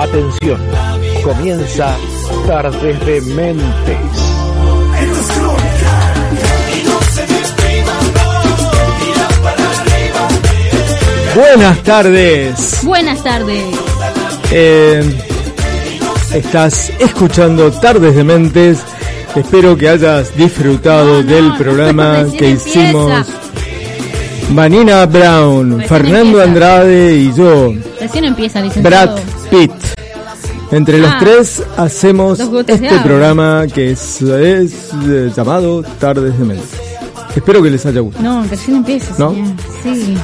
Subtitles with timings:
[0.00, 0.58] Atención,
[1.22, 1.94] comienza
[2.46, 3.96] Tardes de Mentes.
[11.34, 12.78] Buenas tardes.
[12.82, 13.62] Buenas tardes.
[14.50, 15.02] Eh,
[16.34, 18.80] estás escuchando Tardes de Mentes.
[19.36, 22.68] Espero que hayas disfrutado No, no, del programa que empieza.
[22.80, 23.26] hicimos
[24.50, 26.44] Vanina Brown, Recién Fernando empieza.
[26.44, 29.14] Andrade y yo, Recién empieza, licenciado.
[29.14, 29.89] Brad Pitt.
[30.72, 34.72] Entre los Ah, tres hacemos este programa que es, es,
[35.04, 36.68] eh, llamado Tardes de Mentes.
[37.34, 38.24] Espero que les haya gustado.
[38.24, 39.30] No, recién empieza, ¿No?
[39.32, 39.52] señor.
[39.82, 40.16] Sí.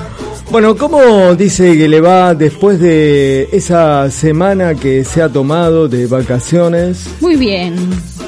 [0.50, 6.06] Bueno, ¿cómo dice que le va después de esa semana que se ha tomado de
[6.06, 7.06] vacaciones?
[7.20, 7.74] Muy bien.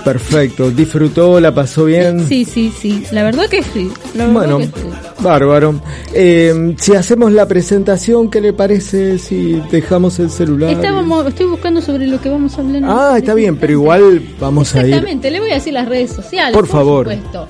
[0.08, 2.26] Perfecto, disfrutó, la pasó bien.
[2.26, 3.04] Sí, sí, sí.
[3.12, 3.90] La verdad que sí.
[4.14, 4.72] Verdad Bueno, que sí.
[5.20, 5.80] bárbaro.
[6.14, 10.70] Eh, si hacemos la presentación, ¿qué le parece si dejamos el celular?
[10.70, 12.82] Estábamos, estoy buscando sobre lo que vamos a hablar.
[12.86, 14.86] Ah, este está bien, pero igual vamos a ir.
[14.86, 16.54] Exactamente, le voy a decir las redes sociales.
[16.54, 17.06] Por favor.
[17.06, 17.46] supuesto.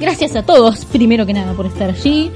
[0.00, 2.32] Gracias a todos, primero que nada, por estar allí.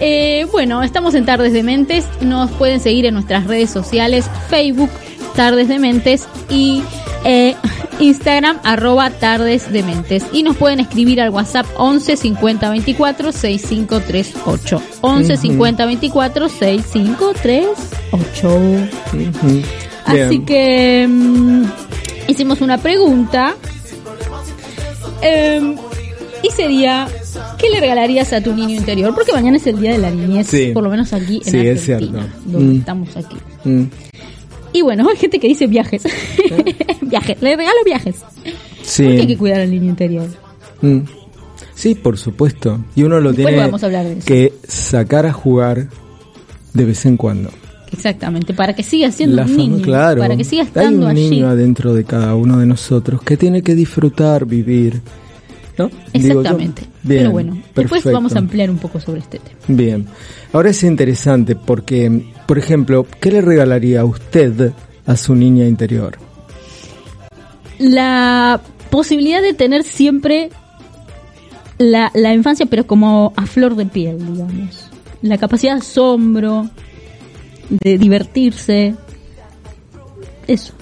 [0.00, 2.06] Eh, bueno, estamos en Tardes de Mentes.
[2.22, 4.88] Nos pueden seguir en nuestras redes sociales: Facebook,
[5.36, 6.82] Tardes de Mentes y
[7.24, 7.54] eh,
[8.00, 10.24] Instagram, arroba Tardes de Mentes.
[10.32, 14.82] Y nos pueden escribir al WhatsApp 11 50 24 6538.
[15.00, 17.68] 11 50 24 6538.
[18.12, 19.62] Ujú.
[20.04, 20.44] Así Bien.
[20.44, 21.64] que mm,
[22.28, 23.54] hicimos una pregunta.
[25.22, 25.76] Em,
[26.42, 27.08] y sería,
[27.58, 29.14] ¿qué le regalarías a tu niño interior?
[29.14, 30.72] Porque mañana es el Día de la Niñez, Sí.
[30.74, 32.38] por lo menos aquí en Sí, es Argentina, cierto.
[32.44, 32.78] donde Mm.
[32.78, 33.36] estamos aquí.
[33.64, 33.84] Mm.
[34.74, 36.02] Y bueno, hay gente que dice viajes.
[37.00, 38.16] viajes, le regalo viajes.
[38.82, 39.04] Sí.
[39.04, 40.28] Porque hay que cuidar al niño interior.
[40.82, 40.98] Mm.
[41.74, 42.80] Sí, por supuesto.
[42.94, 45.88] Y uno lo Después tiene vamos a de que sacar a jugar
[46.74, 47.50] de vez en cuando.
[47.92, 49.82] Exactamente, para que siga siendo La un niño.
[49.82, 50.20] claro.
[50.20, 51.30] Para que siga Hay estando un allí.
[51.30, 55.00] niño adentro de cada uno de nosotros que tiene que disfrutar, vivir.
[56.12, 56.82] Exactamente.
[57.02, 59.56] Bien, Pero bueno, después vamos a ampliar un poco sobre este tema.
[59.68, 60.06] Bien.
[60.52, 64.72] Ahora es interesante porque, por ejemplo, ¿qué le regalaría usted
[65.06, 66.18] a su niña interior?
[67.78, 70.50] la posibilidad de tener siempre
[71.78, 74.90] la, la infancia, pero como a flor de piel, digamos.
[75.22, 76.68] La capacidad de asombro,
[77.68, 78.94] de divertirse.
[80.46, 80.74] Eso.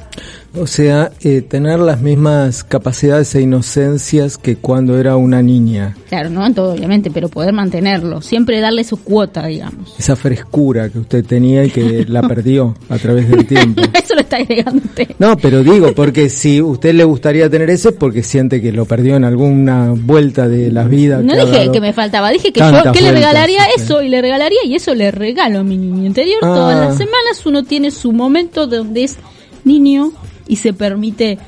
[0.54, 5.96] O sea, eh, tener las mismas capacidades e inocencias que cuando era una niña.
[6.10, 8.20] Claro, no en todo, obviamente, pero poder mantenerlo.
[8.20, 9.94] Siempre darle su cuota, digamos.
[9.98, 13.80] Esa frescura que usted tenía y que la perdió a través del tiempo.
[13.94, 15.08] Eso lo está agregando usted.
[15.18, 18.84] No, pero digo, porque si usted le gustaría tener ese es porque siente que lo
[18.84, 21.22] perdió en alguna vuelta de la vida.
[21.22, 24.20] No que dije que me faltaba, dije que yo que le regalaría eso y le
[24.20, 26.40] regalaría y eso le regalo a mi niño interior.
[26.42, 26.54] Ah.
[26.54, 29.16] Todas las semanas uno tiene su momento donde es
[29.64, 30.12] niño
[30.52, 31.38] y se permite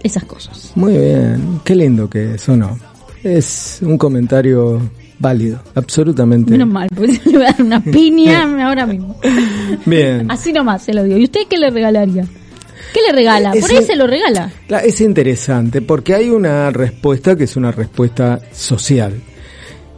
[0.00, 0.70] esas cosas.
[0.76, 2.78] Muy bien, qué lindo que sonó.
[3.24, 4.80] Es un comentario
[5.18, 6.52] válido, absolutamente.
[6.52, 9.18] Menos mal, porque le va a dar una piña ahora mismo.
[9.86, 10.30] Bien.
[10.30, 11.18] Así nomás se lo digo.
[11.18, 12.24] ¿Y usted qué le regalaría?
[12.94, 13.50] ¿Qué le regala?
[13.60, 14.52] Por ahí se lo regala.
[14.84, 19.14] Es interesante porque hay una respuesta que es una respuesta social,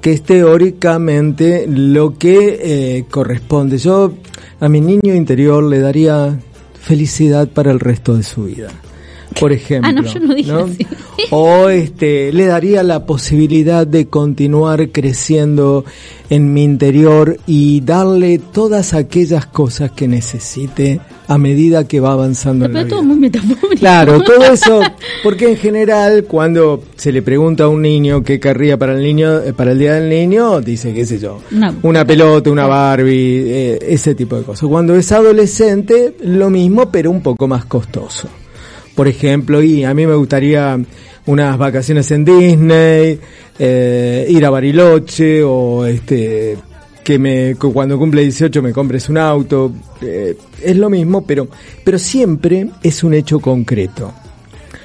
[0.00, 3.76] que es teóricamente lo que eh, corresponde.
[3.76, 4.14] Yo
[4.60, 6.38] a mi niño interior le daría
[6.84, 8.68] felicidad para el resto de su vida.
[9.40, 10.86] Por ejemplo, Ah, no, yo no dije así.
[11.30, 15.84] o este le daría la posibilidad de continuar creciendo
[16.30, 22.66] en mi interior y darle todas aquellas cosas que necesite a medida que va avanzando
[22.66, 22.96] en la Pero vida.
[22.96, 23.76] todo muy metafórico.
[23.78, 24.80] Claro, todo eso,
[25.22, 29.38] porque en general cuando se le pregunta a un niño qué querría para el niño,
[29.40, 31.40] eh, para el día del niño, dice qué sé yo,
[31.82, 34.68] Una- pelota, una Barbie, eh, ese tipo de cosas.
[34.68, 38.28] Cuando es adolescente, lo mismo, pero un poco más costoso.
[38.94, 40.78] Por ejemplo, y a mí me gustaría
[41.26, 43.18] unas vacaciones en Disney,
[43.58, 46.56] eh, ir a Bariloche o este
[47.04, 49.70] que me que cuando cumple 18 me compres un auto,
[50.00, 51.46] eh, es lo mismo, pero
[51.84, 54.12] pero siempre es un hecho concreto.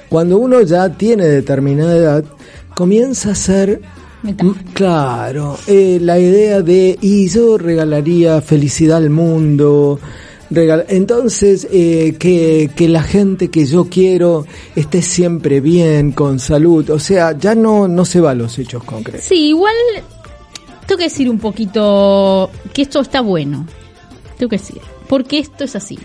[0.09, 2.23] Cuando uno ya tiene determinada edad,
[2.75, 3.81] comienza a ser
[4.73, 9.97] Claro, eh, la idea de, y yo regalaría felicidad al mundo,
[10.51, 14.45] regal- entonces eh, que, que la gente que yo quiero
[14.75, 18.83] esté siempre bien, con salud, o sea, ya no, no se va a los hechos
[18.83, 19.25] concretos.
[19.25, 19.73] Sí, igual
[20.89, 23.67] tengo que decir un poquito que esto está bueno.
[24.39, 24.81] Tengo que decir.
[25.07, 25.99] Porque esto es así.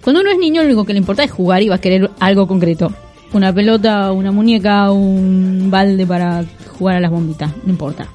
[0.00, 2.08] Cuando uno es niño, lo único que le importa es jugar y va a querer
[2.20, 2.92] algo concreto.
[3.32, 6.44] Una pelota, una muñeca, un balde para
[6.78, 7.50] jugar a las bombitas.
[7.64, 8.06] No importa.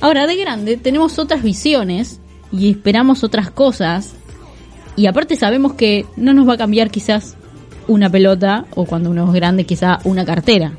[0.00, 2.20] Ahora, de grande, tenemos otras visiones
[2.52, 4.14] y esperamos otras cosas.
[4.94, 7.34] Y aparte sabemos que no nos va a cambiar quizás
[7.88, 10.78] una pelota o cuando uno es grande quizá una cartera.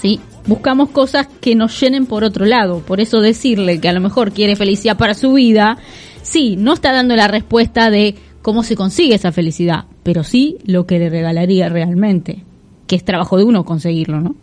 [0.00, 0.20] ¿Sí?
[0.46, 2.80] Buscamos cosas que nos llenen por otro lado.
[2.80, 5.78] Por eso decirle que a lo mejor quiere felicidad para su vida,
[6.22, 10.86] sí, no está dando la respuesta de cómo se consigue esa felicidad, pero sí lo
[10.86, 12.44] que le regalaría realmente,
[12.86, 14.36] que es trabajo de uno conseguirlo, ¿no?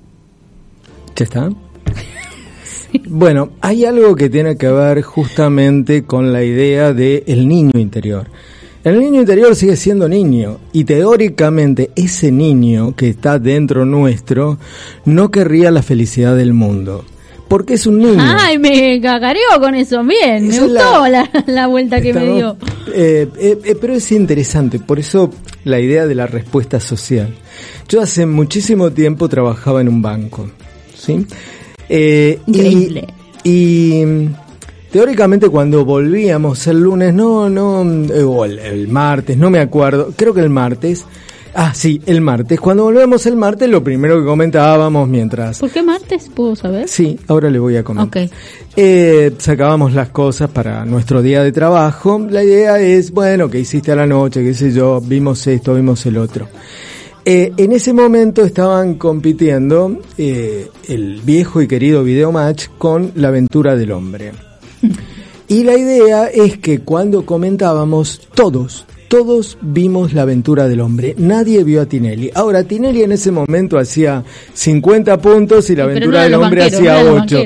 [1.15, 1.49] ¿Ya está?
[3.07, 8.27] Bueno, hay algo que tiene que ver justamente con la idea del el niño interior.
[8.83, 14.57] El niño interior sigue siendo niño y teóricamente ese niño que está dentro nuestro
[15.05, 17.05] no querría la felicidad del mundo.
[17.47, 18.19] Porque es un niño.
[18.19, 20.03] Ay, me cacareó con eso.
[20.03, 22.57] Bien, me gustó la, la, vuelta que me dio.
[22.93, 25.29] Eh, eh, eh, pero es interesante, por eso
[25.63, 27.33] la idea de la respuesta social.
[27.87, 30.49] Yo hace muchísimo tiempo trabajaba en un banco.
[30.95, 31.25] ¿sí?
[31.89, 33.07] Eh, Increíble.
[33.43, 34.03] Y,
[34.93, 37.81] teóricamente cuando volvíamos el lunes, no, no,
[38.13, 41.05] eh, o el, martes, no me acuerdo, creo que el martes,
[41.55, 42.59] Ah, sí, el martes.
[42.59, 45.59] Cuando volvemos el martes, lo primero que comentábamos mientras...
[45.59, 46.31] ¿Por qué martes?
[46.33, 46.87] ¿Puedo saber?
[46.87, 48.27] Sí, ahora le voy a comentar.
[48.75, 52.25] Eh, sacábamos las cosas para nuestro día de trabajo.
[52.27, 54.43] La idea es, bueno, ¿qué hiciste a la noche?
[54.43, 54.99] ¿Qué sé yo?
[54.99, 56.47] Vimos esto, vimos el otro.
[57.23, 63.75] Eh, en ese momento estaban compitiendo eh, el viejo y querido Videomatch con La aventura
[63.75, 64.31] del hombre.
[65.47, 71.13] Y la idea es que cuando comentábamos, todos, todos vimos la aventura del hombre.
[71.19, 72.31] Nadie vio a Tinelli.
[72.33, 77.37] Ahora, Tinelli en ese momento hacía 50 puntos y la aventura del hombre hacía 8.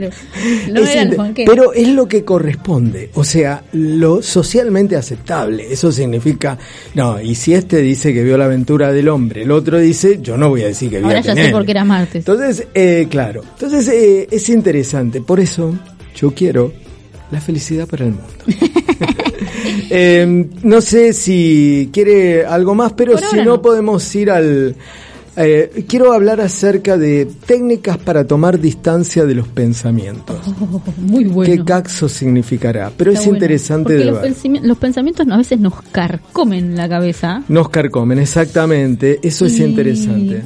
[1.46, 3.10] pero es lo que corresponde.
[3.16, 5.68] O sea, lo socialmente aceptable.
[5.70, 6.58] Eso significa,
[6.94, 10.38] no, y si este dice que vio la aventura del hombre, el otro dice, yo
[10.38, 12.26] no voy a decir que vio Ahora ya sé por qué era martes.
[12.26, 13.42] Entonces, eh, claro.
[13.44, 15.20] Entonces, eh, es interesante.
[15.20, 15.78] Por eso,
[16.16, 16.87] yo quiero
[17.32, 18.28] la felicidad para el mundo.
[19.90, 24.76] eh, no sé si quiere algo más, pero si no, podemos ir al...
[25.40, 30.36] Eh, quiero hablar acerca de técnicas para tomar distancia de los pensamientos.
[30.60, 31.54] Oh, muy bueno.
[31.54, 32.92] ¿Qué caxo significará?
[32.98, 34.34] Pero es interesante de los, ver.
[34.64, 37.44] los pensamientos a veces nos carcomen la cabeza.
[37.50, 39.20] Nos carcomen, exactamente.
[39.22, 40.42] Eso es interesante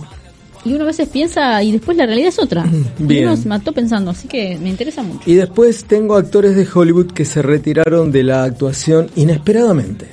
[0.63, 2.65] y uno a veces piensa y después la realidad es otra.
[2.99, 5.21] Y uno se mató pensando, así que me interesa mucho.
[5.25, 10.07] Y después tengo actores de Hollywood que se retiraron de la actuación inesperadamente,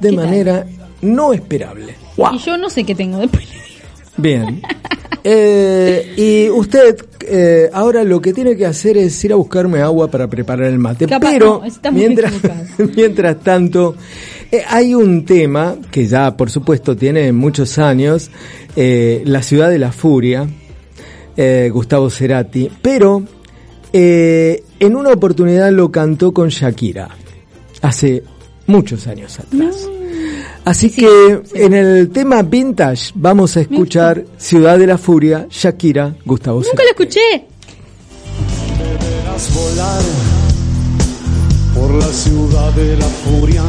[0.00, 0.66] de manera
[1.00, 1.94] no esperable.
[2.32, 3.48] Y yo no sé qué tengo después.
[4.16, 4.62] Bien.
[5.24, 6.96] Eh, y usted
[7.26, 10.78] eh, ahora lo que tiene que hacer es ir a buscarme agua para preparar el
[10.78, 11.06] mate.
[11.08, 11.62] Pero
[11.92, 12.32] mientras,
[12.96, 13.96] mientras tanto,
[14.68, 18.30] hay un tema que ya por supuesto tiene muchos años,
[18.76, 20.46] La ciudad de la furia,
[21.70, 23.22] Gustavo Cerati, pero
[23.92, 27.08] en una oportunidad lo cantó con Shakira,
[27.82, 28.22] hace
[28.66, 29.88] muchos años atrás.
[30.64, 36.62] Así que en el tema vintage vamos a escuchar Ciudad de la Furia, Shakira, Gustavo
[36.62, 37.20] Nunca lo escuché.
[38.78, 40.02] Deberás volar
[41.74, 43.62] por la ciudad de la furia,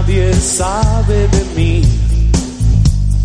[0.00, 1.82] nadie sabe de mí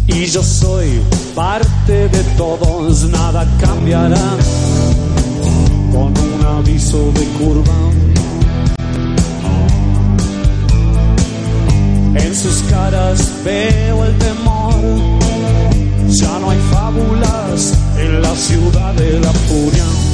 [0.08, 1.02] y yo soy
[1.34, 4.28] parte de todos, nada cambiará
[5.92, 7.74] con un aviso de curva
[12.16, 14.74] En sus caras veo el temor.
[16.10, 20.05] Ya no hay fábulas en la ciudad de la furia.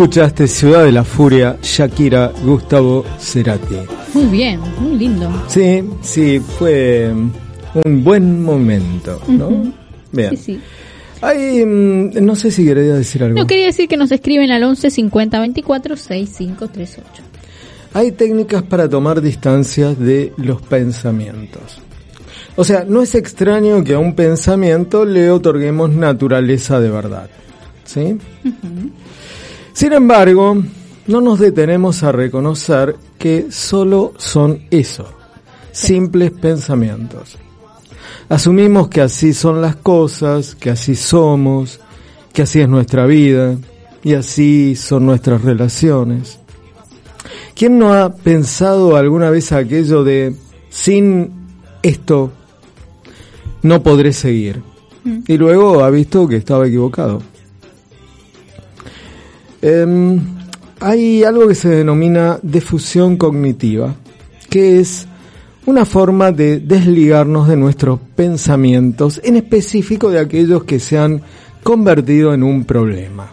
[0.00, 3.76] Escuchaste Ciudad de la Furia, Shakira, Gustavo Cerati.
[4.14, 5.30] Muy bien, muy lindo.
[5.46, 7.12] Sí, sí, fue
[7.84, 9.70] un buen momento, ¿no?
[10.10, 10.30] Bien.
[10.30, 10.60] Sí, sí.
[11.20, 13.38] Ay, mm, no sé si quería decir algo.
[13.38, 17.22] No quería decir que nos escriben al 11 50 24 6538.
[17.92, 21.78] Hay técnicas para tomar distancia de los pensamientos.
[22.56, 27.28] O sea, no es extraño que a un pensamiento le otorguemos naturaleza de verdad.
[27.84, 28.16] ¿Sí?
[29.72, 30.56] Sin embargo,
[31.06, 35.06] no nos detenemos a reconocer que solo son eso,
[35.72, 37.36] simples pensamientos.
[38.28, 41.80] Asumimos que así son las cosas, que así somos,
[42.32, 43.56] que así es nuestra vida
[44.04, 46.38] y así son nuestras relaciones.
[47.54, 50.34] ¿Quién no ha pensado alguna vez aquello de
[50.70, 51.30] sin
[51.82, 52.30] esto
[53.62, 54.62] no podré seguir?
[55.26, 57.22] Y luego ha visto que estaba equivocado.
[59.62, 60.20] Em,
[60.80, 63.94] hay algo que se denomina defusión cognitiva,
[64.48, 65.06] que es
[65.66, 71.22] una forma de desligarnos de nuestros pensamientos, en específico de aquellos que se han
[71.62, 73.30] convertido en un problema.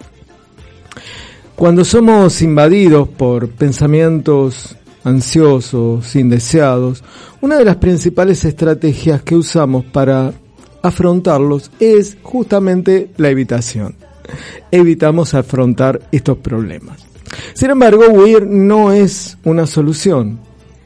[1.55, 7.03] Cuando somos invadidos por pensamientos ansiosos, indeseados,
[7.41, 10.33] una de las principales estrategias que usamos para
[10.81, 13.95] afrontarlos es justamente la evitación.
[14.71, 17.05] Evitamos afrontar estos problemas.
[17.53, 20.39] Sin embargo, huir no es una solución,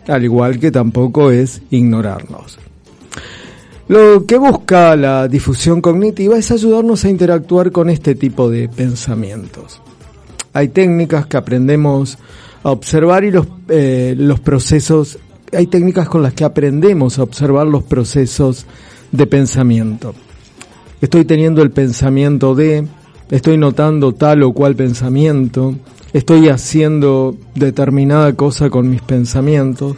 [0.07, 2.59] al igual que tampoco es ignorarnos.
[3.87, 9.81] Lo que busca la difusión cognitiva es ayudarnos a interactuar con este tipo de pensamientos.
[10.53, 12.17] Hay técnicas que aprendemos
[12.63, 15.19] a observar y los, eh, los procesos,
[15.51, 18.65] hay técnicas con las que aprendemos a observar los procesos
[19.11, 20.15] de pensamiento.
[21.01, 22.87] Estoy teniendo el pensamiento de,
[23.31, 25.75] estoy notando tal o cual pensamiento,
[26.13, 29.95] estoy haciendo determinada cosa con mis pensamientos.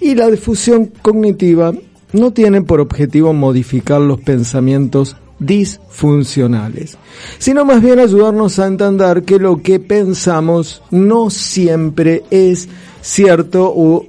[0.00, 1.72] Y la difusión cognitiva
[2.12, 6.96] no tiene por objetivo modificar los pensamientos disfuncionales,
[7.38, 12.68] sino más bien ayudarnos a entender que lo que pensamos no siempre es
[13.02, 14.06] cierto o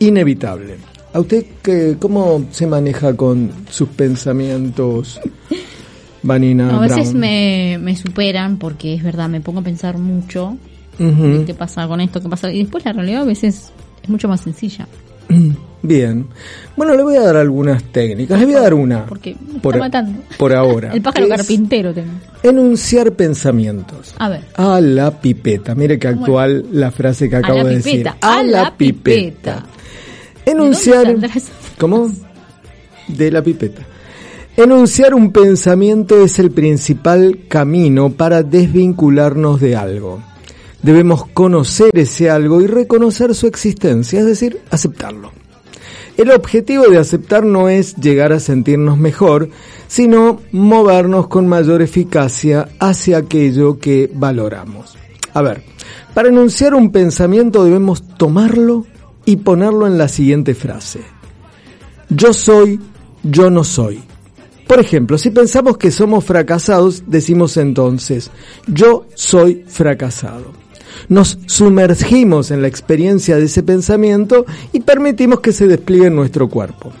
[0.00, 0.76] inevitable.
[1.12, 5.20] ¿A usted qué, cómo se maneja con sus pensamientos,
[6.24, 6.66] Vanina?
[6.66, 7.20] No, a veces Brown?
[7.20, 10.56] me, me superan porque es verdad, me pongo a pensar mucho
[10.98, 12.50] qué pasa con esto, qué pasa.
[12.50, 14.88] Y después la realidad a veces es mucho más sencilla.
[15.82, 16.26] Bien.
[16.76, 18.38] Bueno, le voy a dar algunas técnicas.
[18.40, 19.04] Le voy a dar una.
[19.04, 20.22] Porque me por, está matando.
[20.38, 20.92] por ahora.
[20.94, 22.08] El pájaro carpintero tengo.
[22.42, 24.14] Enunciar pensamientos.
[24.18, 24.44] A ver.
[24.54, 25.74] A la pipeta.
[25.74, 27.98] Mire que actual la frase que A acabo de decir.
[28.04, 28.16] pipeta.
[28.22, 29.66] A la pipeta.
[30.46, 31.06] Enunciar.
[31.06, 31.74] ¿De dónde saldrá esa frase?
[31.78, 32.10] ¿Cómo?
[33.08, 33.82] De la pipeta.
[34.56, 40.22] Enunciar un pensamiento es el principal camino para desvincularnos de algo.
[40.80, 45.32] Debemos conocer ese algo y reconocer su existencia, es decir, aceptarlo.
[46.16, 49.48] El objetivo de aceptar no es llegar a sentirnos mejor,
[49.88, 54.96] sino movernos con mayor eficacia hacia aquello que valoramos.
[55.32, 55.64] A ver,
[56.14, 58.86] para enunciar un pensamiento debemos tomarlo
[59.24, 61.00] y ponerlo en la siguiente frase.
[62.08, 62.78] Yo soy,
[63.24, 64.13] yo no soy.
[64.66, 68.30] Por ejemplo, si pensamos que somos fracasados, decimos entonces,
[68.66, 70.52] yo soy fracasado.
[71.08, 76.48] Nos sumergimos en la experiencia de ese pensamiento y permitimos que se despliegue en nuestro
[76.48, 76.92] cuerpo.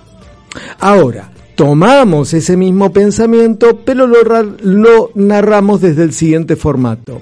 [0.80, 7.20] Ahora, tomamos ese mismo pensamiento, pero lo, ra- lo narramos desde el siguiente formato.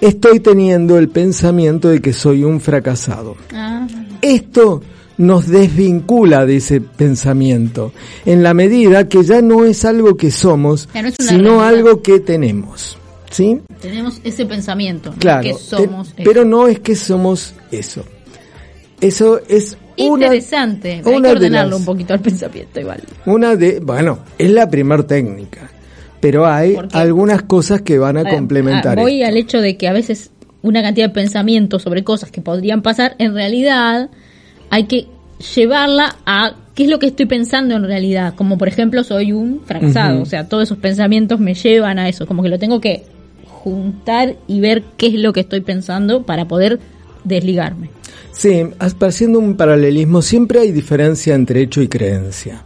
[0.00, 3.34] Estoy teniendo el pensamiento de que soy un fracasado.
[3.52, 3.86] Ah,
[4.20, 4.82] Esto
[5.18, 7.92] nos desvincula de ese pensamiento,
[8.24, 11.68] en la medida que ya no es algo que somos, sino realidad.
[11.68, 12.98] algo que tenemos.
[13.30, 13.58] ¿Sí?
[13.82, 15.12] tenemos ese pensamiento.
[15.18, 15.42] Claro.
[15.42, 16.14] Que somos.
[16.14, 18.02] te- pero no es que somos eso.
[19.00, 20.92] Eso es una, Interesante.
[20.92, 23.02] Hay una que de ordenarlo las- un poquito al pensamiento igual.
[23.26, 25.70] una de, bueno, es la primer técnica,
[26.20, 28.98] pero hay algunas cosas que van a complementar.
[28.98, 29.28] ah, voy esto.
[29.30, 30.30] al hecho de que a veces
[30.62, 34.08] una cantidad de pensamientos sobre cosas que podrían pasar, en realidad
[34.70, 35.06] hay que
[35.54, 38.34] llevarla a qué es lo que estoy pensando en realidad.
[38.34, 40.22] Como por ejemplo, soy un fracasado.
[40.22, 42.26] O sea, todos esos pensamientos me llevan a eso.
[42.26, 43.04] Como que lo tengo que
[43.44, 46.78] juntar y ver qué es lo que estoy pensando para poder
[47.24, 47.90] desligarme.
[48.30, 48.62] Sí,
[49.00, 52.64] haciendo un paralelismo, siempre hay diferencia entre hecho y creencia.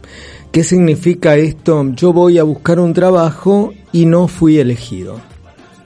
[0.51, 1.91] ¿Qué significa esto?
[1.93, 5.21] Yo voy a buscar un trabajo y no fui elegido.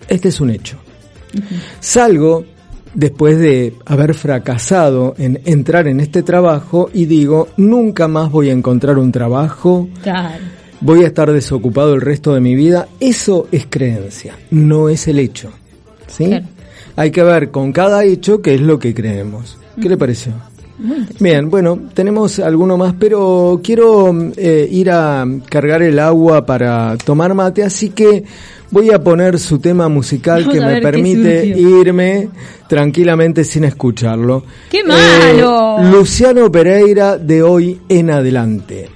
[0.08, 0.78] Este es un hecho.
[1.80, 2.46] Salgo
[2.96, 8.54] después de haber fracasado en entrar en este trabajo y digo, nunca más voy a
[8.54, 10.44] encontrar un trabajo, Claro.
[10.82, 12.88] voy a estar desocupado el resto de mi vida.
[13.00, 15.52] Eso es creencia, no es el hecho.
[16.08, 16.26] ¿sí?
[16.28, 16.46] Claro.
[16.96, 19.58] Hay que ver con cada hecho qué es lo que creemos.
[19.82, 20.32] ¿Qué le pareció?
[20.78, 21.06] Muy.
[21.20, 27.34] Bien, bueno, tenemos alguno más, pero quiero eh, ir a cargar el agua para tomar
[27.34, 28.24] mate, así que
[28.76, 32.28] voy a poner su tema musical Vamos que me permite irme
[32.68, 34.44] tranquilamente sin escucharlo.
[34.70, 35.78] ¡Qué malo!
[35.80, 38.90] Eh, Luciano Pereira de hoy en adelante.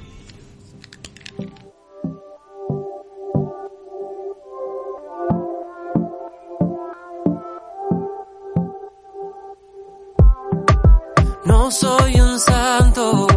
[11.45, 13.27] No soy un santo,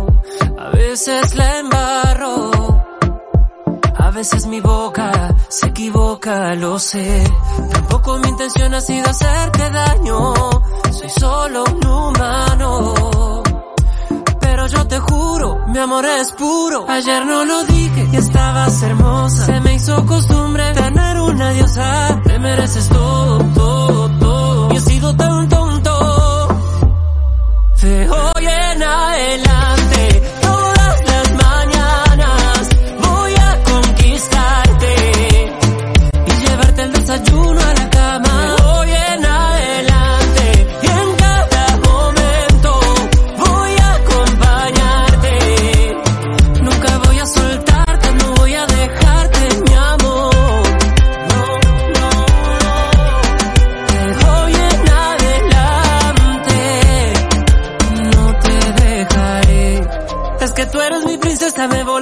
[0.58, 2.41] a veces la embarro.
[4.12, 7.24] A veces mi boca se equivoca, lo sé.
[7.72, 10.34] Tampoco mi intención ha sido hacerte daño.
[10.90, 13.42] Soy solo un humano.
[14.38, 16.84] Pero yo te juro, mi amor es puro.
[16.90, 19.46] Ayer no lo dije y estabas hermosa.
[19.46, 22.20] Se me hizo costumbre tener una diosa.
[22.22, 24.74] Te mereces todo, todo, todo.
[24.74, 26.48] Y he sido tan tonto.
[27.80, 29.71] De hoy en adelante,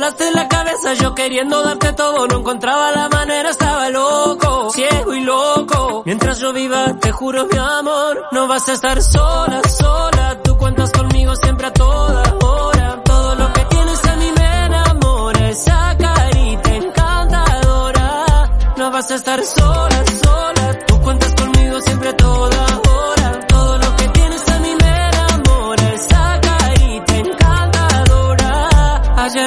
[0.00, 5.12] volaste en la cabeza, yo queriendo darte todo, no encontraba la manera, estaba loco, ciego
[5.12, 6.02] y loco.
[6.06, 10.90] Mientras yo viva, te juro mi amor, no vas a estar sola, sola, tú cuentas
[10.90, 13.02] conmigo siempre a toda hora.
[13.04, 18.50] Todo lo que tienes a mí me enamora, esa carita encantadora.
[18.78, 22.80] No vas a estar sola, sola, tú cuentas conmigo siempre a toda hora.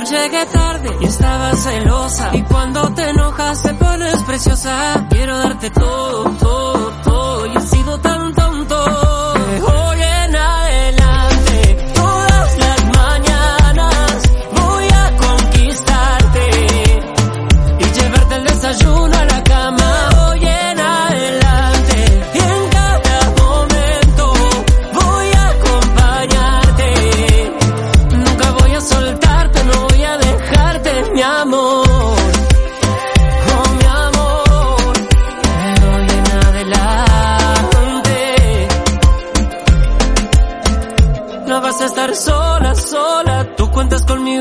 [0.01, 2.35] Llegué tarde y estaba celosa.
[2.35, 5.07] Y cuando te enojas te pones preciosa.
[5.09, 6.92] Quiero darte todo, todo.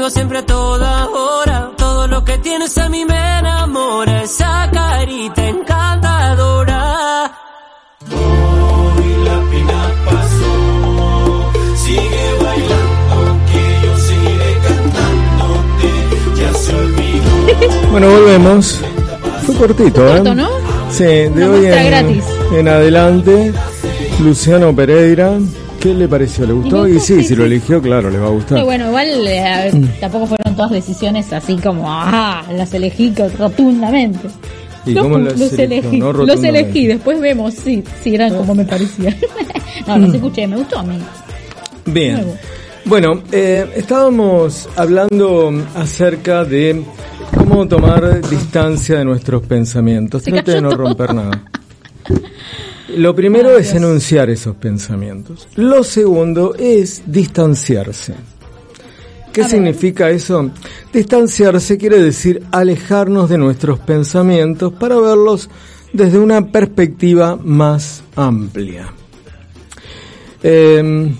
[0.02, 1.70] Conmigo siempre a toda hora.
[1.76, 4.22] Todo lo que tienes a mí me enamora.
[4.22, 7.32] Esa carita encantadora.
[8.10, 15.90] Hoy la pena pasó, sigue bailando, que yo seguiré cantándote,
[16.40, 17.90] ya se olvidó.
[17.90, 18.80] Bueno, volvemos.
[19.46, 20.16] Fue cortito, ¿eh?
[20.16, 20.48] Corto, ¿no?
[20.90, 22.24] Sí, de Una hoy en, gratis.
[22.52, 23.52] en adelante,
[24.20, 25.38] Luciano Pereira.
[25.82, 26.46] ¿Qué le pareció?
[26.46, 26.86] ¿Le gustó?
[26.86, 27.52] Y gustó, sí, sí, si lo sí.
[27.52, 28.58] eligió, claro, le va a gustar.
[28.58, 34.28] Y bueno, igual eh, ver, tampoco fueron todas decisiones así como, ah, las elegí rotundamente.
[34.86, 38.64] ¿Y Los cómo los elegí, No los elegí, después vemos si, si eran como me
[38.64, 39.16] parecía.
[39.88, 40.98] no, los escuché, me gustó a mí.
[41.86, 42.14] Bien.
[42.14, 42.36] Nuevo.
[42.84, 46.80] Bueno, eh, estábamos hablando acerca de
[47.36, 50.22] cómo tomar distancia de nuestros pensamientos.
[50.22, 51.42] Trate de no romper nada.
[52.96, 55.48] Lo primero Ay, es enunciar esos pensamientos.
[55.56, 58.14] Lo segundo es distanciarse.
[59.32, 59.50] ¿Qué A ver.
[59.50, 60.50] significa eso?
[60.92, 65.48] Distanciarse quiere decir alejarnos de nuestros pensamientos para verlos
[65.92, 68.92] desde una perspectiva más amplia.
[70.42, 71.12] Eh,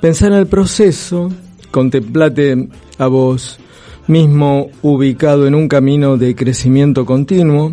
[0.00, 1.30] pensar en el proceso,
[1.70, 3.58] contemplate a vos
[4.06, 7.72] mismo ubicado en un camino de crecimiento continuo,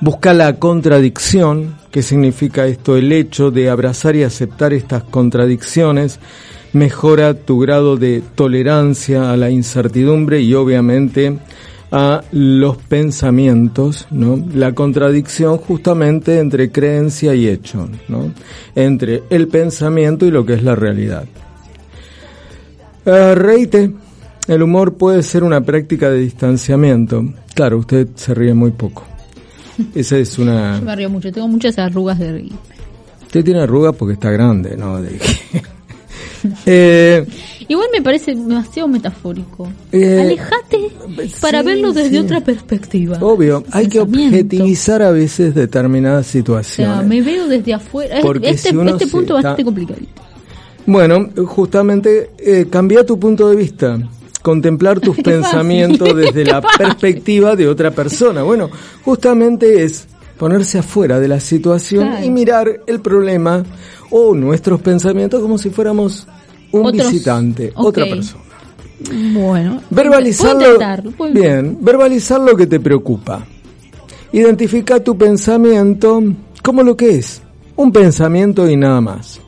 [0.00, 6.18] busca la contradicción, que significa esto, el hecho de abrazar y aceptar estas contradicciones,
[6.72, 11.38] mejora tu grado de tolerancia a la incertidumbre y obviamente
[11.92, 14.44] a los pensamientos, ¿no?
[14.52, 18.32] La contradicción justamente entre creencia y hecho, ¿no?
[18.74, 21.26] Entre el pensamiento y lo que es la realidad.
[23.06, 23.92] Eh, reíte.
[24.48, 27.22] El humor puede ser una práctica de distanciamiento.
[27.54, 29.13] Claro, usted se ríe muy poco.
[29.94, 30.78] Esa es una...
[30.78, 32.52] Yo me río mucho, tengo muchas arrugas de reír.
[33.22, 35.00] Usted tiene arrugas porque está grande, ¿no?
[36.66, 37.26] Eh,
[37.68, 39.66] Igual me parece demasiado metafórico.
[39.90, 40.90] Eh, Alejate
[41.40, 42.18] para sí, verlo desde sí.
[42.18, 43.16] otra perspectiva.
[43.22, 47.06] Obvio, hay que objetivizar a veces determinadas O sea, situaciones.
[47.06, 48.18] me veo desde afuera.
[48.18, 50.22] Es- Porque Este, si este punto está- bastante complicadito.
[50.84, 53.98] Bueno, justamente eh, cambia tu punto de vista.
[54.44, 58.42] Contemplar tus pensamientos desde la perspectiva de otra persona.
[58.42, 58.68] Bueno,
[59.02, 60.06] justamente es
[60.38, 62.26] ponerse afuera de la situación Claro.
[62.26, 63.64] y mirar el problema
[64.10, 66.26] o nuestros pensamientos como si fuéramos
[66.72, 68.44] un Otros- visitante, otra persona.
[69.32, 69.80] Bueno.
[69.90, 73.46] Intentarlo, puedo Bien, verbalizar lo que te preocupa.
[74.30, 76.22] Identifica tu pensamiento
[76.62, 77.40] como lo que es,
[77.76, 79.40] un pensamiento y nada más.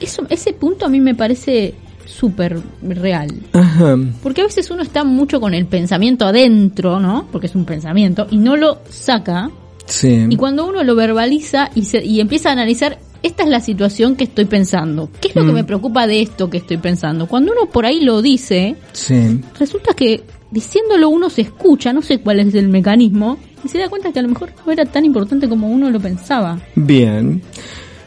[0.00, 1.74] Eso, ese punto a mí me parece
[2.06, 3.28] súper real.
[3.52, 3.96] Ajá.
[4.22, 7.26] Porque a veces uno está mucho con el pensamiento adentro, ¿no?
[7.32, 9.50] Porque es un pensamiento, y no lo saca.
[9.86, 10.26] Sí.
[10.30, 14.16] Y cuando uno lo verbaliza y, se, y empieza a analizar, esta es la situación
[14.16, 15.10] que estoy pensando.
[15.20, 15.54] ¿Qué es lo que Mm.
[15.54, 17.26] me preocupa de esto que estoy pensando?
[17.26, 19.40] Cuando uno por ahí lo dice, Sí.
[19.58, 23.88] resulta que diciéndolo uno se escucha, no sé cuál es el mecanismo, y se da
[23.88, 26.58] cuenta que a lo mejor no era tan importante como uno lo pensaba.
[26.76, 27.42] Bien.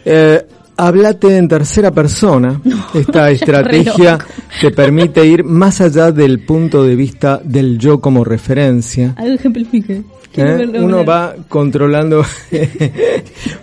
[0.06, 0.46] Eh,
[0.78, 2.62] háblate en tercera persona.
[2.94, 4.18] Esta estrategia
[4.62, 9.14] te permite ir más allá del punto de vista del yo como referencia.
[9.18, 10.04] Algo ejemplifique.
[10.36, 10.72] ¿eh?
[10.80, 12.24] Uno va controlando.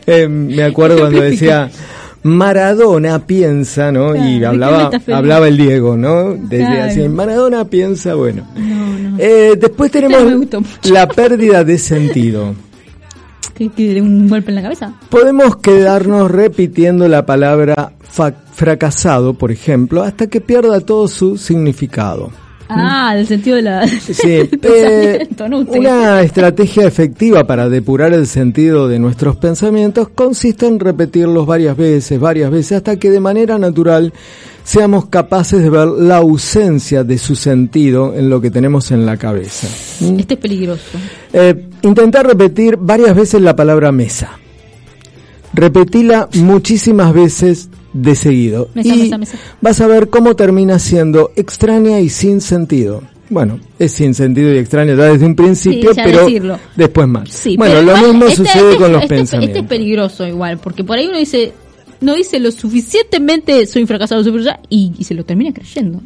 [0.07, 1.71] Eh, me acuerdo cuando decía
[2.25, 4.13] Maradona piensa, ¿no?
[4.13, 6.35] Claro, ¿de y hablaba, hablaba el Diego, ¿no?
[6.35, 6.91] Decía Claro.
[6.91, 8.47] así, Maradona piensa, bueno.
[8.55, 9.17] No, no.
[9.19, 10.93] Eh, después tenemos gustó mucho.
[10.93, 12.55] la pérdida de sentido.
[13.55, 14.95] ¿Que, que un golpe en la cabeza?
[15.11, 17.93] Podemos quedarnos repitiendo la palabra
[18.53, 22.31] fracasado, por ejemplo, hasta que pierda todo su significado.
[22.69, 25.29] Ah, del sentido de la, Sí, eh,
[25.69, 32.19] una estrategia efectiva para depurar el sentido de nuestros pensamientos consiste en repetirlos varias veces,
[32.19, 34.13] varias veces, hasta que de manera natural
[34.63, 39.19] seamos capaces de ver la ausencia de su sentido en lo que tenemos en la
[39.19, 39.69] cabeza.
[40.01, 40.21] ¿Mm?
[40.21, 40.99] Este es peligroso.
[41.33, 44.39] Eh, intentar repetir varias veces la palabra mesa.
[45.53, 48.69] Repetila muchísimas veces de seguido.
[48.75, 49.39] Mesa, y mesa, mesa.
[49.61, 53.03] vas a ver cómo termina siendo extraña y sin sentido.
[53.31, 56.59] Bueno, es sin sentido y extraña ya desde un principio, Sí, ya pero decirlo.
[56.77, 57.29] después más.
[57.31, 59.57] Sí, bueno, lo igual mismo este- sucede este- con los este- pensamientos.
[59.57, 61.53] Este es peligroso igual, porque por ahí uno dice,
[62.01, 66.01] no dice lo suficientemente soy un fracasado soy fracasado", y, y se lo termina creyendo.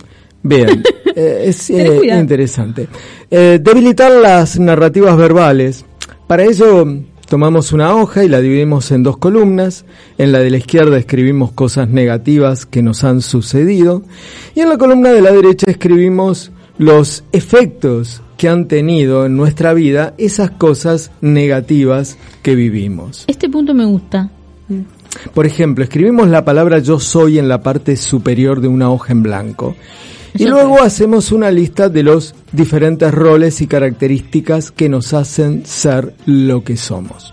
[0.49, 0.83] Bien,
[1.15, 2.89] eh, es eh, interesante.
[3.31, 5.85] Eh, debilitar las narrativas verbales.
[6.27, 6.87] Para ello
[7.29, 9.85] tomamos una hoja y la dividimos en dos columnas.
[10.17, 14.03] En la de la izquierda escribimos cosas negativas que nos han sucedido
[14.55, 19.75] y en la columna de la derecha escribimos los efectos que han tenido en nuestra
[19.75, 23.25] vida esas cosas negativas que vivimos.
[23.27, 24.31] Este punto me gusta.
[25.35, 29.23] Por ejemplo, escribimos la palabra yo soy en la parte superior de una hoja en
[29.23, 29.75] blanco.
[30.35, 36.15] Y luego hacemos una lista de los diferentes roles y características que nos hacen ser
[36.27, 37.33] lo que somos.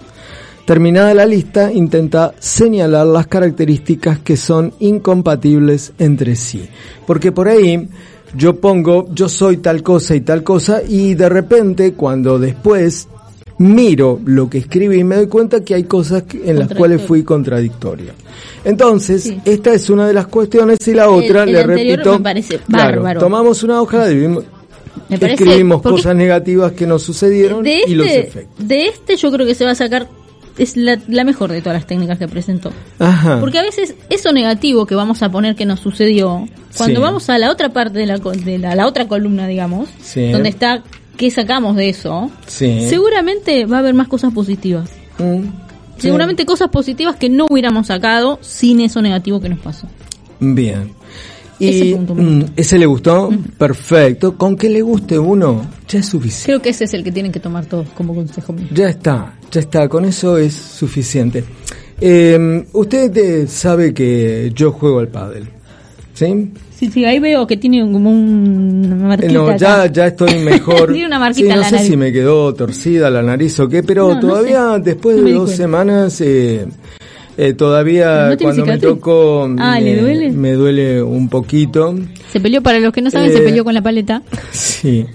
[0.65, 6.67] Terminada la lista, intenta señalar las características que son incompatibles entre sí.
[7.05, 7.87] Porque por ahí
[8.35, 13.07] yo pongo yo soy tal cosa y tal cosa y de repente cuando después
[13.57, 17.23] miro lo que escribí me doy cuenta que hay cosas que- en las cuales fui
[17.23, 18.11] contradictorio.
[18.63, 19.37] Entonces, Sí.
[19.45, 22.57] esta es una de las cuestiones y la otra, el le anterior repito, me parece
[22.59, 23.19] claro, bárbaro.
[23.21, 24.43] tomamos una hoja, dividimos,
[25.09, 28.67] parece- escribimos cosas negativas que nos sucedieron de y los este, efectos.
[28.67, 30.07] de este yo creo que se va a sacar
[30.57, 32.71] es la, la mejor de todas las técnicas que presentó.
[32.97, 33.39] Ajá.
[33.41, 37.01] Porque a veces eso negativo que vamos a poner que nos sucedió, cuando Sí.
[37.01, 40.31] vamos a la otra parte de la, de la, la otra columna, digamos, Sí.
[40.31, 40.81] donde está
[41.17, 42.85] qué sacamos de eso, Sí.
[42.89, 44.89] seguramente va a haber más cosas positivas.
[45.17, 45.49] Mm, sí.
[45.97, 49.87] Seguramente cosas positivas que no hubiéramos sacado sin eso negativo que nos pasó.
[50.39, 50.91] Bien.
[51.57, 54.37] Y Ese punto mm, ese le gustó, perfecto.
[54.37, 56.45] Con que le guste uno, ya es suficiente.
[56.47, 58.67] Creo que ese es el que tienen que tomar todos como consejo mío.
[58.73, 61.45] Ya está, ya está, con eso es suficiente.
[62.01, 65.47] Eh, usted eh, sabe que yo juego al pádel,
[66.13, 66.51] ¿sí?
[66.77, 69.33] Sí, sí, ahí veo que tiene como un- una Eh, marquita.
[69.33, 69.91] No, ya, acá.
[69.93, 70.91] ya estoy mejor.
[70.91, 71.87] Tiene una marquita Sí, en no la sé nariz.
[71.89, 74.81] si me quedó torcida la nariz o qué, pero No, no todavía sé.
[74.81, 76.65] después de dos semanas, eh,
[77.37, 80.31] eh, todavía no cuando me tocó Ah, ¿le me- duele?
[80.31, 81.95] me duele un poquito.
[82.31, 84.21] Se peleó, para los que no saben, Eh, se peleó con la paleta.
[84.51, 85.05] Sí.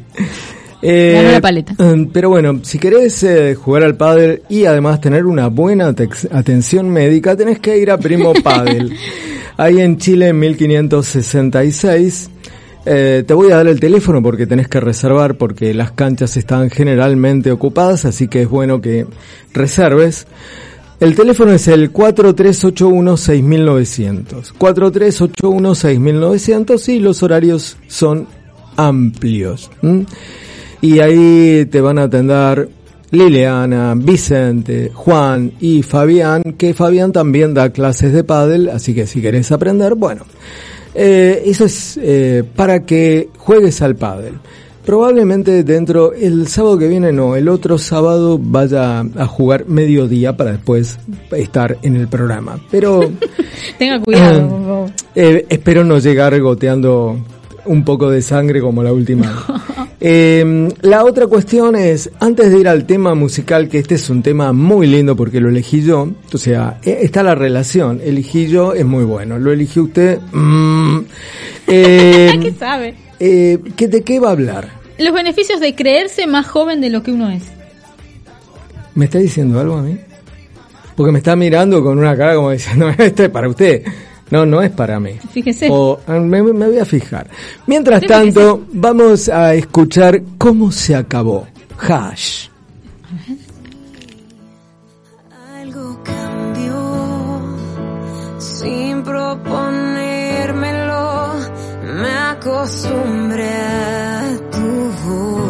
[0.83, 1.75] Eh, Ganó la paleta.
[1.79, 6.88] mm, Pero bueno, si querés eh, jugar al pádel y además tener una buena atención
[6.88, 8.90] médica, tenés que ir a Primo Pádel.
[9.61, 12.31] Ahí en Chile en 1566.
[12.87, 16.70] Eh, te voy a dar el teléfono porque tenés que reservar porque las canchas están
[16.70, 19.05] generalmente ocupadas, así que es bueno que
[19.53, 20.27] reserves.
[20.99, 24.55] El teléfono es el 4381-6900.
[24.59, 28.29] 4381-6900 y los horarios son
[28.79, 29.70] amplios.
[29.83, 30.07] ¿m?
[30.81, 32.70] Y ahí te van a atender
[33.12, 39.20] Liliana, Vicente, Juan y Fabián, que Fabián también da clases de pádel, así que si
[39.20, 40.23] querés aprender, bueno,
[40.94, 44.35] eh, eso es eh, para que juegues al pádel.
[44.85, 50.53] Probablemente dentro, el sábado que viene no, el otro sábado vaya a jugar mediodía para
[50.53, 50.99] después
[51.33, 52.59] estar en el programa.
[52.70, 53.01] Pero
[53.79, 54.90] Tenga cuidado, por favor.
[55.14, 57.18] eh, espero no llegar goteando
[57.66, 59.44] un poco de sangre como la última.
[60.03, 64.23] Eh, la otra cuestión es, antes de ir al tema musical, que este es un
[64.23, 68.73] tema muy lindo porque lo elegí yo, o sea, eh, está la relación, elegí yo,
[68.73, 70.99] es muy bueno, lo eligió usted, mm,
[71.67, 72.95] eh, ¿Qué sabe?
[73.19, 74.69] eh, ¿qué- ¿de qué va a hablar?
[74.99, 77.43] Los beneficios de creerse más joven de lo que uno es.
[78.95, 79.99] ¿Me está diciendo algo a mí?
[80.97, 83.83] Porque me está mirando con una cara como diciendo, esto es para usted.
[84.31, 85.12] No, no es para mí.
[85.33, 85.66] Fíjese.
[85.71, 87.29] O, ah, me, me voy a fijar.
[87.66, 91.47] Mientras Sí, tanto, vamos a escuchar cómo se acabó.
[91.79, 92.47] Hash.
[95.61, 97.40] Algo cambió
[98.38, 101.31] sin proponérmelo.
[102.01, 105.50] Me acostumbré a tu voz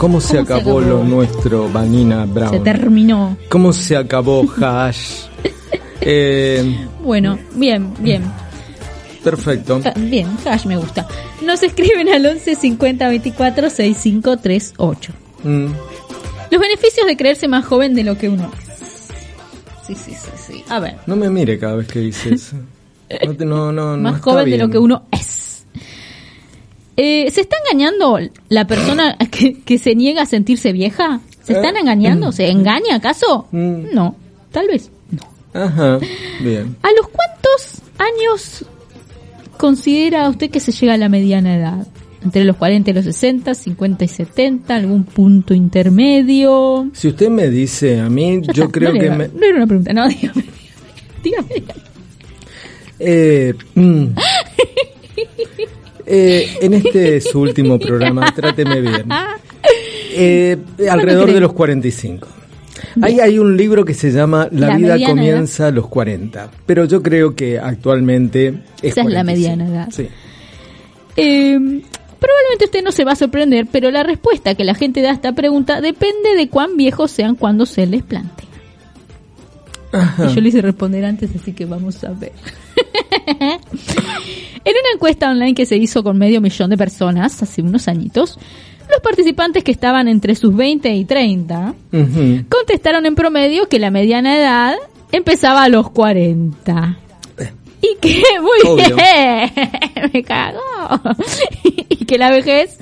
[0.00, 2.50] ¿Cómo se ¿Cómo se acabó lo nuestro, Vanina Brown?
[2.52, 3.36] Se terminó.
[3.50, 5.24] ¿Cómo se acabó Hash?
[6.02, 8.22] Eh, Bueno, bien, bien.
[9.22, 9.82] Perfecto.
[9.96, 11.06] Bien, Hash me gusta.
[11.42, 15.12] Nos escriben al 11 50 24 65 38.
[15.44, 15.66] Mm,
[16.50, 19.08] Los beneficios de creerse más joven de lo que uno es.
[19.86, 20.64] Sí, sí, sí, sí.
[20.70, 22.56] A ver, no me mire cada vez que dice eso.
[23.26, 25.66] No, te- no, no, más joven de lo que uno es.
[26.96, 31.20] Eh, ¿Se está engañando la persona que, que se niega a sentirse vieja?
[31.42, 32.32] ¿Se están Eh, engañando?
[32.32, 33.46] ¿Se engaña acaso?
[33.50, 33.92] Mm.
[33.94, 34.14] No,
[34.52, 35.60] tal vez no.
[35.60, 35.98] Ajá,
[36.42, 36.76] bien.
[36.82, 38.64] ¿A los cuántos años
[39.56, 41.86] considera usted que se llega a la mediana edad?
[42.22, 44.74] ¿Entre los 40 y los 60, 50 y 70?
[44.74, 46.90] ¿Algún punto intermedio?
[46.92, 49.66] Si usted me dice a mí, yo está, creo no, que me, no era una
[49.66, 50.44] pregunta, no, dígame.
[51.24, 51.80] Dígame, dígame.
[52.98, 54.04] Eh, mm.
[56.12, 59.06] Eh, en este su último programa, tráteme bien.
[60.12, 60.58] Eh,
[60.90, 62.26] alrededor de los 45.
[63.00, 66.50] Ahí hay un libro que se llama La, La vida mediana comienza a los 40,
[66.66, 68.48] pero yo creo que actualmente
[68.82, 69.24] es Esa es la 45.
[69.24, 69.88] mediana edad.
[69.92, 70.08] Sí.
[71.16, 71.82] Eh,
[72.18, 75.14] probablemente usted no se va a sorprender, pero la respuesta que la gente da a
[75.14, 78.46] esta pregunta depende de cuán viejos sean cuando se les plantea.
[79.92, 82.32] Y yo le hice responder antes, así que vamos a ver.
[83.40, 88.38] en una encuesta online que se hizo con medio millón de personas hace unos añitos,
[88.90, 92.44] los participantes que estaban entre sus 20 y 30 Ujú.
[92.48, 94.74] contestaron en promedio que la mediana edad
[95.12, 96.98] empezaba a los 40.
[97.82, 98.96] Y que, muy Obvio.
[98.96, 99.50] bien,
[100.12, 100.60] me cago.
[101.88, 102.78] y que la vejez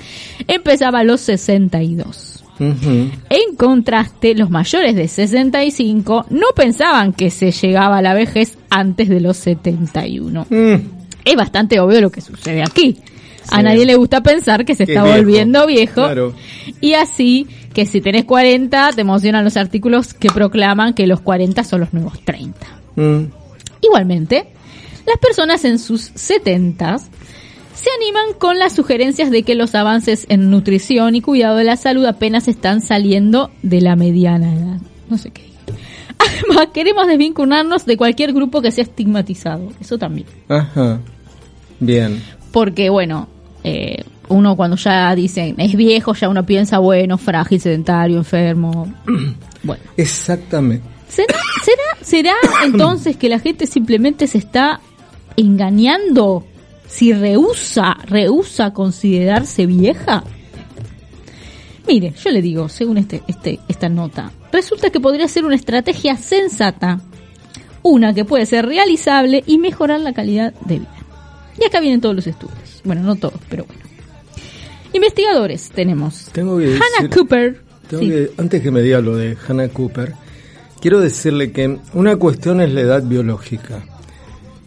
[0.48, 2.27] empezaba a los 62.
[2.60, 9.08] En contraste, los mayores de 65 no pensaban que se llegaba a la vejez antes
[9.08, 10.46] de los 71.
[10.50, 10.74] Mm,
[11.24, 12.96] Es bastante obvio lo que sucede aquí.
[13.50, 15.16] A nadie le gusta pensar que se está viejo.
[15.18, 15.94] volviendo viejo.
[16.04, 16.34] Claro.
[16.80, 21.64] Y así que si tenés 40, te emocionan los artículos que proclaman que los 40
[21.64, 22.66] son los nuevos 30.
[22.96, 23.20] mm.
[23.80, 24.48] Igualmente,
[25.06, 26.98] las personas en sus 70
[27.78, 31.76] se animan con las sugerencias de que los avances en nutrición y cuidado de la
[31.76, 34.80] salud apenas están saliendo de la mediana edad.
[35.08, 35.48] No sé qué.
[36.18, 39.68] Además, queremos desvincularnos de cualquier grupo que sea estigmatizado.
[39.80, 40.26] Eso también.
[40.48, 40.98] Ajá.
[41.78, 42.20] Bien.
[42.50, 43.28] Porque, bueno,
[43.62, 48.92] eh, uno cuando ya dicen es viejo, ya uno piensa, bueno, frágil, sedentario, enfermo.
[49.62, 49.82] bueno.
[49.96, 50.84] Exactamente.
[51.08, 52.34] ¿Será, será, será
[52.64, 54.80] entonces que la gente simplemente se está
[55.36, 56.44] engañando
[56.88, 60.24] si rehúsa, rehúsa considerarse vieja?
[61.86, 66.16] Mire, yo le digo, según este, este, esta nota, resulta que podría ser una estrategia
[66.16, 67.00] sensata,
[67.82, 70.94] una que puede ser realizable y mejorar la calidad de vida.
[71.60, 72.82] Y acá vienen todos los estudios.
[72.84, 73.82] Bueno, no todos, pero bueno.
[74.92, 76.26] Investigadores tenemos.
[76.32, 77.62] Tengo que Hannah decir- Cooper.
[77.88, 78.08] Tengo Sí.
[78.10, 80.14] que- antes que me diga lo de Hannah Cooper,
[80.80, 83.82] quiero decirle que una cuestión es la edad biológica.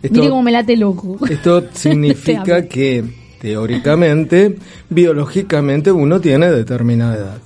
[0.02, 1.18] Esto, Mire cómo me late loco.
[1.30, 3.04] esto significa que
[3.40, 4.56] teóricamente,
[4.90, 7.38] biológicamente uno tiene determinada edad.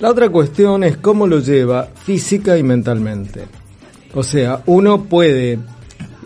[0.00, 3.44] La otra cuestión es cómo lo lleva física y mentalmente.
[4.14, 5.58] O sea, uno puede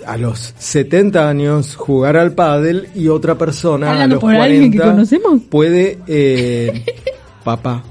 [0.06, 4.72] a los 70 años jugar al pádel y otra persona a los por 40 alguien
[4.72, 5.42] que conocemos.
[5.50, 6.84] puede eh,
[7.44, 7.82] papá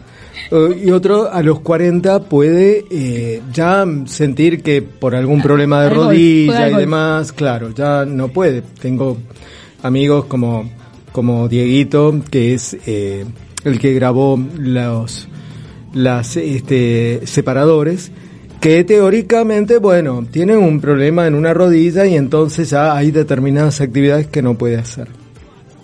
[0.51, 6.69] y otro a los 40 puede eh, ya sentir que por algún problema de rodilla
[6.69, 8.61] y demás, claro, ya no puede.
[8.61, 9.17] Tengo
[9.83, 10.69] amigos como
[11.11, 13.25] como Dieguito que es eh,
[13.63, 15.27] el que grabó los
[15.93, 18.11] las este separadores
[18.59, 24.27] que teóricamente, bueno, tienen un problema en una rodilla y entonces ya hay determinadas actividades
[24.27, 25.09] que no puede hacer.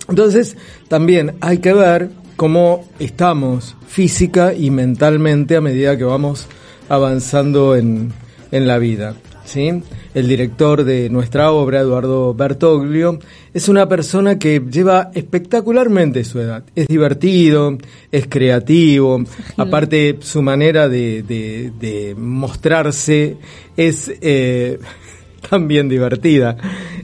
[0.08, 0.56] Entonces,
[0.88, 2.10] también hay que ver
[2.44, 6.46] cómo estamos física y mentalmente a medida que vamos
[6.90, 8.12] avanzando en,
[8.50, 9.14] en la vida.
[9.46, 9.70] ¿sí?
[10.12, 13.18] El director de nuestra obra, Eduardo Bertoglio,
[13.54, 16.64] es una persona que lleva espectacularmente su edad.
[16.76, 17.78] Es divertido,
[18.12, 19.24] es creativo,
[19.56, 23.38] aparte su manera de, de- de mostrarse
[23.74, 24.78] es eh,
[25.48, 26.58] también divertida.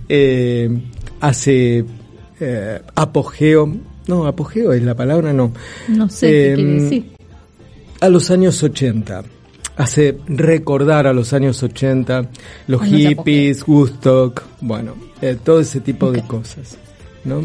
[0.07, 0.69] Eh,
[1.21, 1.87] hace
[2.41, 3.75] eh, apogeo,
[4.11, 5.53] no, apogeo es la palabra, no.
[5.89, 7.05] No sé qué quiere decir.
[8.01, 9.23] A los años 80.
[9.77, 12.29] Hace recordar a los años 80,
[12.67, 16.77] los hippies, Woodstock, bueno, eh, todo ese tipo de cosas,
[17.25, 17.43] ¿no?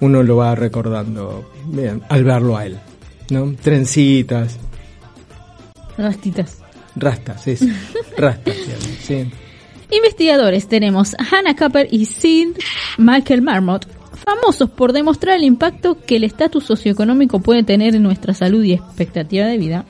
[0.00, 2.78] Uno lo va recordando, bien, al verlo a él,
[3.30, 3.52] ¿no?
[3.60, 4.58] Trencitas,
[5.98, 6.58] Rastitas.
[6.94, 7.66] rastas, eso,
[8.16, 8.54] rastas,
[9.00, 9.28] sí.
[9.90, 12.48] Investigadores tenemos a Hannah Cooper y Sid
[12.98, 18.34] Michael Marmot, famosos por demostrar el impacto que el estatus socioeconómico puede tener en nuestra
[18.34, 19.84] salud y expectativa de vida.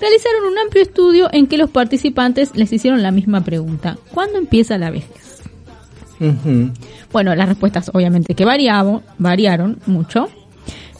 [0.00, 3.98] Realizaron un amplio estudio en que los participantes les hicieron la misma pregunta.
[4.12, 5.42] ¿Cuándo empieza la vejez?
[7.12, 10.28] Bueno, las respuestas obviamente que variaban, variaron mucho.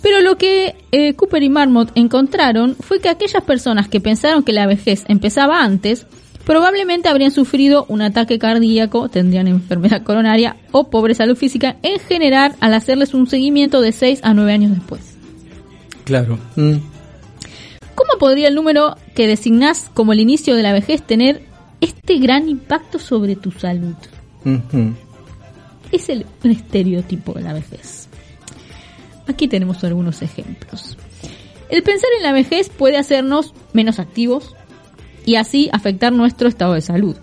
[0.03, 4.53] Pero lo que eh, Cooper y Marmot encontraron fue que aquellas personas que pensaron que
[4.53, 6.07] la vejez empezaba antes,
[6.45, 12.55] probablemente habrían sufrido un ataque cardíaco, tendrían enfermedad coronaria o pobre salud física en general
[12.61, 15.17] al hacerles un seguimiento de 6 a 9 años después.
[16.05, 16.39] Claro.
[16.57, 16.77] Mm.
[17.95, 21.43] ¿Cómo podría el número que designás como el inicio de la vejez tener
[21.81, 23.95] este gran impacto sobre tu salud?
[25.93, 28.09] Es el un estereotipo de la vejez.
[29.27, 30.97] Aquí tenemos algunos ejemplos.
[31.69, 34.55] El pensar en la vejez puede hacernos menos activos
[35.25, 37.17] y así afectar nuestro estado de salud.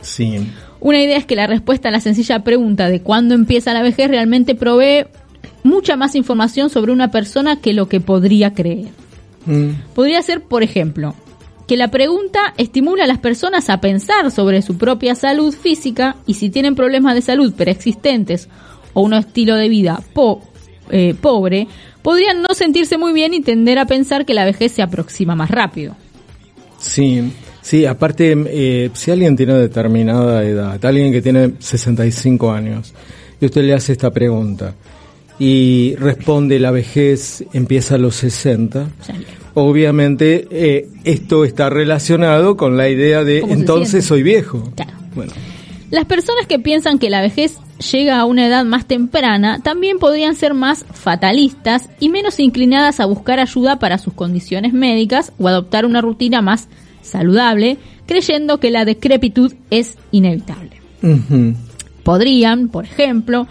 [0.00, 0.46] Sí.
[0.80, 4.08] Una idea es que la respuesta a la sencilla pregunta de cuándo empieza la vejez
[4.08, 5.06] realmente provee
[5.64, 8.88] mucha más información sobre una persona que lo que podría creer.
[9.46, 9.70] Mm.
[9.94, 11.14] Podría ser, por ejemplo,
[11.66, 16.34] que la pregunta estimula a las personas a pensar sobre su propia salud física y
[16.34, 18.48] si tienen problemas de salud preexistentes
[18.94, 20.40] o un estilo de vida po-
[20.90, 21.66] eh, pobre,
[22.02, 25.50] podrían no sentirse muy bien y tender a pensar que la vejez se aproxima más
[25.50, 25.94] rápido.
[26.78, 32.94] Sí, sí, aparte, eh, si alguien tiene determinada edad, alguien que tiene 65 años,
[33.40, 34.74] y usted le hace esta pregunta,
[35.38, 39.14] y responde la vejez empieza a los 60, O sea,
[39.54, 44.70] obviamente eh, esto está relacionado con la idea de ¿Cómo se entonces soy viejo.
[44.74, 44.92] Claro.
[45.14, 45.32] Bueno,
[45.90, 50.34] Las personas que piensan que la vejez llega a una edad más temprana también podrían
[50.34, 55.86] ser más fatalistas y menos inclinadas a buscar ayuda para sus condiciones médicas o adoptar
[55.86, 56.68] una rutina más
[57.02, 60.80] saludable, creyendo que la decrepitud es inevitable.
[62.02, 63.46] Podrían, por ejemplo,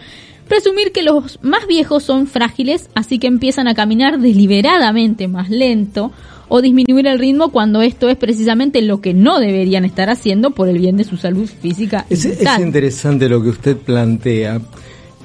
[0.47, 6.11] presumir que los más viejos son frágiles, así que empiezan a caminar deliberadamente más lento
[6.49, 10.69] o disminuir el ritmo cuando esto es precisamente lo que no deberían estar haciendo por
[10.69, 12.05] el bien de su salud física.
[12.09, 12.61] y Es, es mental.
[12.61, 14.61] interesante lo que usted plantea,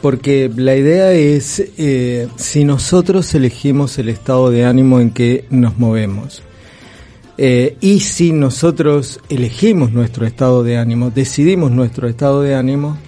[0.01, 5.79] porque la idea es eh, si nosotros elegimos el estado de ánimo en que nos
[5.79, 6.43] movemos.
[7.39, 12.99] Eh, y si nosotros elegimos nuestro estado de ánimo, decidimos nuestro estado de ánimo,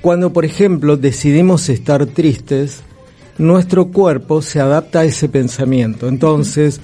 [0.00, 2.80] cuando por ejemplo decidimos estar tristes,
[3.38, 6.08] nuestro cuerpo se adapta a ese pensamiento.
[6.08, 6.80] Entonces,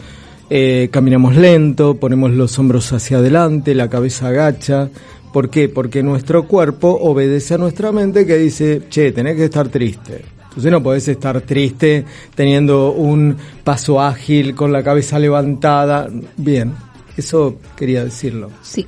[0.51, 4.90] eh, caminamos lento, ponemos los hombros hacia adelante, la cabeza agacha.
[5.32, 5.68] ¿Por qué?
[5.68, 10.24] Porque nuestro cuerpo obedece a nuestra mente que dice, che, tenés que estar triste.
[10.48, 16.09] Entonces no podés estar triste teniendo un paso ágil, con la cabeza levantada.
[16.36, 16.74] Bien,
[17.16, 18.51] eso quería decirlo.
[18.62, 18.86] Sí.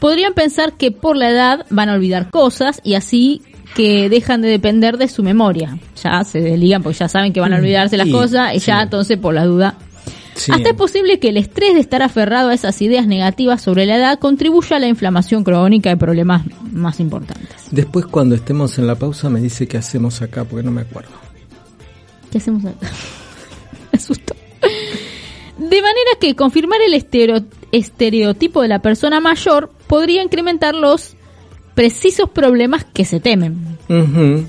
[0.00, 3.42] Podrían pensar que por la edad van a olvidar cosas y así
[3.76, 5.78] que dejan de depender de su memoria.
[6.02, 8.82] Ya se desligan porque ya saben que van a olvidarse las cosas y ya sí.
[8.82, 9.76] entonces por la duda.
[10.36, 10.52] Sí.
[10.52, 13.96] Hasta es posible que el estrés de estar aferrado a esas ideas negativas sobre la
[13.96, 17.48] edad contribuya a la inflamación crónica y problemas más importantes.
[17.70, 21.10] Después cuando estemos en la pausa me dice qué hacemos acá, porque no me acuerdo.
[22.30, 22.76] ¿Qué hacemos acá?
[23.92, 24.34] Me asustó.
[25.58, 31.14] De manera que confirmar el estereo- estereotipo de la persona mayor podría incrementar los
[31.74, 33.78] precisos problemas que se temen.
[33.88, 34.44] Ujú.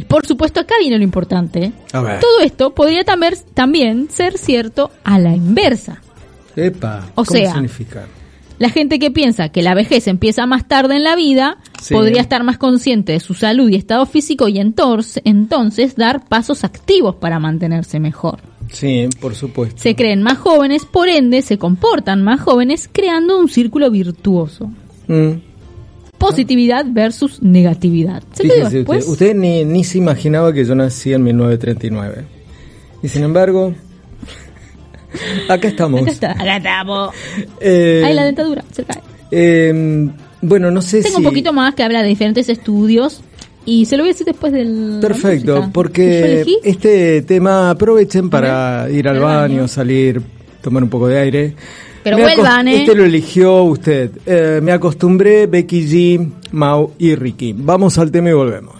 [0.00, 1.64] Y por supuesto acá viene lo importante.
[1.66, 1.72] ¿eh?
[1.92, 2.20] A ver.
[2.20, 6.00] Todo esto podría también, también ser cierto a la inversa.
[6.56, 8.06] Epa, O ¿cómo sea, significa?
[8.58, 11.92] La gente que piensa que la vejez empieza más tarde en la vida Sí.
[11.94, 16.64] podría estar más consciente de su salud y estado físico y entonces, entonces dar pasos
[16.64, 18.38] activos para mantenerse mejor.
[18.72, 19.80] Sí, por supuesto.
[19.82, 24.70] Se creen más jóvenes, por ende se comportan más jóvenes, creando un círculo virtuoso.
[25.08, 25.32] Mm.
[26.20, 28.22] Positividad versus negatividad.
[28.32, 29.08] ¿Se lo digo Fíjese después?
[29.08, 32.24] usted, usted ni, ni se imaginaba que yo nací en 1939.
[33.02, 33.74] Y sin embargo,
[35.48, 36.02] acá estamos.
[36.02, 37.14] Acá está, acá estamos.
[37.60, 39.00] Eh, Ahí la dentadura, se cae.
[39.30, 40.08] eh,
[40.42, 41.22] bueno, no sé Tengo si...
[41.22, 43.22] un poquito más que habla de diferentes estudios
[43.66, 44.98] y se lo voy a decir después del.
[45.00, 45.56] Perfecto.
[45.64, 49.68] Yo porque este tema aprovechen para ir al al baño, baño.
[49.68, 50.22] salir,
[50.62, 51.54] tomar un poco de aire.
[52.02, 52.80] Pero Me vuelvan, ¿eh?
[52.82, 54.10] Este lo eligió usted.
[54.24, 57.54] Eh, me acostumbré, Becky G, Mau y Ricky.
[57.56, 58.76] Vamos al tema y volvemos.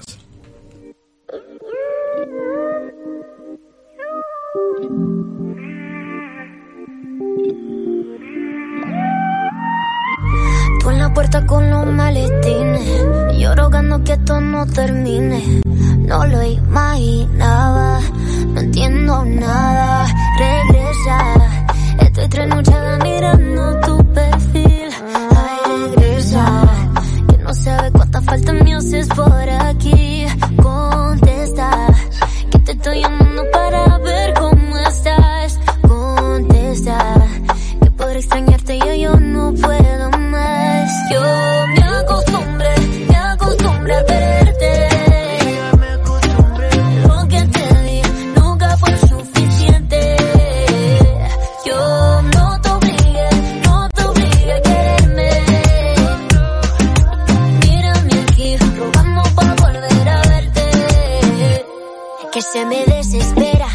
[10.81, 13.39] Tú en la puerta con los maletines.
[13.39, 15.61] Yo rogando que esto no termine.
[16.07, 18.01] No lo imaginaba.
[18.55, 20.07] No entiendo nada.
[20.39, 21.39] Regresa.
[22.21, 24.91] Estoy trasnochada mirando tu perfil.
[25.14, 26.68] Ay, regresa.
[27.31, 30.27] Que no sabe cuánta falta me haces por aquí.
[30.62, 31.87] Contesta.
[32.51, 35.59] Que te estoy llamando para ver cómo estás.
[35.81, 37.14] Contesta.
[37.83, 40.91] Que podré extrañarte yo, yo no puedo más.
[41.11, 41.50] Yo
[62.53, 63.69] Se me desespera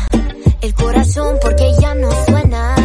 [0.60, 2.76] el corazón porque ya no suena.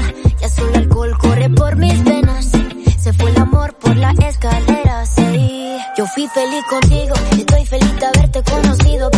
[0.41, 2.49] Ya solo alcohol corre por mis venas.
[2.97, 5.77] Se fue el amor por la escalera, sí.
[5.99, 9.11] Yo fui feliz contigo, estoy feliz de haberte conocido.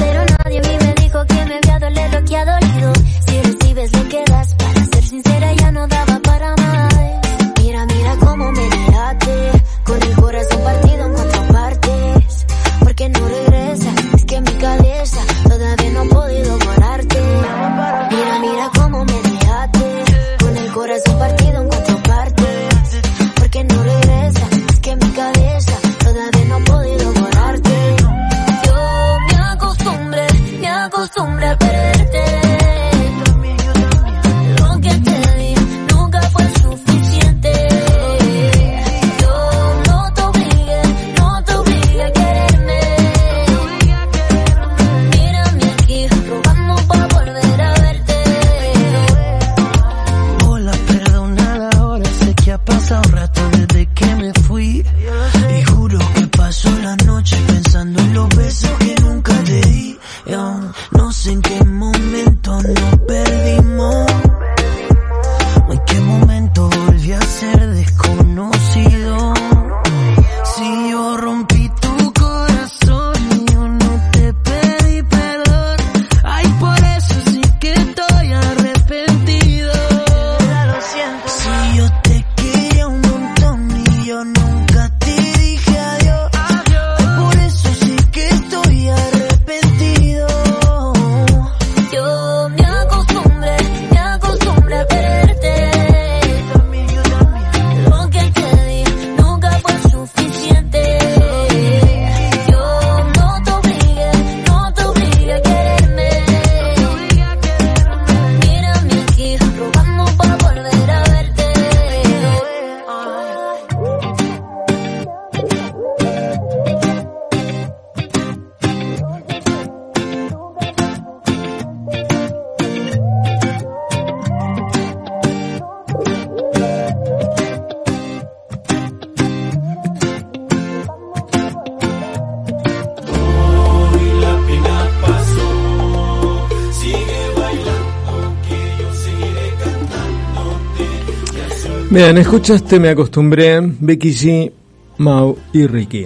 [142.13, 143.59] Bien, escuchaste, me acostumbré.
[143.63, 144.53] Becky G,
[144.99, 146.05] Mau y Ricky.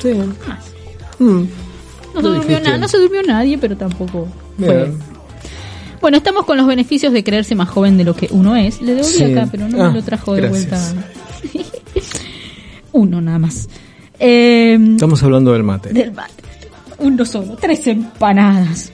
[0.00, 0.12] Sí.
[1.18, 1.48] Mm, No
[2.14, 2.60] se, durmió dijiste.
[2.70, 4.92] na- no se durmió nadie, pero tampoco fue.
[6.00, 8.80] Bueno, estamos con los beneficios de creerse más joven de lo que uno es.
[8.80, 9.24] Le devolví Sí.
[9.24, 10.94] acá, pero no Ah, me lo trajo de gracias.
[10.94, 11.68] vuelta.
[12.92, 13.68] uno nada más.
[14.20, 15.92] Eh, Estamos hablando del mate.
[15.92, 16.34] del mate.
[17.00, 18.92] Uno solo, tres empanadas.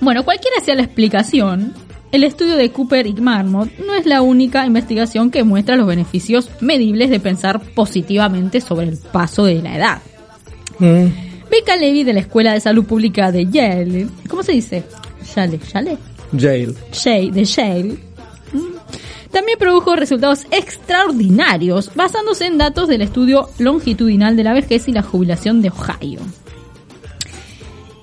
[0.00, 1.72] Bueno, cualquiera sea la explicación,
[2.14, 6.48] el estudio de Cooper y Marmot no es la única investigación que muestra los beneficios
[6.60, 10.02] medibles de pensar positivamente sobre el paso de la edad.
[10.78, 11.06] Mm,
[11.50, 14.84] Becca Levy de la Escuela de Salud Pública de Yale, ¿cómo se dice?
[15.34, 15.98] Yale, Yale,
[16.38, 16.76] Jail.
[16.92, 17.98] Yale, de Yale.
[18.52, 19.32] Mm.
[19.32, 25.02] También produjo resultados extraordinarios basándose en datos del estudio longitudinal de la vejez y la
[25.02, 26.20] jubilación de Ohio.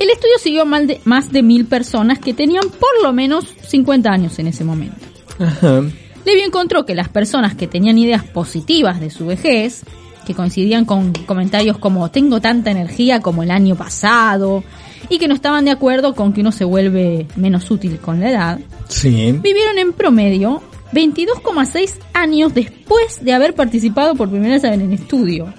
[0.02, 4.10] El estudio siguió mal de- más de mil personas que tenían por lo menos 50
[4.12, 4.96] años en ese momento.
[5.38, 5.82] Ajá.
[6.26, 9.84] Levy encontró que las personas que tenían ideas positivas de su vejez,
[10.26, 14.64] que coincidían con comentarios como tengo tanta energía como el año pasado,
[15.08, 18.30] y que no estaban de acuerdo con que uno se vuelve menos útil con la
[18.32, 19.32] edad, Sí.
[19.42, 25.54] vivieron en promedio 22,6 años después de haber participado por primera vez en el estudio,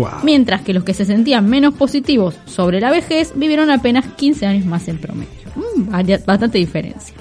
[0.00, 0.10] Wow.
[0.24, 4.66] mientras que los que se sentían menos positivos sobre la vejez vivieron apenas 15 años
[4.66, 5.28] más en promedio.
[5.56, 5.90] Mm,
[6.26, 7.14] bastante diferencia.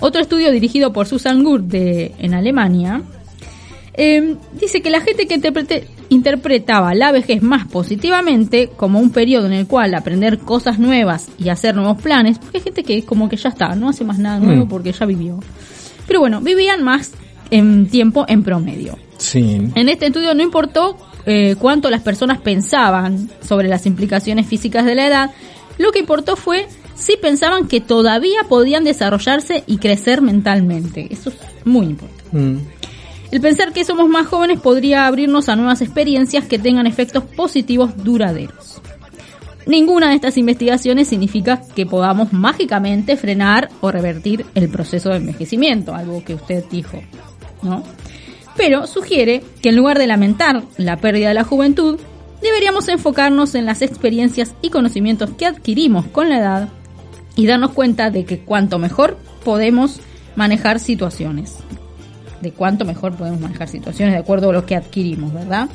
[0.00, 3.02] Otro estudio dirigido por Susan Gurt de, en Alemania
[3.94, 9.46] eh, dice que la gente que interprete- interpretaba la vejez más positivamente como un periodo
[9.46, 13.28] en el cual aprender cosas nuevas y hacer nuevos planes, porque hay gente que como
[13.30, 14.68] que ya está, no hace más nada nuevo Mm.
[14.68, 15.40] porque ya vivió.
[16.06, 17.12] Pero bueno, vivían más
[17.50, 18.98] en tiempo en promedio.
[19.16, 19.62] Sí.
[19.74, 24.94] En este estudio no importó eh, cuánto las personas pensaban sobre las implicaciones físicas de
[24.94, 25.30] la edad,
[25.78, 31.08] lo que importó fue si pensaban que todavía podían desarrollarse y crecer mentalmente.
[31.10, 32.24] Eso es muy importante.
[32.32, 32.58] Mm,
[33.32, 37.96] El pensar que somos más jóvenes podría abrirnos a nuevas experiencias que tengan efectos positivos
[38.02, 38.80] duraderos.
[39.66, 45.92] Ninguna de estas investigaciones significa que podamos mágicamente frenar o revertir el proceso de envejecimiento,
[45.92, 47.02] algo que usted dijo,
[47.62, 47.82] ¿no?
[48.56, 51.98] Pero sugiere que en lugar de lamentar la pérdida de la juventud,
[52.42, 56.68] deberíamos enfocarnos en las experiencias y conocimientos que adquirimos con la edad
[57.34, 60.00] y darnos cuenta de que cuanto mejor podemos
[60.36, 61.56] manejar situaciones.
[62.40, 65.68] De cuánto mejor podemos manejar situaciones de acuerdo a lo que adquirimos, ¿verdad?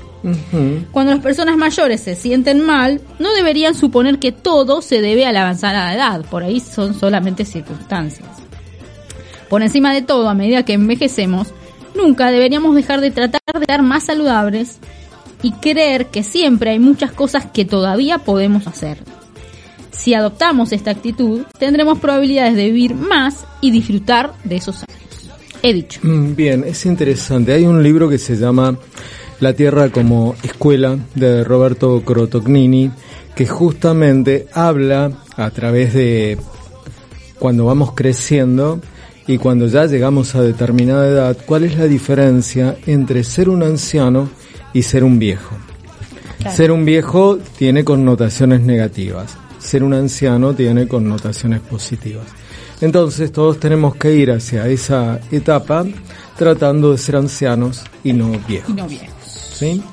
[0.92, 5.32] Cuando las personas mayores se sienten mal, no deberían suponer que todo se debe a
[5.32, 8.30] la avanzada edad, por ahí son solamente circunstancias.
[9.50, 11.48] Por encima de todo, a medida que envejecemos,
[11.96, 14.78] nunca deberíamos dejar de tratar de estar más saludables
[15.44, 19.00] y creer que siempre hay muchas cosas que todavía podemos hacer.
[19.92, 25.32] Si adoptamos esta actitud, tendremos probabilidades de vivir más y disfrutar de esos años.
[25.64, 26.00] He dicho.
[26.04, 27.54] Mm, Bien, es interesante.
[27.54, 28.78] Hay un libro que se llama
[29.40, 32.92] La Tierra como Escuela de Roberto Crotognini
[33.36, 36.38] que justamente habla a través de
[37.40, 38.82] cuando vamos creciendo
[39.28, 44.30] y cuando ya llegamos a determinada edad, cuál es la diferencia entre ser un anciano
[44.74, 45.56] y ser un viejo.
[46.56, 52.26] Ser un viejo tiene connotaciones negativas, ser un anciano tiene connotaciones positivas.
[52.82, 55.86] Entonces todos tenemos que ir hacia esa etapa
[56.36, 58.72] tratando de ser ancianos y no viejos.
[58.72, 59.14] Y no viejos.
[59.54, 59.84] ¿sí?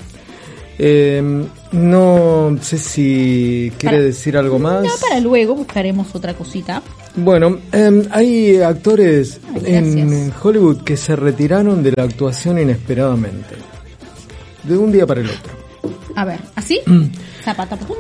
[0.79, 4.85] Eh, no sé si quiere Para- decir algo más.
[4.85, 6.83] No, para luego buscaremos otra cosita.
[7.17, 10.33] Bueno, eh, hay actores Ay, en.
[10.43, 13.55] Hollywood que se retiraron de la actuación inesperadamente.
[14.63, 15.53] De un día para el otro.
[16.15, 16.81] A ver, ¿así?
[16.87, 17.05] Mm.
[17.45, 17.97] Zapata, pum.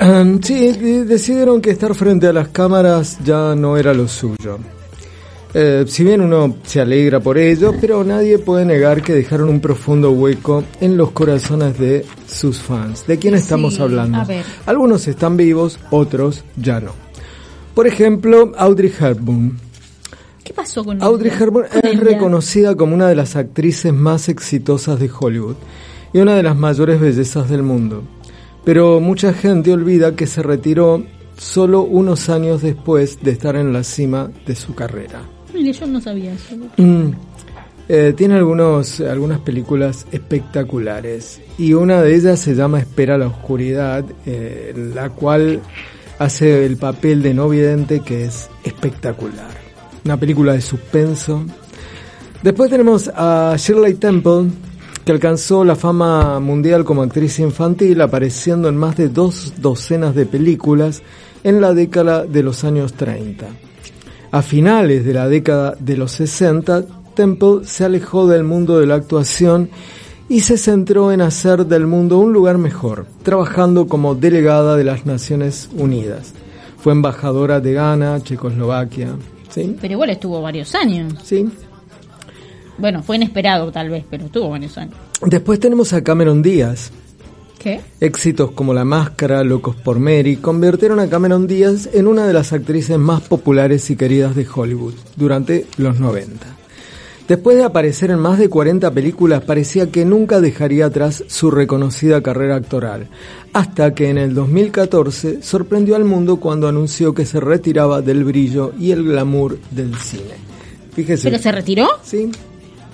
[0.00, 4.58] Um, sí, de- decidieron que estar frente a las cámaras ya no era lo suyo.
[5.56, 9.60] Eh, si bien uno se alegra por ello, pero nadie puede negar que dejaron un
[9.60, 13.06] profundo hueco en los corazones de sus fans.
[13.06, 14.26] ¿De quién estamos Sí, hablando?
[14.66, 16.92] Algunos están vivos, otros ya no.
[17.74, 19.58] Por ejemplo, Audrey Hepburn.
[20.44, 21.44] ¿Qué pasó con Audrey ella?
[21.44, 22.00] Hepburn Con es ella.
[22.04, 25.56] reconocida como una de las actrices más exitosas de Hollywood
[26.12, 28.02] y una de las mayores bellezas del mundo.
[28.64, 31.04] Pero mucha gente olvida que se retiró
[31.36, 35.22] solo unos años después de estar en la cima de su carrera.
[35.52, 36.56] Mire, yo no sabía eso.
[36.76, 37.10] Mm.
[37.88, 44.04] Eh, tiene algunos, algunas películas espectaculares y una de ellas se llama Espera la Oscuridad,
[44.24, 45.60] eh, la cual
[46.18, 49.50] hace el papel de no vidente que es espectacular.
[50.04, 51.44] Una película de suspenso.
[52.42, 54.50] Después tenemos a Shirley Temple,
[55.04, 60.26] que alcanzó la fama mundial como actriz infantil, apareciendo en más de dos docenas de
[60.26, 61.02] películas
[61.42, 63.46] en la década de los años 30.
[64.30, 66.84] A finales de la década de los 60,
[67.14, 69.70] Temple se alejó del mundo de la actuación
[70.28, 75.06] y se centró en hacer del mundo un lugar mejor, trabajando como delegada de las
[75.06, 76.32] Naciones Unidas.
[76.78, 79.16] Fue embajadora de Ghana, Checoslovaquia.
[79.50, 79.76] ¿Sí?
[79.80, 81.14] Pero igual estuvo varios años.
[81.22, 81.48] ¿Sí?
[82.78, 84.94] Bueno, fue inesperado tal vez, pero estuvo varios años.
[85.24, 86.90] Después tenemos a Cameron Díaz.
[87.58, 87.80] ¿Qué?
[88.00, 92.52] Éxitos como La Máscara, Locos por Mary convirtieron a Cameron Díaz en una de las
[92.52, 96.63] actrices más populares y queridas de Hollywood durante los 90.
[97.28, 102.22] Después de aparecer en más de 40 películas, parecía que nunca dejaría atrás su reconocida
[102.22, 103.08] carrera actoral,
[103.54, 108.72] hasta que en el 2014 sorprendió al mundo cuando anunció que se retiraba del brillo
[108.78, 110.34] y el glamour del cine.
[110.92, 111.30] Fíjese.
[111.30, 111.88] ¿Pero se retiró?
[112.02, 112.30] Sí,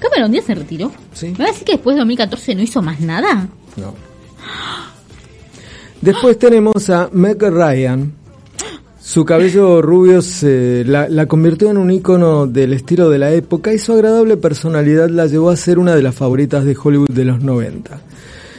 [0.01, 0.91] ¿Cameron Díaz se retiró?
[1.13, 1.29] Sí.
[1.33, 3.49] ¿Me va a decir que después de 2014 no hizo más nada?
[3.77, 3.95] No.
[6.01, 8.20] Después tenemos a Meg Ryan.
[9.11, 13.73] Su cabello rubio se la, la convirtió en un ícono del estilo de la época
[13.73, 17.25] y su agradable personalidad la llevó a ser una de las favoritas de Hollywood de
[17.25, 18.01] los 90.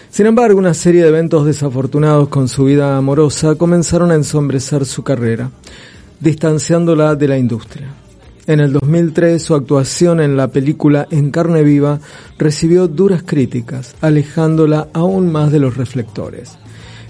[0.10, 5.04] Sin embargo, una serie de eventos desafortunados con su vida amorosa comenzaron a ensombrecer su
[5.04, 5.52] carrera,
[6.20, 7.88] distanciándola de la industria.
[8.45, 12.02] En el 2003, su actuación en la película En carne viva
[12.38, 16.58] recibió duras críticas, alejándola aún más de los reflectores.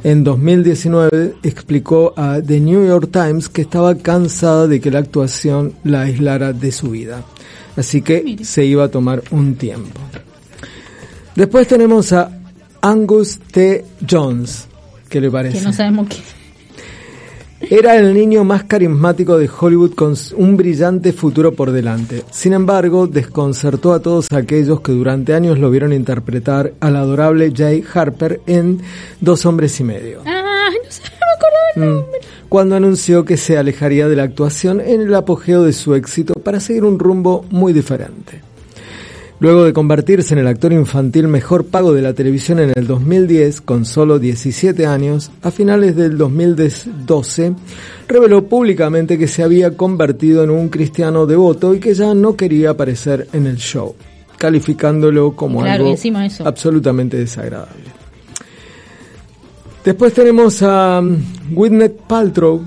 [0.03, 5.73] En 2019 explicó a The New York Times que estaba cansada de que la actuación
[5.83, 7.23] la aislara de su vida,
[7.77, 9.99] así que se iba a tomar un tiempo.
[11.35, 12.31] Después tenemos a
[12.81, 13.85] Angus T.
[14.09, 14.67] Jones,
[15.07, 15.59] ¿qué le parece?
[15.59, 16.40] Que no sabemos qué.
[17.69, 22.23] Era el niño más carismático de Hollywood con un brillante futuro por delante.
[22.31, 27.83] Sin embargo, desconcertó a todos aquellos que durante años lo vieron interpretar al adorable Jay
[27.93, 28.81] Harper en
[29.21, 30.21] Dos hombres y medio.
[30.25, 31.95] Ah, no sé, no me acuerdo del Mm.
[32.01, 32.19] nombre.
[32.49, 36.59] Cuando anunció que se alejaría de la actuación en el apogeo de su éxito para
[36.59, 38.41] seguir un rumbo muy diferente.
[39.41, 43.61] Luego de convertirse en el actor infantil mejor pago de la televisión en el 2010,
[43.61, 47.55] con solo 17 años, a finales del 2012,
[48.07, 52.69] reveló públicamente que se había convertido en un cristiano devoto y que ya no quería
[52.69, 53.95] aparecer en el show,
[54.37, 56.47] calificándolo como Claro, algo eso.
[56.47, 57.85] absolutamente desagradable.
[59.83, 61.17] Después tenemos a um,
[61.49, 62.63] Gwyneth Paltrow,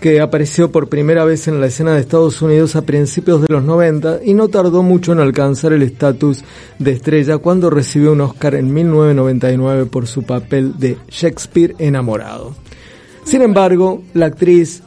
[0.00, 3.64] que apareció por primera vez en la escena de Estados Unidos a principios de los
[3.64, 6.44] 90 y no tardó mucho en alcanzar el estatus
[6.78, 12.54] de estrella cuando recibió un Oscar en 1999 por su papel de Shakespeare enamorado.
[13.24, 14.82] Sin embargo, la actriz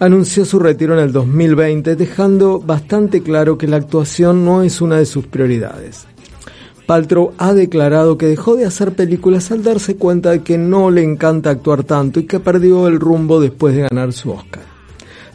[0.00, 4.98] anunció su retiro en el 2020, dejando bastante claro que la actuación no es una
[4.98, 6.06] de sus prioridades.
[6.90, 11.04] Paltrow ha declarado que dejó de hacer películas al darse cuenta de que no le
[11.04, 14.64] encanta actuar tanto y que perdió el rumbo después de ganar su Oscar.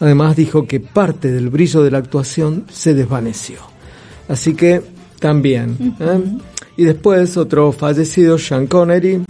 [0.02, 3.60] Además dijo que parte del brillo de la actuación se desvaneció.
[4.28, 4.82] Así que
[5.22, 5.96] también.
[5.98, 6.24] ¿eh?
[6.76, 9.24] Y después otro fallecido, Sean Connery,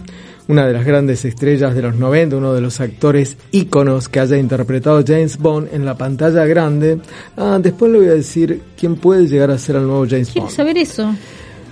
[0.48, 4.36] una de las grandes estrellas de los 90, uno de los actores íconos que haya
[4.36, 6.98] interpretado James Bond en la pantalla grande.
[7.36, 10.46] Ah, después le voy a decir quién puede llegar a ser el nuevo James Quiero
[10.46, 10.56] Bond.
[10.56, 11.14] saber eso.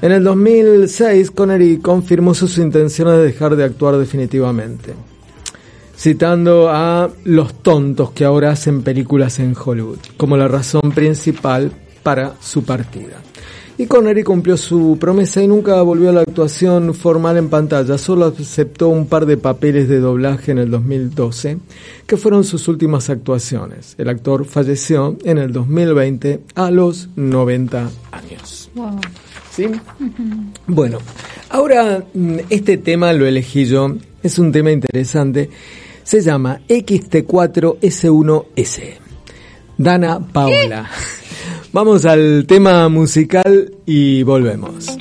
[0.05, 4.93] En el 2006, Connery confirmó sus intenciones de dejar de actuar definitivamente,
[5.97, 12.35] citando a los tontos que ahora hacen películas en Hollywood como la razón principal para
[12.43, 13.23] su partida.
[13.79, 18.27] Y Connery cumplió su promesa y nunca volvió a la actuación formal en pantalla, solo
[18.27, 21.57] aceptó un par de papeles de doblaje en el 2012,
[22.07, 23.95] que fueron sus últimas actuaciones.
[23.97, 28.71] El actor falleció en el 2020 a los 90 años.
[29.55, 29.67] ¿Sí?
[30.67, 30.99] Bueno,
[31.51, 35.51] ahora mm, este tema lo elegí yo, es un tema interesante,
[36.03, 39.05] se llama XT4S1S.
[39.77, 40.89] Dana Paola.
[41.73, 44.97] Vamos al tema musical y volvemos.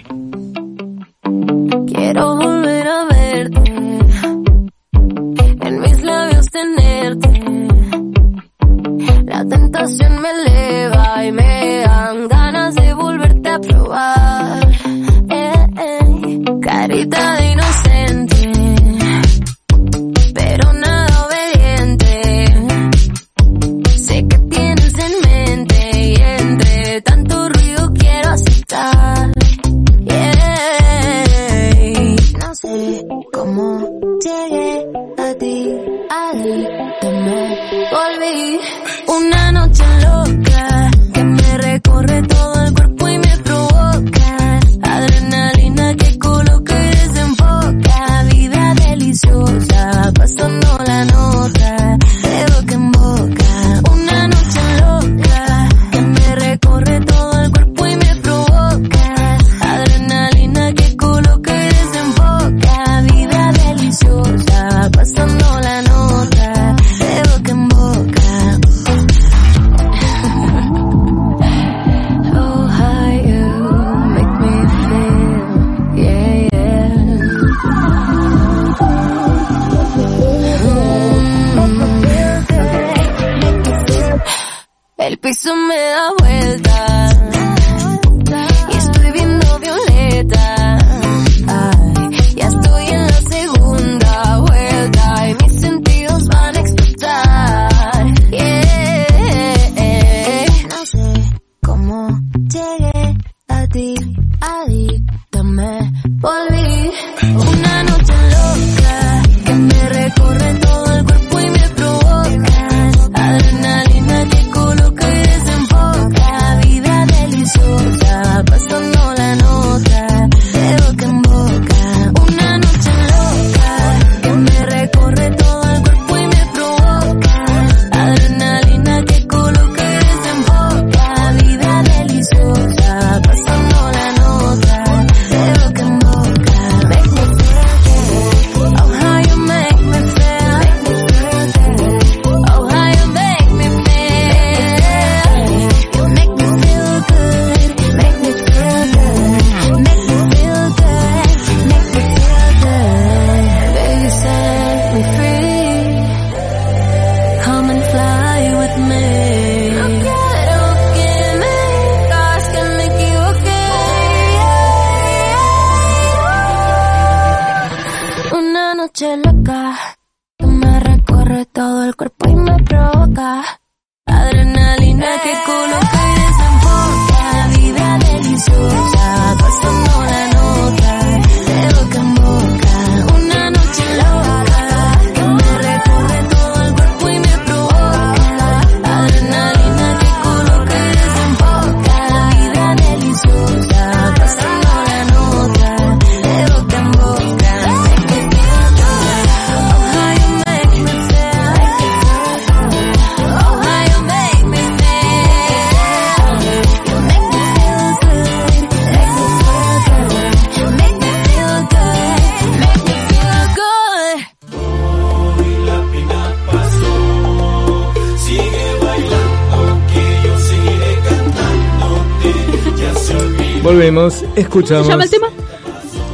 [223.64, 224.86] Volvemos, escuchamos.
[224.86, 225.28] ¿Se llama el tema?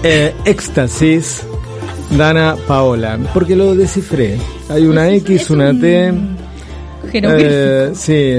[0.04, 1.42] Eh, éxtasis,
[2.18, 3.18] Dana Paola.
[3.34, 4.38] Porque lo descifré.
[4.70, 6.14] Hay una Es- X, una un T.
[7.14, 8.38] Eh, sí.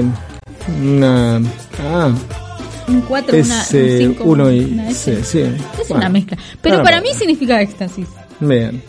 [0.81, 1.41] Una.
[1.83, 2.09] Ah,
[2.87, 4.59] un 4, es una, un eh, 5, uno y.
[4.73, 5.39] una Sí, sí.
[5.41, 5.55] Es
[5.89, 6.37] Bueno, una mezcla.
[6.61, 7.11] Pero Dana para Paola.
[7.13, 8.07] mí significa éxtasis.
[8.39, 8.81] Bien.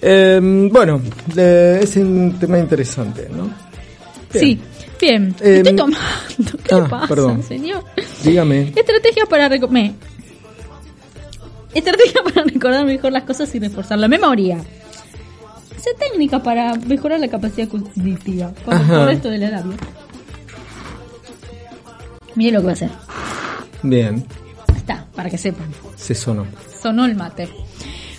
[0.00, 1.00] Eh, bueno,
[1.36, 3.44] eh, es un tema interesante, ¿no?
[4.32, 4.44] Bien.
[4.44, 4.60] Sí,
[5.00, 5.34] bien.
[5.40, 5.98] Em, Estoy tomando.
[6.64, 7.42] ¿Qué ah, le pasa, perdón.
[7.42, 7.84] señor?
[8.24, 8.72] Dígame.
[8.74, 9.94] Estrategias para me-
[11.74, 14.58] Estrategias para recordar mejor las cosas y reforzar la memoria.
[15.76, 18.52] Esa técnica para mejorar la capacidad cognitiva.
[18.64, 19.76] Con con esto de la labia.
[22.34, 22.90] Mire lo que va a hacer.
[23.82, 24.24] Bien,
[24.76, 25.66] Está, para que sepan.
[25.96, 26.46] se sonó.
[26.82, 27.48] Sonó el mate.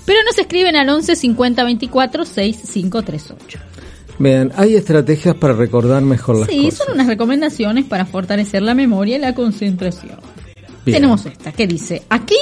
[0.05, 3.59] Pero nos escriben al 11 50 24 6538.
[4.19, 6.85] Bien, hay estrategias para recordar mejor las Sí, cosas.
[6.85, 10.19] son unas recomendaciones para fortalecer la memoria y la concentración.
[10.85, 10.97] Bien.
[10.97, 12.35] Tenemos esta que dice aquí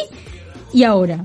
[0.74, 1.24] y ahora.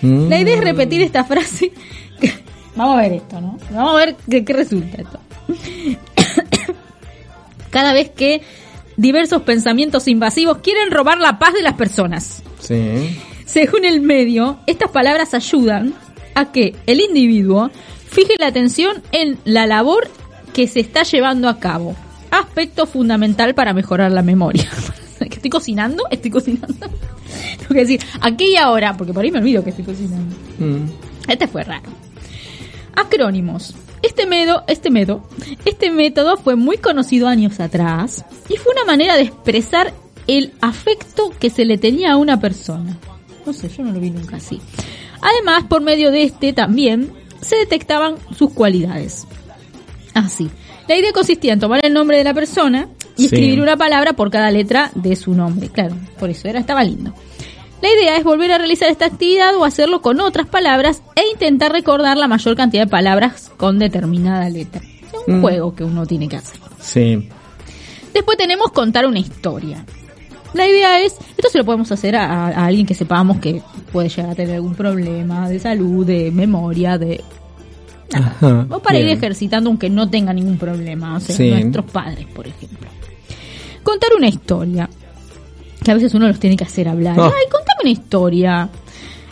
[0.00, 0.28] Mm.
[0.28, 1.72] La idea es repetir esta frase.
[2.76, 3.58] Vamos a ver esto, ¿no?
[3.72, 5.18] Vamos a ver de qué resulta esto.
[7.70, 8.40] Cada vez que
[8.96, 12.42] diversos pensamientos invasivos quieren robar la paz de las personas.
[12.60, 13.18] Sí.
[13.44, 15.94] Según el medio, estas palabras ayudan
[16.34, 17.70] a que el individuo
[18.08, 20.08] fije la atención en la labor
[20.52, 21.94] que se está llevando a cabo.
[22.30, 24.68] Aspecto fundamental para mejorar la memoria.
[25.18, 26.04] ¿Que ¿Estoy cocinando?
[26.10, 26.74] ¿Estoy cocinando?
[27.58, 30.34] Tengo que decir, aquí y ahora, porque por ahí me olvido que estoy cocinando.
[30.58, 30.86] Mm.
[31.28, 31.90] Este fue raro.
[32.94, 33.74] Acrónimos.
[34.02, 35.28] Este método, este método,
[35.64, 39.92] este método fue muy conocido años atrás y fue una manera de expresar
[40.28, 42.96] el afecto que se le tenía a una persona.
[43.44, 44.60] No sé, yo no lo vi nunca así.
[45.20, 49.26] Además, por medio de este también se detectaban sus cualidades.
[50.14, 50.50] Así.
[50.88, 53.24] La idea consistía en tomar el nombre de la persona y Sí.
[53.26, 55.68] escribir una palabra por cada letra de su nombre.
[55.68, 57.12] Claro, por eso era, estaba lindo.
[57.82, 61.70] La idea es volver a realizar esta actividad o hacerlo con otras palabras e intentar
[61.72, 64.80] recordar la mayor cantidad de palabras con determinada letra.
[64.82, 65.42] Es un Mm.
[65.42, 66.58] juego que uno tiene que hacer.
[66.80, 67.28] Sí.
[68.12, 69.84] Después tenemos contar una historia.
[70.54, 74.08] La idea es, esto se lo podemos hacer a, a alguien que sepamos que puede
[74.08, 77.22] llegar a tener algún problema de salud, de memoria, de...
[78.12, 78.66] Ajá.
[78.70, 81.16] O para ir ejercitando aunque no tenga ningún problema.
[81.16, 81.50] O sea, Sí.
[81.50, 82.88] nuestros padres, por ejemplo.
[83.82, 84.88] Contar una historia.
[85.84, 87.18] Que a veces uno los tiene que hacer hablar.
[87.20, 87.24] Oh.
[87.24, 88.68] Ay, contame una historia.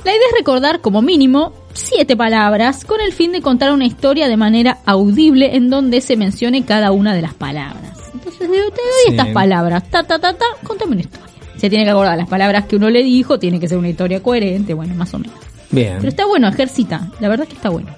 [0.04, 4.28] La idea es recordar como mínimo siete palabras con el fin de contar una historia
[4.28, 8.05] de manera audible en donde se mencione cada una de las palabras.
[8.18, 8.70] Entonces te doy
[9.06, 9.10] Sí.
[9.10, 9.88] estas palabras.
[9.90, 10.44] Ta, ta, ta, ta.
[10.64, 11.26] Contame una historia.
[11.56, 13.38] Se tiene que acordar las palabras que uno le dijo.
[13.38, 14.74] Tiene que ser una historia coherente.
[14.74, 15.36] Bueno, más o menos.
[15.70, 15.96] Bien.
[15.98, 17.10] Pero está bueno, ejercita.
[17.20, 17.88] La verdad es que está bueno.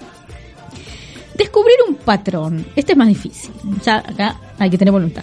[1.34, 2.66] Descubrir un patrón.
[2.74, 3.50] Este es más difícil.
[3.84, 5.22] Ya acá hay que tener voluntad.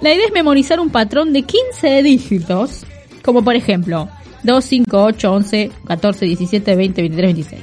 [0.00, 2.84] La idea es memorizar un patrón de 15 dígitos.
[3.24, 4.08] Como por ejemplo,
[4.42, 7.62] 2, 5, 8, 11, 14, 17, 20, 23, 26.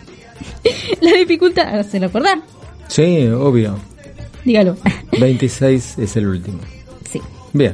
[1.01, 1.83] La dificultad...
[1.85, 2.39] ¿Se lo acordás?
[2.87, 3.77] Sí, obvio.
[4.45, 4.77] Dígalo.
[5.19, 6.59] 26 es el último.
[7.09, 7.19] sí.
[7.53, 7.73] Bien.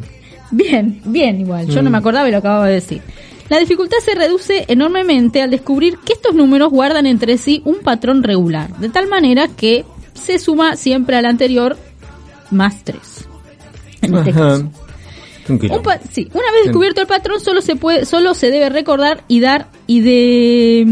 [0.49, 1.67] Bien, bien igual.
[1.67, 1.91] Yo no Mm.
[1.91, 3.01] me acordaba y lo acababa de decir.
[3.49, 8.23] La dificultad se reduce enormemente al descubrir que estos números guardan entre sí un patrón
[8.23, 11.77] regular, de tal manera que se suma siempre al anterior
[12.49, 12.97] más 3.
[14.01, 14.39] En este Ajá.
[14.39, 14.71] caso.
[15.49, 19.23] Un Un sí, una vez descubierto el patrón solo se puede solo se debe recordar
[19.29, 20.83] y dar y de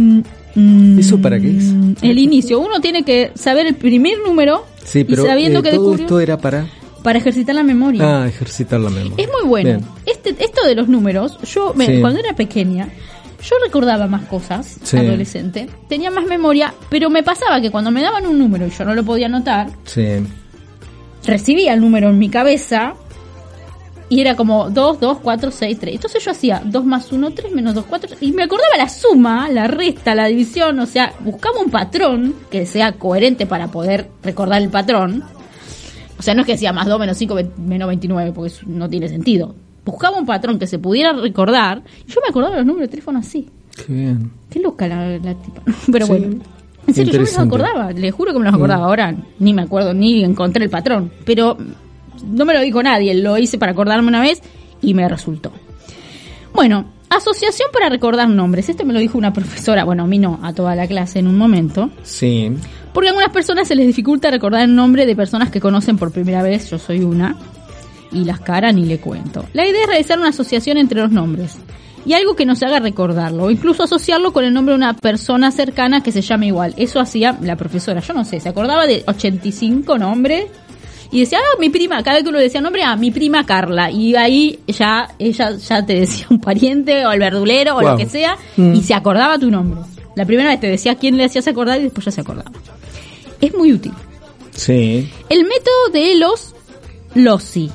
[0.55, 1.65] mm, ¿Eso para qué es?
[2.01, 5.69] El inicio, uno tiene que saber el primer número Sí, pero y sabiendo eh, que
[5.71, 6.65] todo descubrió esto era para
[7.03, 8.23] para ejercitar la memoria.
[8.23, 9.23] ah, ejercitar la memoria.
[9.25, 9.69] Es muy bueno.
[9.69, 9.85] Bien.
[10.05, 12.01] Este, esto de los números, yo me- Sí.
[12.01, 12.87] cuando era pequeña,
[13.43, 14.97] yo recordaba más cosas, Sí.
[14.97, 18.85] adolescente, tenía más memoria, pero me pasaba que cuando me daban un número y yo
[18.85, 20.03] no lo podía anotar, Sí.
[21.25, 22.93] recibía el número en mi cabeza
[24.15, 25.95] y era como 2, 2, 4, 6, 3.
[25.95, 28.15] Entonces yo hacía 2 más 1, 3 menos 2, 4.
[28.21, 30.79] Y me acordaba la suma, la resta, la división.
[30.79, 35.23] O sea, buscaba un patrón que sea coherente para poder recordar el patrón.
[36.17, 38.65] O sea, no es que decía más 2 menos 5 ve- menos 29, porque eso
[38.67, 39.53] no tiene sentido.
[39.83, 41.83] Buscaba un patrón que se pudiera recordar.
[42.07, 43.49] Y yo me acordaba los números de teléfono así.
[43.85, 44.31] Qué bien.
[44.49, 45.61] Qué loca la, la tipa.
[45.91, 46.11] Pero Sí.
[46.11, 46.35] bueno.
[46.87, 47.91] En serio, yo me los acordaba.
[47.91, 48.85] Le juro que me los acordaba.
[48.85, 51.11] Ahora ni me acuerdo, ni encontré el patrón.
[51.25, 51.57] Pero
[52.23, 53.13] no me lo dijo nadie.
[53.15, 54.41] Lo hice para acordarme una vez
[54.81, 55.51] y me resultó.
[56.53, 58.69] Bueno, asociación para recordar nombres.
[58.69, 59.83] Esto me lo dijo una profesora.
[59.83, 61.89] Bueno, a mí no, a toda la clase en un momento.
[62.03, 62.51] Sí.
[62.93, 66.11] Porque a algunas personas se les dificulta recordar el nombre de personas que conocen por
[66.11, 66.69] primera vez.
[66.69, 67.35] Yo soy una.
[68.11, 69.45] Y las caras ni le cuento.
[69.53, 71.57] La idea es realizar una asociación entre los nombres.
[72.05, 73.45] Y algo que nos haga recordarlo.
[73.45, 76.73] O incluso asociarlo con el nombre de una persona cercana que se llame igual.
[76.77, 77.99] Eso hacía la profesora.
[77.99, 80.45] Yo no sé, se acordaba de 85 nombres.
[81.11, 83.91] Y decía, ah, mi prima, cada vez que uno decía nombre, ah, mi prima Carla.
[83.91, 88.05] Y ahí ya, ella ya te decía un pariente o el verdulero o lo que
[88.07, 88.75] sea, Mm.
[88.75, 89.81] y se acordaba tu nombre.
[90.15, 92.51] La primera vez te decía quién le hacías acordar y después ya se acordaba.
[93.41, 93.91] Es muy útil.
[94.51, 95.09] Sí.
[95.29, 96.53] El método de los
[97.15, 97.69] loci.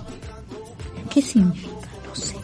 [1.13, 1.69] ¿Qué significa
[2.09, 2.35] loci?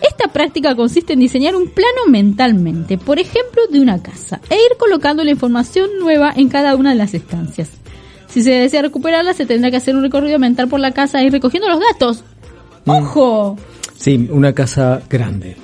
[0.00, 4.76] Esta práctica consiste en diseñar un plano mentalmente, por ejemplo, de una casa, e ir
[4.78, 7.70] colocando la información nueva en cada una de las estancias.
[8.28, 11.32] Si se desea recuperarla, se tendrá que hacer un recorrido mental por la casa ir
[11.32, 12.24] recogiendo los datos.
[12.84, 12.90] Mm.
[12.90, 13.56] ¡Ojo!
[13.96, 15.56] Sí, una casa grande.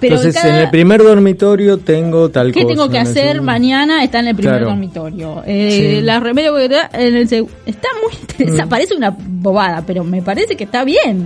[0.00, 2.74] Pero Entonces, en cada- en el primer dormitorio tengo tal ¿Qué cosa.
[2.74, 4.02] tengo que hacer mañana?
[4.02, 4.68] Está en el primer Claro.
[4.70, 5.42] dormitorio.
[5.46, 6.00] Eh, Sí.
[6.00, 8.64] La remedio que da en el seg- Está muy interesante.
[8.64, 8.68] Mm.
[8.70, 11.24] Parece una bobada, pero me parece que está bien.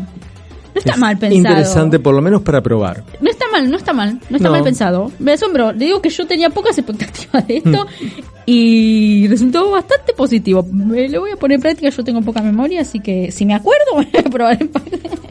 [0.75, 1.39] No está Es mal pensado.
[1.53, 3.05] Interesante, por lo menos para probar.
[3.21, 4.19] No está mal, no está mal.
[4.29, 4.55] No está No.
[4.57, 5.13] mal pensado.
[5.21, 5.71] Me asombro.
[5.71, 8.34] Le digo que yo tenía pocas expectativas de esto Mm.
[8.47, 10.67] Y resultó bastante positivo.
[10.71, 11.89] Me lo voy a poner en práctica.
[11.91, 14.59] Yo tengo poca memoria, así que si me acuerdo, voy a probar.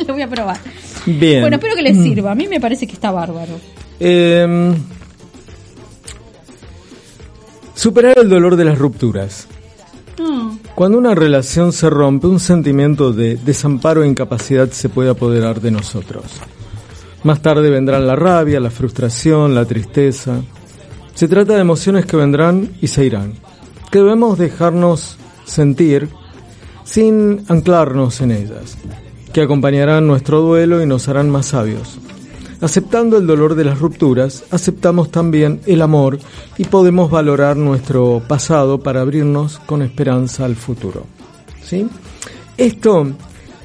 [0.07, 0.57] lo voy a probar.
[1.05, 1.41] Bien.
[1.41, 2.03] Bueno, espero que les Mm.
[2.03, 2.31] sirva.
[2.31, 3.53] A mí me parece que está bárbaro.
[3.99, 4.73] Eh,
[7.75, 9.47] superar el dolor de las rupturas.
[10.19, 10.57] No.
[10.75, 15.71] Cuando una relación se rompe, un sentimiento de desamparo e incapacidad se puede apoderar de
[15.71, 16.23] nosotros.
[17.23, 20.41] Más tarde vendrán la rabia, la frustración, la tristeza.
[21.15, 23.33] Se trata de emociones que vendrán y se irán,
[23.91, 26.09] que debemos dejarnos sentir
[26.83, 28.77] sin anclarnos en ellas,
[29.31, 31.99] que acompañarán nuestro duelo y nos harán más sabios.
[32.61, 36.17] Aceptando el dolor de las rupturas, aceptamos también el amor
[36.57, 41.05] y podemos valorar nuestro pasado para abrirnos con esperanza al futuro.
[41.61, 41.87] ¿Sí?
[42.57, 43.07] Esto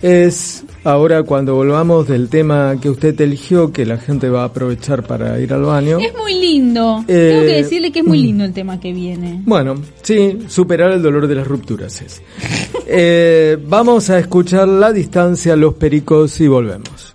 [0.03, 5.07] es ahora cuando volvamos del tema que usted eligió, que la gente va a aprovechar
[5.07, 5.99] para ir al baño.
[5.99, 7.05] Es muy lindo.
[7.09, 8.23] Eh, Tengo que decirle que es muy mm.
[8.23, 9.43] lindo el tema que viene.
[9.45, 12.23] Bueno, sí, superar el dolor de las rupturas es.
[12.91, 17.15] Eh, vamos a escuchar la distancia, los pericos y volvemos.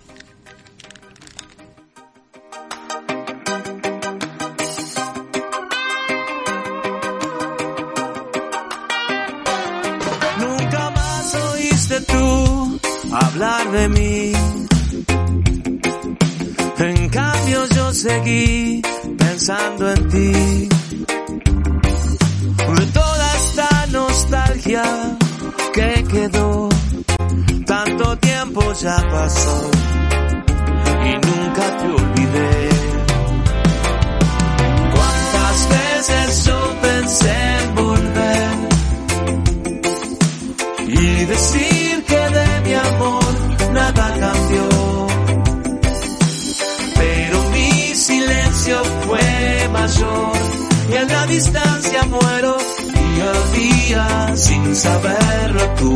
[13.34, 14.32] Hablar de mí.
[16.78, 18.82] En cambio yo seguí
[19.18, 20.68] pensando en ti.
[22.78, 24.84] De toda esta nostalgia
[25.72, 26.68] que quedó,
[27.66, 29.70] tanto tiempo ya pasó
[51.34, 52.56] distancia muero
[52.94, 55.94] día a día sin saberlo tú.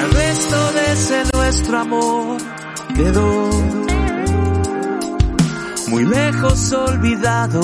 [0.00, 2.36] El resto de ese nuestro amor
[2.96, 3.50] quedó
[5.90, 7.62] muy lejos olvidado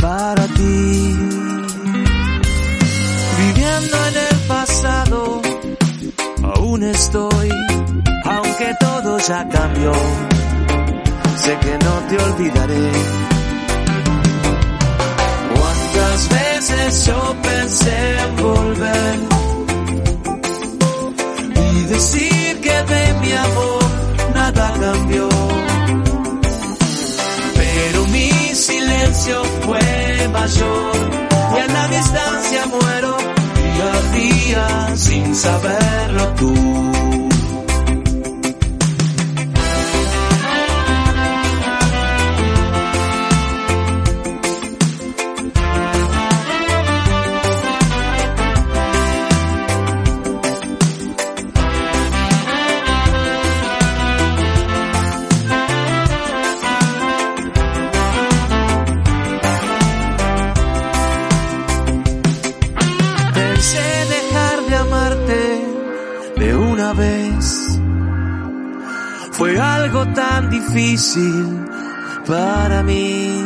[0.00, 1.16] para ti
[3.38, 5.42] viviendo en el pasado,
[6.56, 7.48] aún estoy,
[8.24, 9.92] aunque todo ya cambió,
[11.36, 13.43] sé que no te olvidaré.
[16.14, 19.18] Cuántas veces yo pensé en volver
[21.56, 23.84] y decir que de mi amor
[24.32, 25.28] nada cambió,
[27.56, 30.94] pero mi silencio fue mayor
[31.56, 33.16] y en la distancia muero
[33.56, 37.13] día a día sin saberlo tú.
[70.14, 71.66] Tan difícil
[72.26, 73.44] para mí.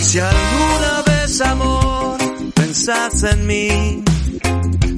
[0.00, 2.18] Si alguna vez, amor,
[2.54, 4.04] pensás en mí,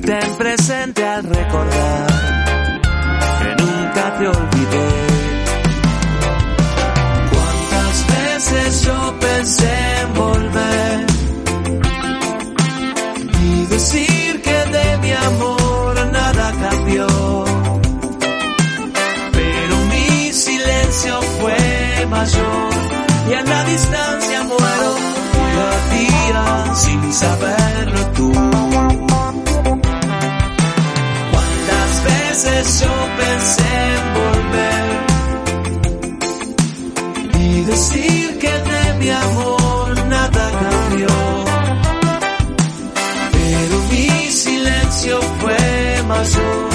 [0.05, 2.07] ten presente al recordar
[3.39, 5.12] que nunca te olvidé.
[22.13, 22.71] Mayor
[23.31, 24.91] y en la distancia muero
[25.35, 26.43] día a día
[26.83, 28.33] sin saberlo tú.
[31.33, 32.93] Cuántas veces yo
[33.23, 34.89] pensé en volver
[37.47, 41.15] y decir que de mi amor nada cambió.
[43.33, 44.09] Pero mi
[44.45, 46.69] silencio fue mayor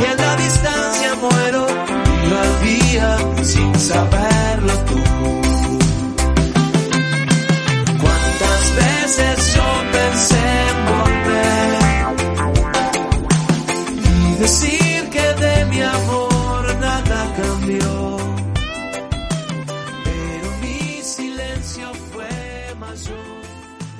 [0.00, 1.66] y en la distancia muero
[2.22, 3.08] día a día
[3.44, 4.33] sin saberlo
[22.96, 23.44] fue mayor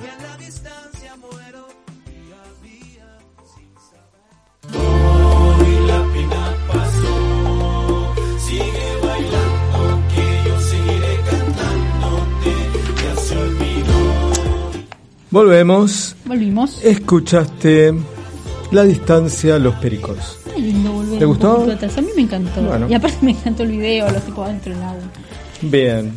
[0.01, 1.67] y en la distancia muero
[2.05, 3.09] día a día
[3.53, 4.81] sin saber.
[4.81, 9.79] Hoy la pena pasó, sigue bailando
[10.13, 12.53] que yo seguiré cantándote,
[13.03, 13.99] ya se olvidó.
[15.31, 16.15] Volvemos.
[16.25, 16.83] Volvimos.
[16.83, 17.93] Escuchaste
[18.71, 20.39] La distancia, los pericos.
[20.53, 21.71] Qué lindo volver ¿Te gustó?
[21.71, 21.97] atrás.
[21.97, 22.61] A mí me encantó.
[22.61, 22.87] Bueno.
[22.89, 25.03] Y aparte me encantó el video, los tipos adentro del agua.
[25.61, 26.13] Bien.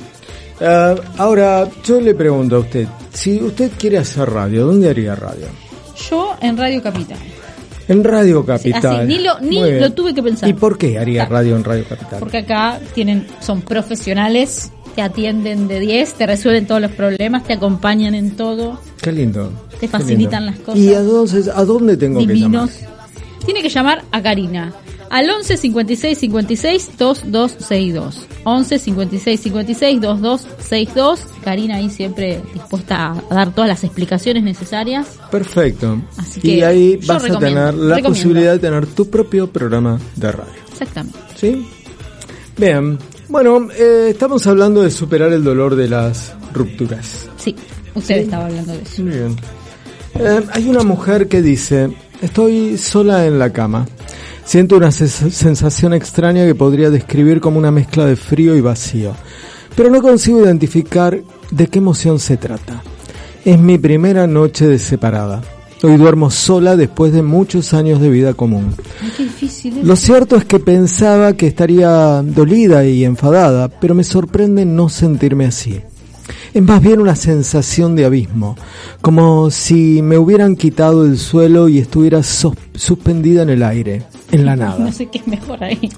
[0.61, 5.47] Ah, ahora, yo le pregunto a usted, si usted quiere hacer radio, ¿dónde haría radio?
[6.11, 7.19] Yo en Radio Capital.
[7.89, 8.97] En Radio Capital.
[8.99, 10.49] así, ni lo- ni lo tuve que pensar.
[10.49, 12.19] ¿Y por qué haría radio en Radio Capital?
[12.21, 17.55] Porque acá tienen, son profesionales, te atienden de 10, te resuelven todos los problemas, te
[17.55, 19.51] acompañan en todo, Qué lindo.
[19.81, 20.81] te facilitan las cosas.
[20.81, 22.71] ¿Y dónde, a dónde tengo que divinos.
[22.81, 22.98] llamar?
[23.45, 24.73] Tiene que llamar a Karina
[25.11, 28.27] al 11 56 56 2262.
[28.45, 31.21] 11 56 56 2262.
[31.43, 35.19] Karina ahí siempre dispuesta a dar todas las explicaciones necesarias.
[35.31, 36.01] Perfecto.
[36.17, 38.09] Así y ahí vas a tener la recomiendo.
[38.11, 40.53] posibilidad de tener tu propio programa de radio.
[40.71, 41.19] Exactamente.
[41.37, 41.67] ¿Sí?
[42.57, 42.99] Bien.
[43.29, 47.29] Bueno, eh, estamos hablando de superar el dolor de las rupturas.
[47.37, 47.55] Sí,
[47.95, 49.03] usted estaba hablando de eso.
[49.03, 49.37] Muy bien.
[50.19, 51.91] Eh, hay una mujer que dice,
[52.21, 53.87] estoy sola en la cama.
[54.45, 59.13] Siento una sensación extraña que podría describir como una mezcla de frío y vacío.
[59.77, 61.21] Pero no consigo identificar
[61.51, 62.83] de qué emoción se trata.
[63.45, 65.43] Es mi primera noche de separada.
[65.83, 68.75] Hoy duermo sola después de muchos años de vida común.
[69.01, 69.79] Ay, qué difícil.
[69.79, 69.85] es.
[69.85, 75.47] Lo cierto es que pensaba que estaría dolida y enfadada, pero me sorprende no sentirme
[75.47, 75.81] así.
[76.59, 78.57] Es más bien una sensación de abismo,
[79.01, 84.03] como si me hubieran quitado el suelo y estuviera suspendida en el aire,
[84.33, 84.77] en la nada.
[84.77, 85.89] No sé qué es mejor ahí.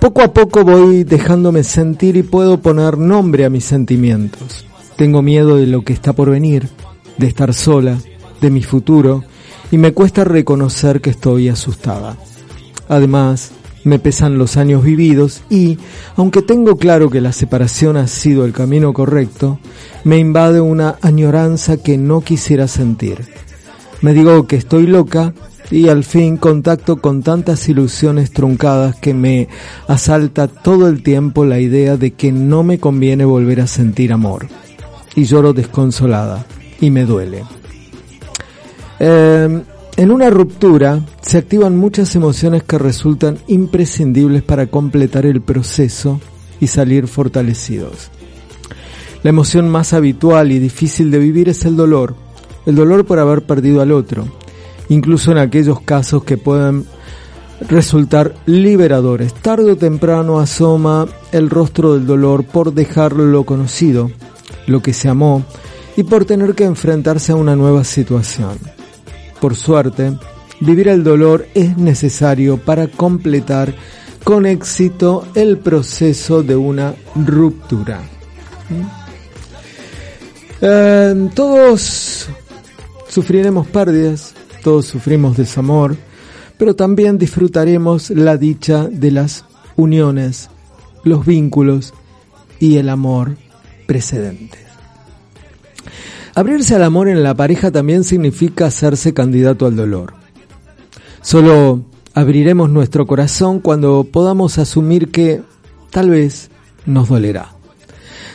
[0.00, 4.66] Poco a poco voy dejándome sentir y puedo poner nombre a mis sentimientos.
[4.96, 6.68] Tengo miedo de lo que está por venir,
[7.16, 7.96] de estar sola,
[8.40, 9.22] de mi futuro,
[9.70, 12.16] y me cuesta reconocer que estoy asustada.
[12.88, 13.52] Además,
[13.84, 15.78] me pesan los años vividos y,
[16.16, 19.58] aunque tengo claro que la separación ha sido el camino correcto,
[20.04, 23.26] me invade una añoranza que no quisiera sentir.
[24.00, 25.34] Me digo que estoy loca
[25.70, 29.48] y al fin contacto con tantas ilusiones truncadas que me
[29.88, 34.46] asalta todo el tiempo la idea de que no me conviene volver a sentir amor.
[35.14, 36.44] Y lloro desconsolada
[36.80, 37.44] y me duele.
[38.98, 39.62] Eh,
[39.96, 46.20] en una ruptura se activan muchas emociones que resultan imprescindibles para completar el proceso
[46.60, 48.10] y salir fortalecidos.
[49.22, 52.14] La emoción más habitual y difícil de vivir es el dolor,
[52.66, 54.26] el dolor por haber perdido al otro,
[54.88, 56.86] incluso en aquellos casos que pueden
[57.68, 59.32] resultar liberadores.
[59.32, 64.10] Tarde o temprano asoma el rostro del dolor por dejar lo conocido,
[64.66, 65.44] lo que se amó,
[65.96, 68.58] y por tener que enfrentarse a una nueva situación.
[69.40, 70.12] Por suerte,
[70.60, 73.74] vivir el dolor es necesario para completar
[74.24, 78.00] con éxito el proceso de una ruptura.
[80.60, 82.28] Eh, todos
[83.08, 85.94] sufriremos pérdidas, todos sufrimos desamor,
[86.56, 89.44] pero también disfrutaremos la dicha de las
[89.76, 90.48] uniones,
[91.02, 91.92] los vínculos
[92.58, 93.36] y el amor
[93.86, 94.63] precedentes.
[96.36, 100.14] Abrirse al amor en la pareja también significa hacerse candidato al dolor.
[101.22, 105.42] Solo abriremos nuestro corazón cuando podamos asumir que
[105.90, 106.50] tal vez
[106.86, 107.50] nos dolerá.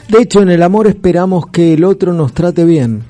[0.08, 3.04] De hecho, en el amor esperamos que el otro nos trate bien,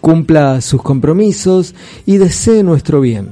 [0.00, 1.74] cumpla sus compromisos
[2.06, 3.30] y desee nuestro bien.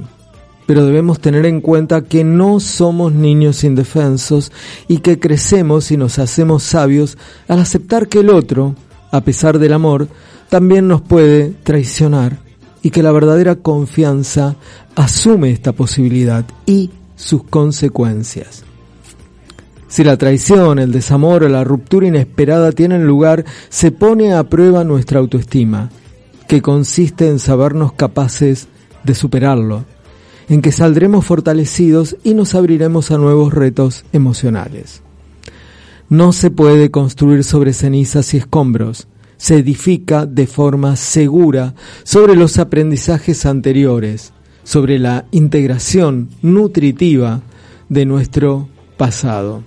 [0.67, 4.51] Pero debemos tener en cuenta que no somos niños indefensos
[4.89, 8.75] y que crecemos y nos hacemos sabios al aceptar que el otro,
[9.11, 10.09] a pesar del amor,
[10.55, 12.37] también nos puede traicionar
[12.81, 14.55] y que la verdadera confianza
[14.95, 18.63] asume esta posibilidad y sus consecuencias.
[19.89, 24.85] Si la traición, el desamor o la ruptura inesperada tienen lugar, se pone a prueba
[24.85, 25.89] nuestra autoestima
[26.47, 28.69] que consiste en sabernos capaces
[29.03, 29.83] de superarlo,
[30.47, 35.01] en que saldremos fortalecidos y nos abriremos a nuevos retos emocionales.
[36.07, 42.57] No se puede construir sobre cenizas y escombros, se edifica de forma segura sobre los
[42.57, 44.33] aprendizajes anteriores,
[44.63, 47.41] sobre la integración nutritiva
[47.89, 49.63] de nuestro pasado.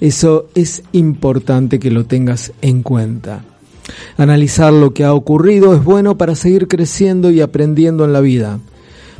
[0.00, 3.44] Eso es importante que lo tengas en cuenta.
[4.16, 8.58] Analizar lo que ha ocurrido es bueno para seguir creciendo y aprendiendo en la vida.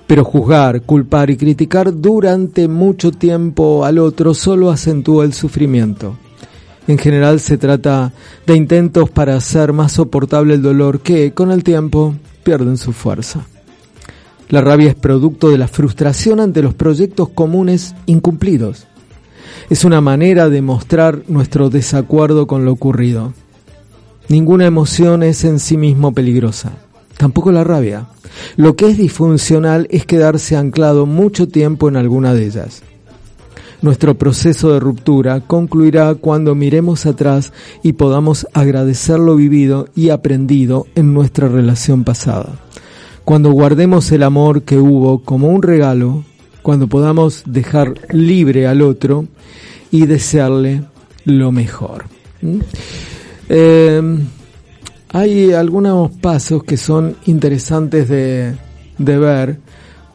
[0.06, 6.16] Pero juzgar, culpar y criticar durante mucho tiempo al otro solo acentúa el sufrimiento.
[6.88, 8.12] En general se trata
[8.46, 13.46] de intentos para hacer más soportable el dolor que, con el tiempo, pierden su fuerza.
[14.48, 18.86] La rabia es producto de la frustración ante los proyectos comunes incumplidos.
[19.70, 23.32] Es una manera de mostrar nuestro desacuerdo con lo ocurrido.
[24.28, 26.72] Ninguna emoción es en sí mismo peligrosa,
[27.16, 28.09] tampoco la rabia.
[28.56, 32.82] Lo que es disfuncional es quedarse anclado mucho tiempo en alguna de ellas.
[33.82, 37.52] Nuestro proceso de ruptura concluirá cuando miremos atrás
[37.82, 42.60] y podamos agradecer lo vivido y aprendido en nuestra relación pasada.
[43.24, 46.24] Cuando guardemos el amor que hubo como un regalo,
[46.62, 49.26] cuando podamos dejar libre al otro
[49.90, 50.84] y desearle
[51.24, 52.04] lo mejor.
[52.40, 52.59] ¿Mm?
[53.48, 54.18] Eh,
[55.09, 58.54] hay algunos pasos que son interesantes de,
[58.96, 59.59] de ver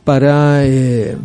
[0.06, 1.18] para eh,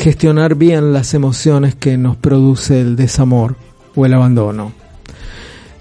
[0.00, 3.56] gestionar bien las emociones que nos produce el desamor
[3.94, 4.72] o el abandono.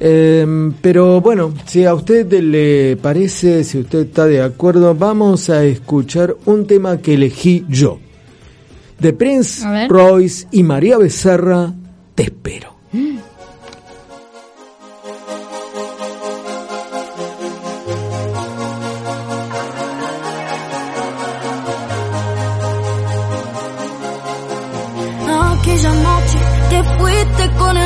[0.01, 5.63] Eh, pero bueno, si a usted le parece, si usted está de acuerdo, vamos a
[5.63, 7.99] escuchar un tema que elegí yo.
[8.99, 11.73] De Prince Royce y María Becerra,
[12.15, 12.75] Te espero.
[12.91, 13.28] Aquella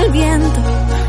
[0.06, 0.62] el viento,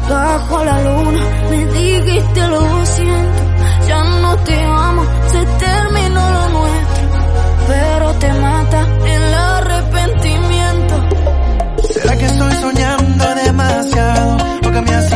[0.08, 3.42] bajo la luna me dijiste lo siento,
[3.88, 7.08] ya no te amo, se terminó lo nuestro,
[7.68, 10.94] pero te mata el arrepentimiento.
[11.90, 14.36] ¿Será que estoy soñando demasiado?
[14.66, 15.10] ¿O me has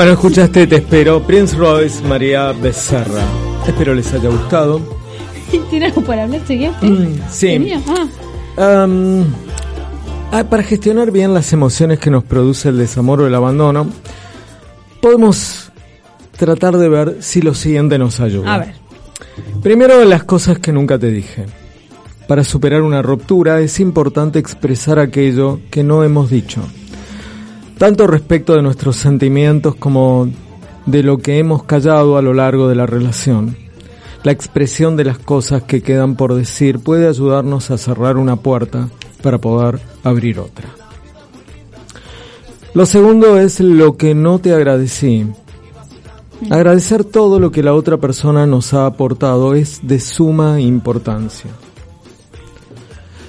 [0.00, 3.22] Bueno, escuchaste Te Espero, Prince Royce, María Becerra.
[3.66, 4.80] Espero les haya gustado.
[5.68, 6.40] ¿Tiene algo para hablar?
[6.46, 6.88] ¿Seguía usted?
[6.88, 7.72] Mm, sí.
[8.56, 8.82] Ah.
[8.82, 9.26] Am,
[10.32, 13.90] ah, para gestionar bien las emociones que nos produce el desamor o el abandono,
[15.02, 15.70] podemos
[16.34, 18.54] tratar de ver si lo siguiente nos ayuda.
[18.54, 18.74] A ver.
[19.62, 21.44] Primero, las cosas que nunca te dije.
[22.26, 26.62] Para superar una ruptura es importante expresar aquello que no hemos dicho,
[27.80, 30.28] tanto respecto de nuestros sentimientos como
[30.84, 33.56] de lo que hemos callado a lo largo de la relación.
[34.22, 38.90] La expresión de las cosas que quedan por decir puede ayudarnos a cerrar una puerta
[39.22, 40.68] para poder abrir otra.
[42.74, 45.24] Lo segundo es lo que no te agradecí.
[46.50, 51.50] Agradecer todo lo que la otra persona nos ha aportado es de suma importancia.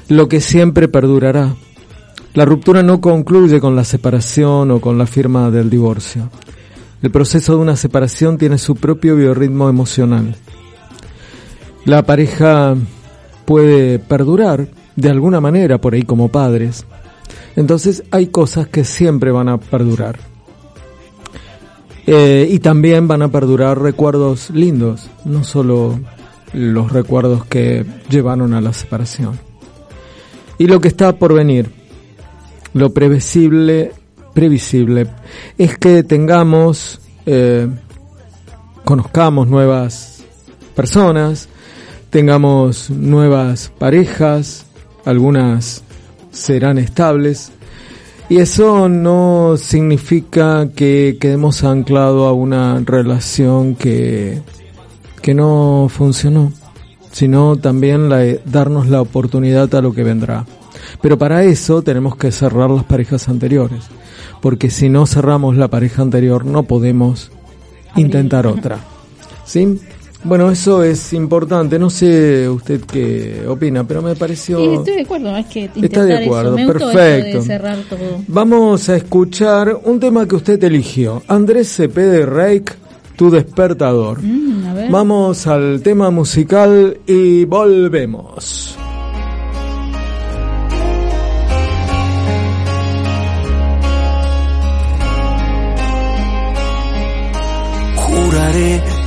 [0.09, 1.55] Lo que siempre perdurará.
[2.33, 6.29] La ruptura no concluye con la separación o con la firma del divorcio.
[7.01, 10.35] El proceso de una separación tiene su propio biorritmo emocional.
[11.83, 12.75] La pareja
[13.43, 16.85] puede perdurar de alguna manera por ahí como padres.
[17.57, 20.19] Entonces hay cosas que siempre van a perdurar.
[22.07, 25.99] Eh, y también van a perdurar recuerdos lindos, no solo
[26.53, 29.39] los recuerdos que llevaron a la separación.
[30.57, 31.80] Y lo que está por venir,
[32.73, 33.91] lo previsible,
[34.33, 35.07] previsible,
[35.57, 37.67] es que tengamos, eh,
[38.85, 40.23] conozcamos nuevas
[40.75, 41.49] personas,
[42.09, 44.65] tengamos nuevas parejas,
[45.05, 45.83] algunas
[46.31, 47.51] serán estables,
[48.29, 54.41] y eso no significa que quedemos anclados a una relación que,
[55.21, 56.53] que no funcionó,
[57.11, 60.45] sino también la, darnos la oportunidad a lo que vendrá.
[61.01, 63.83] Pero para eso tenemos que cerrar las parejas anteriores,
[64.41, 67.31] porque si no cerramos la pareja anterior no podemos
[67.95, 68.79] intentar otra.
[69.45, 69.79] ¿Sí?
[70.23, 71.79] Bueno, eso es importante.
[71.79, 74.59] No sé usted qué opina, pero me pareció.
[74.59, 76.67] Sí, estoy de acuerdo, es que Está de acuerdo, eso.
[76.67, 77.39] Me perfecto.
[77.39, 78.21] de cerrar todo.
[78.27, 81.23] Vamos a escuchar un tema que usted eligió.
[81.27, 82.75] Andrés Cepede Reik,
[83.15, 84.21] Tu Despertador.
[84.21, 84.91] Mm.
[84.91, 88.77] Vamos al tema musical y volvemos.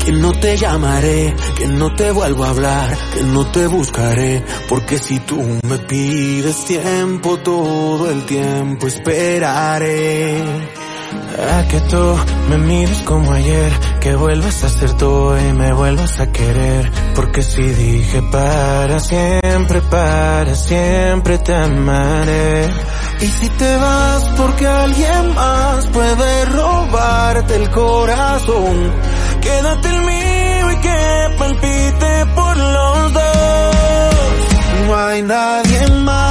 [0.05, 4.99] Que no te llamaré, que no te vuelvo a hablar, que no te buscaré, porque
[4.99, 10.43] si tú me pides tiempo, todo el tiempo esperaré.
[11.37, 12.17] A que tú
[12.49, 17.43] me mires como ayer, que vuelvas a ser tú y me vuelvas a querer, porque
[17.43, 22.69] si dije para siempre, para siempre te amaré.
[23.21, 28.93] Y si te vas porque alguien más puede robarte el corazón,
[29.41, 33.27] quédate el mío y que palpite por los dos.
[34.87, 36.24] No hay nadie más,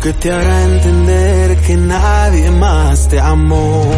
[0.00, 3.90] que te hará entender que nadie más te amó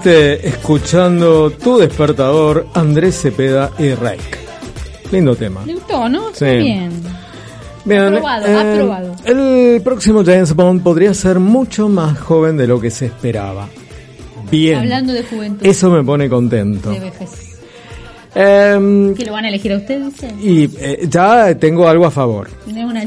[0.00, 4.38] estuviste escuchando tu despertador, Andrés Cepeda y Reik.
[5.12, 5.62] Lindo tema.
[5.66, 6.32] Le gustó, ¿no?
[6.32, 6.44] Sí.
[6.44, 6.90] bien.
[7.84, 9.16] Bien, Aprobado, eh, aprobado.
[9.24, 13.68] El próximo James Bond podría ser mucho más joven de lo que se esperaba.
[14.50, 14.78] Bien.
[14.78, 15.66] Hablando de juventud.
[15.66, 16.90] Eso me pone contento.
[16.90, 17.58] De vejez.
[18.34, 20.32] Em, ¿Que lo van a elegir a usted, dice?
[20.40, 22.48] y eh, ya tengo algo a favor.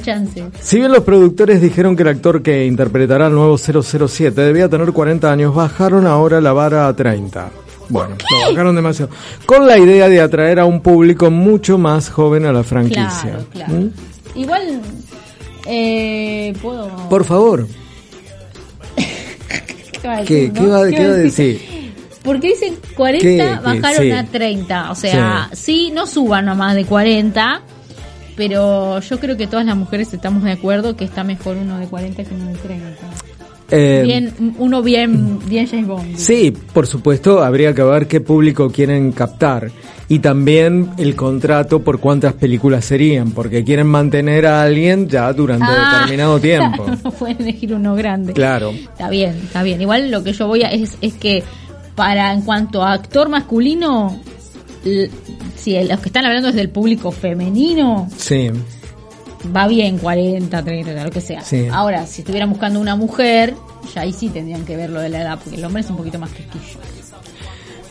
[0.04, 0.44] Chance.
[0.62, 4.92] Si bien los productores dijeron que el actor que interpretará al nuevo 007 debía tener
[4.92, 7.50] 40 años, bajaron ahora la vara a 30.
[7.90, 9.12] Bueno, lo bajaron demasiado.
[9.46, 13.12] Con la idea de atraer a un público mucho más joven a la franquicia.
[13.22, 13.74] Claro, claro.
[13.74, 13.90] ¿Mm?
[14.36, 14.82] Igual,
[15.68, 16.88] eh, puedo...
[17.10, 17.68] Por favor,
[20.02, 20.70] ¿Qué va a ¿qué, decir, qué no?
[20.70, 21.46] va, ¿Qué qué va va a a decir?
[21.60, 21.94] decir?
[22.24, 23.38] Porque dicen 40, ¿Qué?
[23.38, 23.60] ¿Qué?
[23.64, 24.12] bajaron Sí.
[24.12, 24.92] a 30.
[24.92, 25.92] O sea, sí.
[25.94, 27.62] no suban a más de 40,
[28.36, 31.88] pero yo creo que todas las mujeres estamos de acuerdo que está mejor uno de
[31.88, 32.86] 40 que uno de 30.
[33.72, 36.18] Eh, bien, uno bien, bien James Bond.
[36.18, 39.72] Sí, por supuesto, habría que ver qué público quieren captar.
[40.10, 45.66] Y también el contrato por cuántas películas serían, porque quieren mantener a alguien ya durante
[45.68, 46.84] Ah, determinado tiempo.
[46.84, 48.34] claro, no pueden elegir uno grande.
[48.34, 48.72] Claro.
[48.72, 49.82] Está bien, está bien.
[49.82, 51.42] Igual lo que yo voy a es, es que
[51.96, 54.20] para en cuanto a actor masculino,
[55.56, 58.50] si los que están hablando es del público femenino, Sí.
[59.56, 61.42] va bien 40, 30, lo que sea.
[61.44, 61.68] Sí.
[61.72, 63.54] Ahora, si estuvieran buscando una mujer,
[63.96, 65.98] ya ahí sí tendrían que ver lo de la edad, porque el hombre es un
[65.98, 66.80] poquito más quisquillo.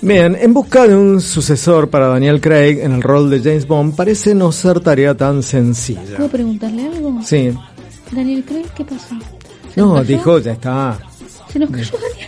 [0.05, 3.95] Bien, en busca de un sucesor para Daniel Craig en el rol de James Bond
[3.95, 6.17] parece no ser tarea tan sencilla.
[6.17, 7.21] ¿Puedo preguntarle algo?
[7.25, 7.53] Sí.
[8.11, 9.15] Daniel Craig, ¿qué pasó?
[9.73, 10.99] ¿Se No, dijo, ya está.
[11.53, 12.22] Se nos cayó Daniel.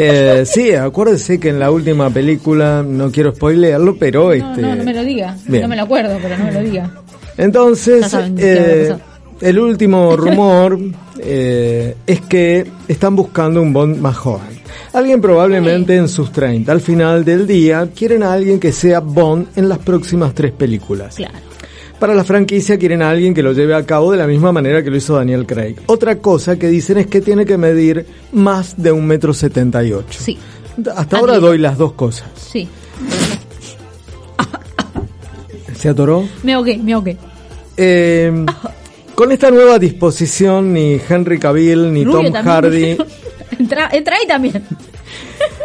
[0.00, 4.62] Eh, sí, acuérdese que en la última película, no quiero spoilearlo, pero No, este...
[4.62, 5.36] no, no me lo diga.
[5.46, 5.62] Bien.
[5.62, 6.90] No me lo acuerdo, pero no me lo diga.
[7.36, 8.96] Entonces, saben eh,
[9.40, 10.78] el último rumor
[11.18, 14.58] eh, es que están buscando un Bond más joven.
[14.92, 16.70] Alguien probablemente en sus 30.
[16.70, 21.16] Al final del día, quieren a alguien que sea Bond en las próximas tres películas.
[21.16, 21.47] Claro.
[21.98, 24.82] Para la franquicia quieren a alguien que lo lleve a cabo de la misma manera
[24.84, 25.76] que lo hizo Daniel Craig.
[25.86, 29.92] Otra cosa que dicen es que tiene que medir más de un metro setenta y
[29.92, 30.20] ocho.
[30.22, 30.38] Sí,
[30.94, 32.28] Hasta ahora doy las dos cosas.
[32.36, 32.68] sí.
[35.74, 36.26] ¿Se atoró?
[36.42, 37.16] Me ahogué, me ahogué.
[37.76, 38.44] Eh,
[39.14, 42.42] con esta nueva disposición, ni Henry Cavill, ni Rubio Tom.
[42.44, 42.96] Hardy,
[43.58, 44.64] entra, entra ahí también.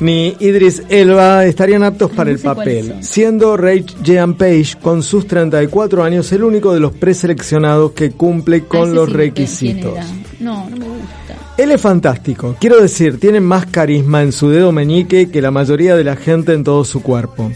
[0.00, 5.26] ni Idris Elba estarían aptos para No el papel, siendo Ray Jean Page, con sus
[5.26, 9.98] 34 años, el único de los preseleccionados que cumple Ah, con ese los sí, requisitos.
[10.40, 11.36] No, no me gusta.
[11.56, 15.96] Él es fantástico, quiero decir, tiene más carisma en su dedo meñique que la mayoría
[15.96, 17.50] de la gente en todo su cuerpo.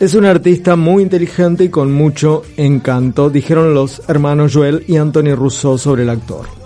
[0.00, 5.34] Es un artista muy inteligente y con mucho encanto, dijeron los hermanos Joel y Anthony
[5.34, 6.65] Rousseau sobre el actor.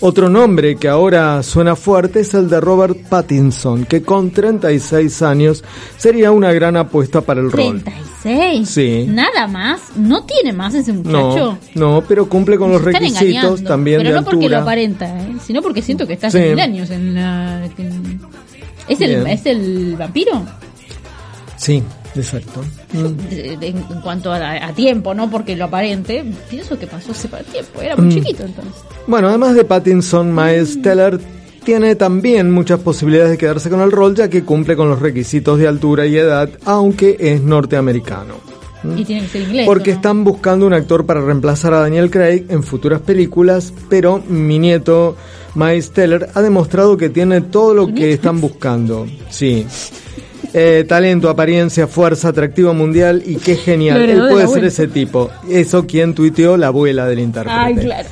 [0.00, 5.64] Otro nombre que ahora suena fuerte es el de Robert Pattinson, que con 36 años
[5.96, 7.82] sería una gran apuesta para el rol.
[7.82, 8.68] 36.
[8.68, 9.06] Sí.
[9.08, 9.80] Nada más.
[9.96, 11.58] No tiene más ese muchacho.
[11.74, 14.62] No, no, pero cumple con los requisitos también Pero de no porque lo altura.
[14.62, 15.34] aparenta, ¿eh?
[15.44, 16.38] sino porque siento que está Sí.
[16.38, 17.64] hace mil años en la.
[17.78, 18.20] en-
[18.88, 19.26] ¿Es el.
[19.26, 20.42] ¿Es el vampiro?
[21.56, 21.82] Sí,
[22.14, 22.62] exacto.
[22.92, 23.28] Mm.
[23.30, 27.28] De- de- en cuanto a, a tiempo, no porque lo aparente, pienso que pasó hace
[27.28, 27.80] para tiempo.
[27.80, 28.10] Era muy Mm.
[28.10, 28.74] chiquito entonces.
[29.06, 31.18] Bueno, además de Pattinson, Miles Teller
[31.64, 35.58] tiene también muchas posibilidades de quedarse con el rol ya que cumple con los requisitos
[35.58, 38.34] de altura y edad, aunque es norteamericano.
[38.96, 39.64] Y tiene que ser inglés.
[39.66, 44.58] Porque están buscando un actor para reemplazar a Daniel Craig en futuras películas, pero mi
[44.58, 45.14] nieto
[45.54, 49.06] Miles Teller ha demostrado que tiene todo lo que están buscando.
[49.30, 49.64] Sí.
[50.54, 54.02] Eh, talento, apariencia, fuerza, atractivo mundial y qué genial.
[54.02, 55.30] Él puede ser ese tipo.
[55.48, 57.58] Eso quien tuiteó la abuela del intérprete.
[57.58, 58.08] Ay, claro.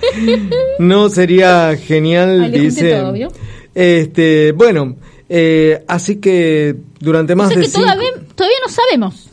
[0.80, 3.00] no sería genial, dice.
[3.74, 4.96] Este, bueno,
[5.28, 9.28] eh, así que durante más o de que todavía, todavía no sabemos.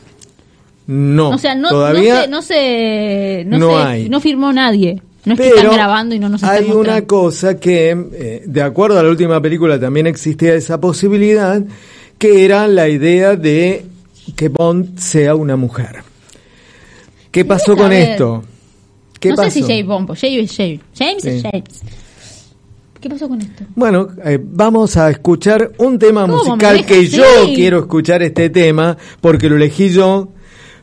[0.86, 1.30] No.
[1.30, 5.02] O sea, no, todavía no se, no, se, no, se, no firmó nadie.
[5.24, 8.98] No es que están grabando y no nos Hay una cosa que, eh, de acuerdo
[8.98, 11.62] a la última película, también existía esa posibilidad
[12.20, 13.86] que era la idea de
[14.36, 16.02] que Bond sea una mujer.
[17.30, 18.44] ¿Qué pasó con esto?
[19.18, 19.50] ¿Qué no pasó?
[19.50, 21.42] sé si James Bond, pues James, James, James, sí.
[23.00, 23.64] ¿Qué pasó con esto?
[23.74, 27.24] Bueno, eh, vamos a escuchar un tema musical que yo
[27.54, 30.28] quiero escuchar este tema porque lo elegí yo.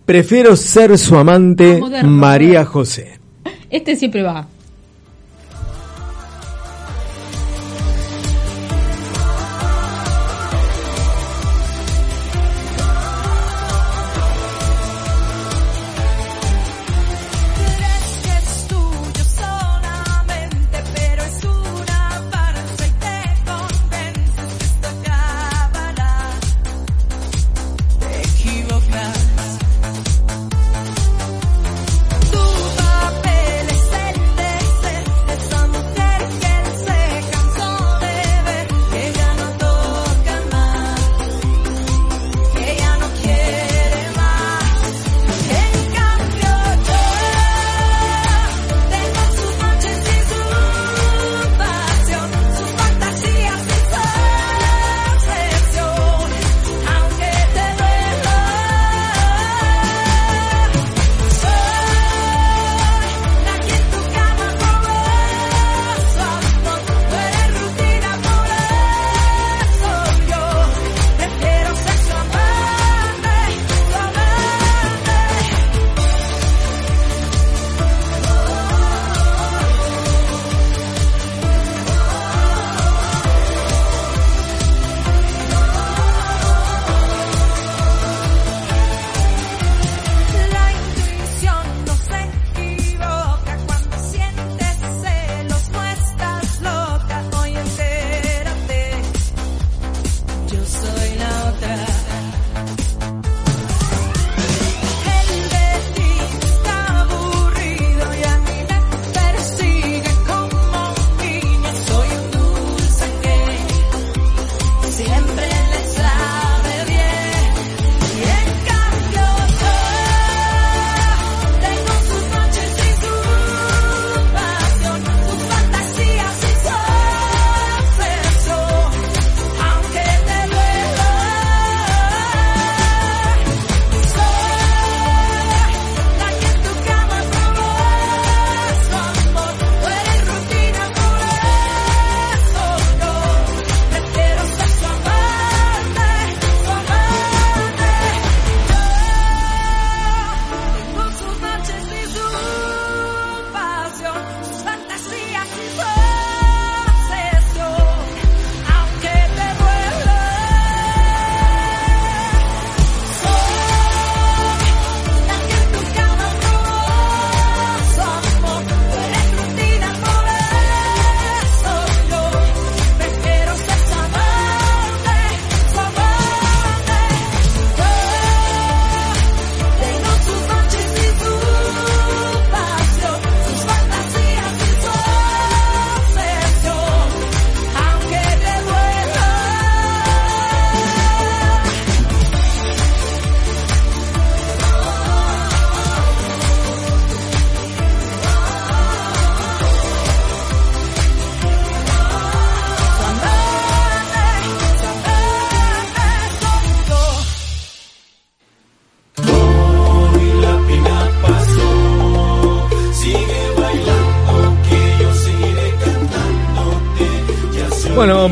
[0.07, 3.19] Prefiero ser su amante, María José.
[3.69, 4.47] Este siempre va.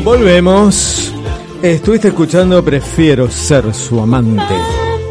[0.06, 1.12] Volvemos.
[1.60, 4.54] Estuviste escuchando Prefiero ser su amante,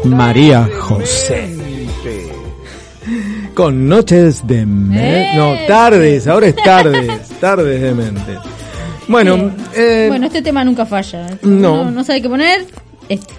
[0.04, 1.54] María José.
[3.52, 4.64] Con noches de...
[4.64, 8.38] No, tardes, ahora es tardes, tardes de mente.
[9.06, 11.26] Bueno, eh, bueno, este tema nunca falla.
[11.26, 11.38] ¿eh?
[11.42, 11.90] No.
[11.90, 12.02] no.
[12.02, 12.66] Sabe qué poner,
[13.10, 13.34] este.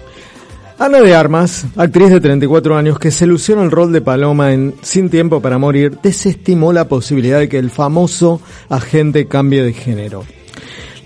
[0.78, 4.52] Ana de Armas, actriz de 34 años que se lució en el rol de Paloma
[4.52, 9.72] en Sin Tiempo para Morir, desestimó la posibilidad de que el famoso agente cambie de
[9.72, 10.24] género.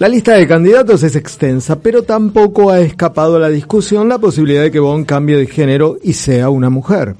[0.02, 4.64] La lista de candidatos es extensa, pero tampoco ha escapado a la discusión la posibilidad
[4.64, 7.14] de que Bond cambie de género y sea una mujer.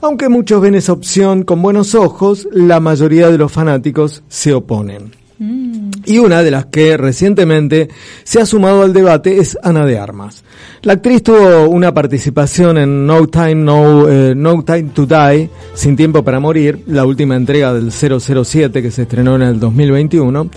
[0.00, 5.14] Aunque muchos ven esa opción con buenos ojos, la mayoría de los fanáticos se oponen.
[5.38, 5.90] Mm.
[6.06, 7.90] Y una de las que recientemente
[8.24, 10.42] se ha sumado al debate es Ana de Armas.
[10.80, 15.96] La actriz tuvo una participación en No Time, no, eh, no Time to Die, Sin
[15.96, 20.48] Tiempo para Morir, la última entrega del 007 que se estrenó en el 2021.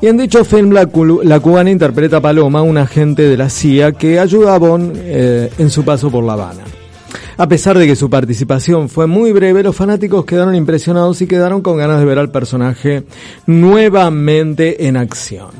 [0.00, 4.20] Y en dicho film la, cubana interpreta a Paloma, un agente de la CIA que
[4.20, 6.62] ayuda a Bond eh, en su paso por La Habana.
[7.36, 11.62] A pesar de que su participación fue muy breve, los fanáticos quedaron impresionados y quedaron
[11.62, 13.04] con ganas de ver al personaje
[13.46, 15.50] nuevamente en acción.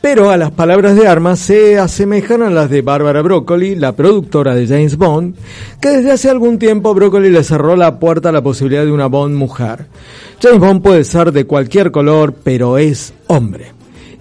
[0.00, 4.54] Pero a las palabras de Armas se asemejan a las de Barbara Broccoli, la productora
[4.54, 5.34] de James Bond,
[5.80, 9.06] que desde hace algún tiempo Broccoli le cerró la puerta a la posibilidad de una
[9.06, 9.86] Bond mujer.
[10.42, 13.73] James Bond puede ser de cualquier color, pero es hombre.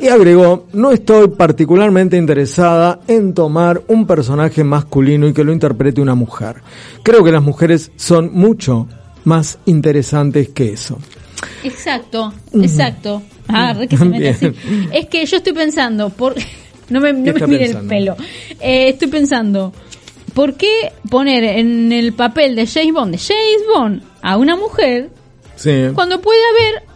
[0.03, 6.01] Y agregó, no estoy particularmente interesada en tomar un personaje masculino y que lo interprete
[6.01, 6.57] una mujer.
[7.03, 8.89] Creo que las mujeres son mucho
[9.23, 10.99] más interesantes que eso.
[11.63, 13.21] Exacto, exacto.
[13.47, 14.49] Ah, que se así.
[14.49, 14.89] Bien.
[14.91, 16.35] Es que yo estoy pensando, por
[16.89, 18.17] no me, ¿Qué no me mire el pelo.
[18.59, 19.71] Eh, estoy pensando,
[20.33, 25.11] ¿por qué poner en el papel de James Bond, de James Bond, a una mujer
[25.55, 25.71] Sí.
[25.93, 26.92] cuando puede haber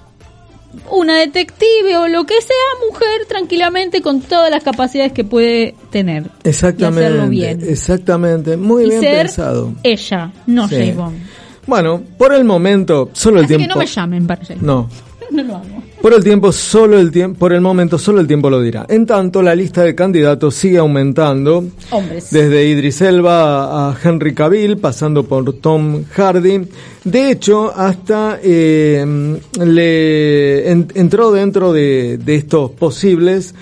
[0.91, 6.26] una detective o lo que sea mujer tranquilamente con todas las capacidades que puede tener
[6.44, 7.02] Exactamente.
[7.02, 8.57] y hacerlo bien Exactamente.
[8.57, 9.73] Muy y bien ser pensado.
[9.84, 10.76] ella no Sí.
[10.76, 11.18] James Bond
[11.65, 13.64] Bueno, por el momento, solo el así tiempo.
[13.64, 14.89] que no me llamen para James No.
[15.31, 18.49] no lo hago Por el tiempo, solo el tiempo, por el momento, solo el tiempo
[18.49, 18.85] lo dirá.
[18.87, 21.65] En tanto, la lista de candidatos sigue aumentando.
[21.89, 26.61] hombres Desde Idris Elba a Henry Cavill, pasando por Tom Hardy.
[27.03, 33.53] De hecho, hasta eh, le en- entró dentro de, de estos posibles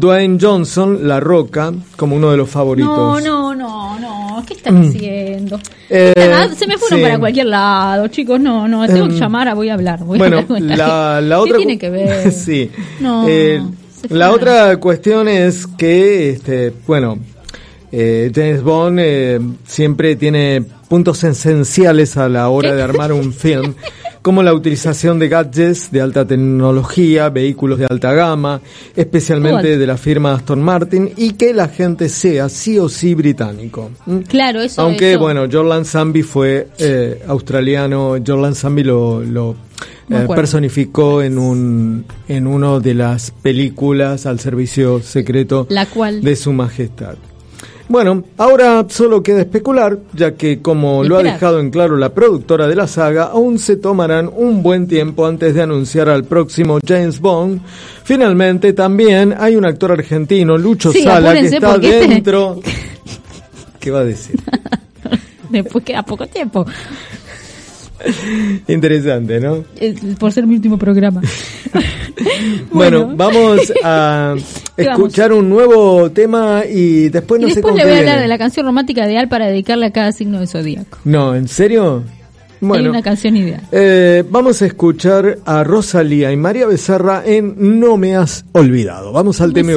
[0.00, 2.96] Dwayne Johnson, La Roca, como uno de los favoritos.
[2.96, 4.44] No, no, no, no.
[4.46, 5.56] ¿Qué están haciendo?
[5.58, 5.60] Mm.
[5.90, 7.02] Eh, Ah, se me fueron sí.
[7.04, 8.38] para cualquier lado, chicos.
[8.38, 10.04] No, no, tengo que Em, llamar, a voy a hablar.
[10.04, 12.32] Voy a Bueno, hablar con esta la, la ¿Qué otra tiene cu- que ver?
[12.32, 12.70] sí.
[13.00, 13.62] No, Eh,
[14.10, 17.18] la otra cuestión es que, este, bueno,
[17.90, 23.74] eh, James Bond eh, siempre tiene puntos esenciales a la hora de armar un film,
[24.26, 28.60] como la utilización de gadgets de alta tecnología, vehículos de alta gama,
[28.96, 33.92] especialmente de la firma Aston Martin, y que la gente sea sí o sí británico.
[34.04, 34.24] ¿m?
[34.24, 35.20] Claro, eso Aunque, eso.
[35.20, 39.54] bueno, Jordan Zambi fue eh, australiano, Jordan Zambi lo, lo
[40.10, 46.34] eh, personificó en un en uno de las películas al servicio secreto La cual- de
[46.34, 47.14] su majestad.
[47.88, 52.66] Bueno, ahora solo queda especular, ya que como lo ha dejado en claro la productora
[52.66, 57.20] de la saga, aún se tomarán un buen tiempo antes de anunciar al próximo James
[57.20, 57.60] Bond.
[58.02, 62.60] Finalmente, también hay un actor argentino, Lucho Sí, Sala, que está este- dentro...
[63.78, 64.40] ¿Qué va a decir?
[65.50, 66.66] Después queda poco tiempo.
[68.68, 69.64] Interesante, ¿no?
[69.80, 71.20] Eh, Por ser mi último programa.
[72.70, 74.34] Bueno, vamos a
[74.76, 78.20] ¿Qué escuchar un nuevo tema y después y no sé después le voy a hablar
[78.20, 80.98] de la canción romántica ideal para dedicarle a cada signo de zodíaco.
[81.04, 82.02] No, ¿en serio?
[82.06, 83.62] Hay Bueno, una canción ideal.
[83.72, 89.12] eh, vamos a escuchar a Rosalía y María Becerra en No me has olvidado.
[89.12, 89.72] Vamos al tema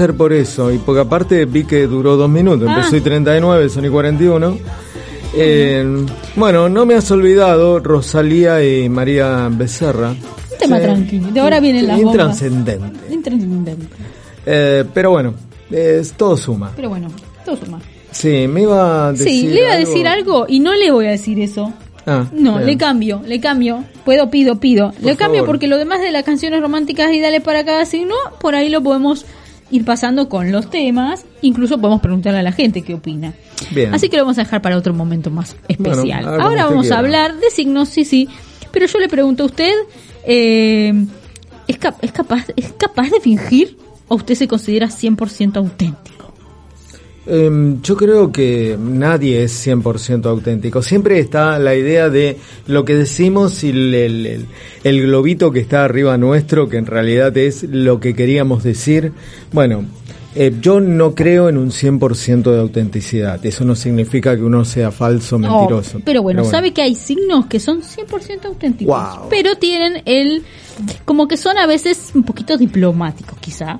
[0.00, 0.72] ser por eso.
[0.72, 2.66] Y porque aparte vi que duró dos minutos.
[2.68, 2.76] Ah.
[2.76, 4.58] Empezó y 39, son y 41.
[5.34, 6.06] Eh,
[6.36, 10.10] bueno, no me has olvidado Rosalía y María Becerra.
[10.10, 10.82] Un tema Sí.
[10.82, 11.28] tranquilo.
[11.30, 12.14] De ahora vienen las bombas.
[12.14, 13.12] Intranscendente.
[13.14, 13.86] Intranscendente.
[14.46, 15.34] Eh, pero bueno,
[16.16, 16.72] todo suma.
[16.74, 17.08] Pero bueno,
[17.44, 17.80] todo suma.
[18.10, 19.28] Sí, me iba a decir.
[19.28, 21.72] Sí, le iba a decir algo y no le voy a decir eso.
[22.06, 22.66] Ah, No, bien.
[22.66, 23.84] le cambio, le cambio.
[24.04, 24.92] Puedo, pido, pido.
[25.00, 28.54] le cambio porque lo demás de las canciones románticas y dale para cada signo, por
[28.56, 29.26] ahí lo podemos
[29.70, 31.24] ir pasando con los temas.
[31.42, 33.34] Incluso podemos preguntarle a la gente qué opina.
[33.70, 33.94] Bien.
[33.94, 36.24] Así que lo vamos a dejar para otro momento más especial.
[36.24, 36.96] Bueno, Ahora vamos quiera.
[36.96, 38.28] a hablar de signos, sí, sí.
[38.72, 39.72] Pero yo le pregunto a usted,
[40.24, 40.92] eh,
[41.66, 43.76] ¿es, cap- es capaz, ¿es capaz de fingir
[44.08, 46.09] o usted se considera 100% auténtico?
[47.32, 50.82] Em, yo creo que nadie es 100% auténtico.
[50.82, 52.36] Siempre está la idea de
[52.66, 54.46] lo que decimos y el,
[54.82, 59.12] el- globito que está arriba nuestro, que en realidad es lo que queríamos decir.
[59.52, 59.84] Bueno,
[60.34, 63.44] eh, yo no creo en un 100% de autenticidad.
[63.46, 65.98] Eso no significa que uno sea falso, mentiroso.
[65.98, 69.28] Oh, pero bueno, sabe que hay signos que son 100% auténticos, Wow.
[69.30, 70.42] pero tienen el
[71.04, 73.78] como que son a veces un poquito diplomáticos, quizá,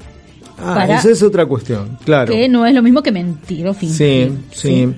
[0.62, 2.32] Ah, para- esa es otra cuestión, claro.
[2.32, 4.32] que no es lo mismo que mentir o Sí, fingir.
[4.52, 4.88] sí.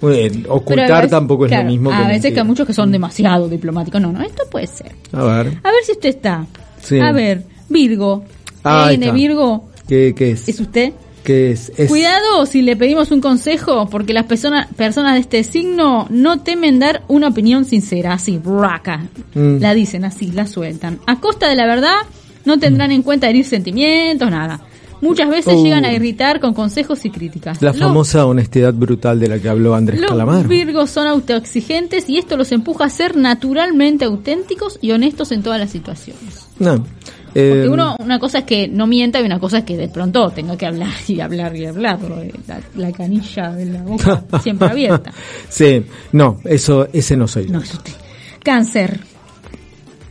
[0.00, 2.34] A ocultar veces- tampoco es claro, lo mismo que A veces mentir.
[2.34, 4.00] que hay muchos que son demasiado diplomáticos.
[4.00, 4.92] No, no, esto puede ser.
[5.12, 6.46] A ver, A ver si usted está.
[6.82, 7.00] Sí.
[7.00, 8.24] A ver, Virgo.
[8.64, 9.10] Ah, N.
[9.12, 10.48] Virgo, ¿qué, qué es?
[10.48, 10.92] ¿es usted?
[11.24, 11.72] ¿Qué es?
[11.76, 16.40] Es- Cuidado si le pedimos un consejo, porque las personas personas de este signo no
[16.42, 19.02] temen dar una opinión sincera, así, raca.
[19.34, 19.58] Mm.
[19.60, 21.00] La dicen así, la sueltan.
[21.06, 21.96] A costa de la verdad,
[22.44, 24.60] no tendrán en cuenta herir sentimientos, nada.
[25.00, 25.62] Muchas veces Uh.
[25.64, 27.62] llegan a irritar con consejos y críticas.
[27.62, 30.48] La Los- famosa honestidad brutal de la que habló Andrés los Calamar.
[30.48, 35.60] Virgos son autoexigentes y esto los empuja a ser naturalmente auténticos y honestos en todas
[35.60, 36.46] las situaciones.
[36.58, 36.84] No.
[37.26, 39.88] Porque eh, uno, una cosa es que no mienta y una cosa es que de
[39.88, 41.98] pronto tenga que hablar y hablar y hablar.
[42.48, 45.12] La, la canilla de la boca siempre abierta.
[45.48, 47.52] sí, no, eso, ese no soy yo.
[47.52, 47.92] No usted.
[48.42, 48.98] Cáncer.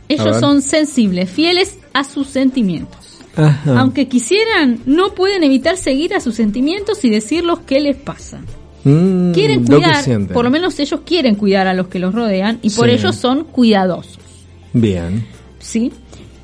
[0.08, 2.97] Ellos son sensibles, fieles a sus sentimientos.
[3.38, 3.80] Ajá.
[3.80, 8.40] Aunque quisieran, no pueden evitar seguir a sus sentimientos y decirlos qué les pasa.
[8.84, 9.94] Mm, Quieren cuidar,
[10.34, 13.44] por lo menos ellos quieren cuidar a los que los rodean y por ello son
[13.44, 14.18] cuidadosos.
[14.72, 15.24] Bien.
[15.58, 15.90] ¿sí?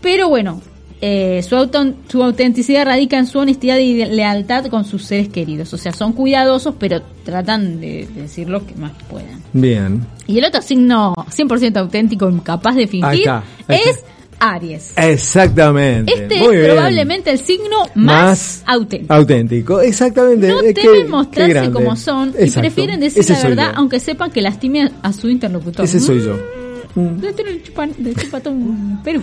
[0.01, 0.61] Pero bueno,
[1.01, 5.73] eh, su, auto- su autenticidad radica en su honestidad y lealtad con sus seres queridos.
[5.75, 9.43] O sea, son cuidadosos, pero tratan de, de decir lo que más puedan.
[9.53, 10.07] Bien.
[10.27, 13.25] Y el otro signo 100% auténtico y capaz de fingir
[13.69, 14.05] es.
[14.53, 14.93] Aries.
[14.97, 16.13] Exactamente.
[16.13, 16.73] Este Muy es bien.
[16.75, 19.15] probablemente el signo más, auténtico.
[19.15, 19.81] auténtico.
[19.81, 20.49] Exactamente.
[20.49, 22.61] No Eh, temen qué mostrarse como son y Exacto.
[22.61, 23.79] prefieren decir Ese la verdad yo.
[23.79, 25.85] aunque sepan que lastime a su interlocutor.
[25.85, 26.37] Ese soy yo.
[26.95, 27.21] Mm,
[28.21, 29.21] chupatón Perú.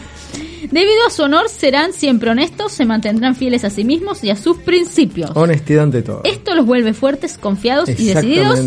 [0.72, 4.36] Debido a su honor, serán siempre honestos, se mantendrán fieles a sí mismos y a
[4.36, 5.32] sus principios.
[5.36, 6.22] Honestidad ante todo.
[6.24, 8.60] Esto los vuelve fuertes, confiados y decididos.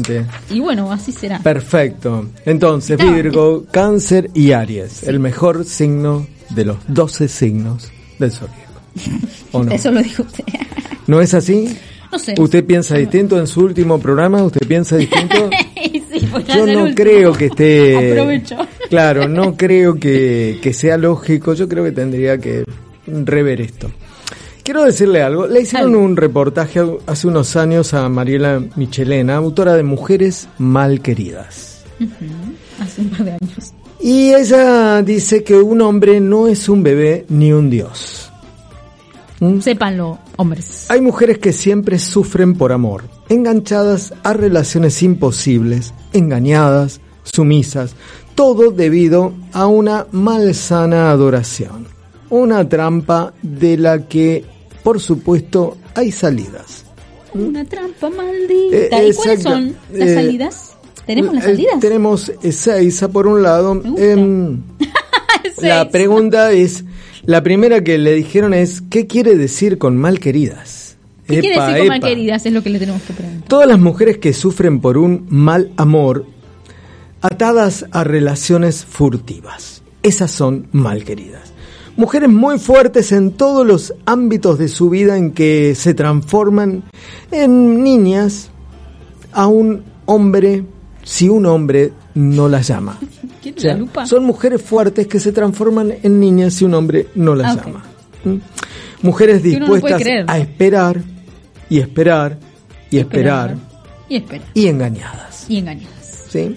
[0.51, 1.39] Y bueno, así será.
[1.41, 2.27] Perfecto.
[2.47, 2.99] Entonces.
[2.99, 5.03] Virgo, Cáncer y Aries.
[5.03, 8.61] El mejor signo de los 12 signos del zodíaco.
[9.53, 9.73] ¿O no?
[9.73, 10.45] Eso lo dijo usted.
[11.07, 11.77] ¿No es así?
[12.13, 12.35] No sé.
[12.39, 14.43] ¿Usted piensa distinto en su último programa?
[14.43, 15.51] ¿Usted piensa distinto?
[15.75, 16.95] sí, pues Yo no último.
[16.95, 18.13] creo que esté...
[18.13, 18.57] Aprovecho.
[18.91, 21.55] Claro, no creo que, que sea lógico.
[21.55, 22.65] Yo creo que tendría que
[23.07, 23.91] rever esto.
[24.63, 25.47] Quiero decirle algo.
[25.49, 31.83] Le hicieron un reportaje hace unos años a Mariela Michelena, autora de Mujeres Mal Queridas.
[32.81, 33.74] Hace un par de años.
[34.05, 38.31] Y ella dice que un hombre no es un bebé ni un dios.
[39.41, 39.61] ¿Mm?
[39.61, 40.85] Sépanlo, hombres.
[40.91, 47.95] Hay mujeres que siempre sufren por amor, enganchadas a relaciones imposibles, engañadas, sumisas,
[48.35, 51.87] todo debido a una malsana adoración,
[52.29, 54.45] una trampa de la que,
[54.83, 56.85] por supuesto, hay salidas.
[57.33, 58.77] Una trampa maldita.
[58.77, 59.49] Eh, ¿Y cuáles exacto.
[59.49, 60.74] son las Eh, salidas?
[61.07, 61.81] ¿Tenemos las Eh, salidas?
[61.81, 63.81] Tenemos eh, seis a por un lado.
[63.97, 64.59] Em,
[65.63, 66.85] La pregunta es,
[67.25, 70.97] la primera que le dijeron es, ¿qué quiere decir con mal queridas?
[71.27, 71.89] ¿Qué quiere decir con epa.
[71.99, 72.47] malqueridas?
[72.47, 73.49] Es lo que le tenemos que preguntar.
[73.49, 76.27] Todas las mujeres que sufren por un mal amor,
[77.23, 81.53] atadas a relaciones furtivas, esas son mal queridas.
[81.97, 86.83] Mujeres muy fuertes en todos los ámbitos de su vida en que se transforman
[87.31, 88.51] en niñas
[89.33, 90.65] a un hombre
[91.05, 92.99] si un hombre no las llama.
[93.43, 94.07] ¿Quiere O sea, la lupa?
[94.07, 97.85] son mujeres fuertes que se transforman en niñas si un hombre no las Ah, llama.
[98.25, 98.37] ¿Mm?
[99.07, 101.01] Mujeres no dispuestas a esperar
[101.69, 102.39] y esperar
[102.91, 103.55] y esperar
[104.09, 104.45] Y espera.
[104.55, 105.45] y engañadas.
[105.49, 106.25] Y engañadas.
[106.31, 106.57] ¿sí?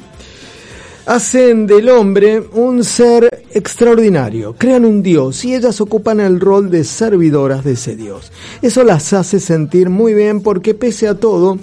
[1.06, 6.84] hacen del hombre un ser extraordinario, crean un Dios y ellas ocupan el rol de
[6.84, 8.32] servidoras de ese Dios.
[8.62, 11.58] Eso las hace sentir muy bien porque pese a todo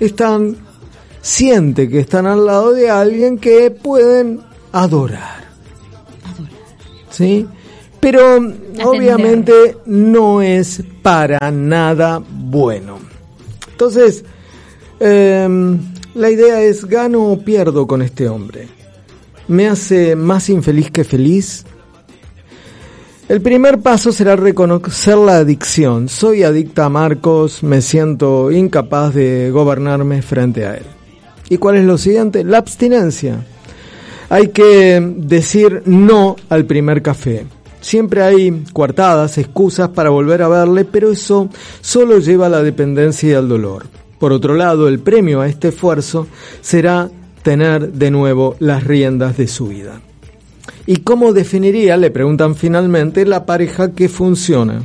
[0.00, 0.56] están,
[1.20, 4.40] siente que están al lado de alguien que pueden
[4.72, 5.48] adorar.
[7.10, 7.46] ¿Sí?
[8.00, 8.36] Pero
[8.84, 12.98] obviamente no es para nada bueno.
[13.72, 14.24] Entonces,
[15.00, 15.78] em,
[16.14, 18.68] la idea es, ¿gano o pierdo con este hombre?
[19.48, 21.64] ¿Me hace más infeliz que feliz?
[23.28, 26.08] El primer paso será reconocer la adicción.
[26.08, 30.86] Soy adicta a Marcos, me siento incapaz de gobernarme frente a él.
[31.48, 32.44] ¿Y cuál es lo siguiente?
[32.44, 33.44] La abstinencia.
[34.30, 37.46] Hay que decir no al primer café.
[37.80, 41.48] Siempre hay coartadas, excusas para volver a verle, pero eso
[41.80, 43.86] solo lleva a la dependencia y al dolor.
[44.18, 46.26] Por otro lado, el premio a este esfuerzo
[46.60, 47.08] será
[47.42, 50.00] tener de nuevo las riendas de su vida.
[50.86, 54.82] ¿Y cómo definiría, le preguntan finalmente, la pareja que funciona?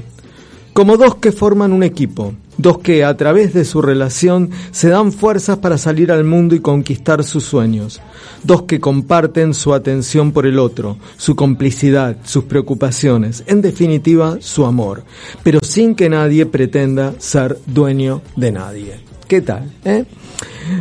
[0.73, 5.11] Como dos que forman un equipo, dos que a través de su relación se dan
[5.11, 8.01] fuerzas para salir al mundo y conquistar sus sueños,
[8.43, 14.65] dos que comparten su atención por el otro, su complicidad, sus preocupaciones, en definitiva su
[14.65, 15.03] amor,
[15.43, 18.99] pero sin que nadie pretenda ser dueño de nadie.
[19.27, 19.71] ¿Qué tal?
[19.85, 20.05] Eh?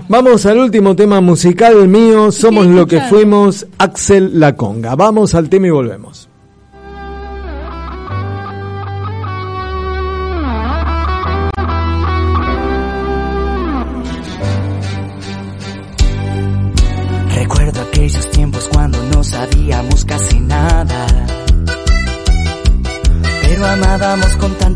[0.09, 4.95] Vamos al último tema musical mío, somos lo que fuimos, Axel La Conga.
[4.95, 6.32] Vamos al tema y volvemos.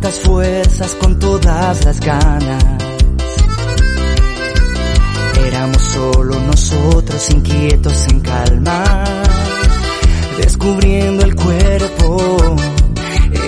[0.07, 2.65] Tantas fuerzas, con todas las ganas.
[5.47, 9.05] Éramos solo nosotros, inquietos en calma,
[10.39, 12.57] descubriendo el cuerpo,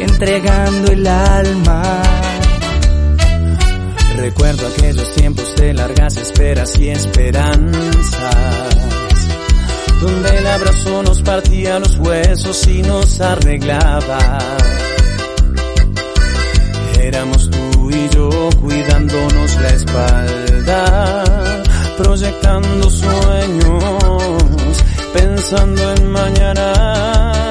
[0.00, 2.02] entregando el alma.
[4.16, 8.76] Recuerdo aquellos tiempos de largas esperas y esperanzas,
[10.00, 14.38] donde el abrazo nos partía los huesos y nos arreglaba.
[17.08, 18.28] Éramos tú y yo
[18.60, 21.24] cuidándonos la espalda,
[21.96, 27.47] proyectando sueños, pensando en mañana.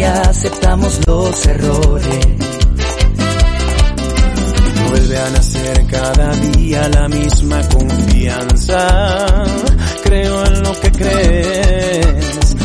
[0.00, 2.26] Aceptamos los errores.
[4.88, 9.26] Vuelve a nacer cada día la misma confianza.
[10.02, 12.56] Creo en lo que crees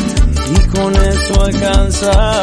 [0.54, 2.37] y con eso alcanza.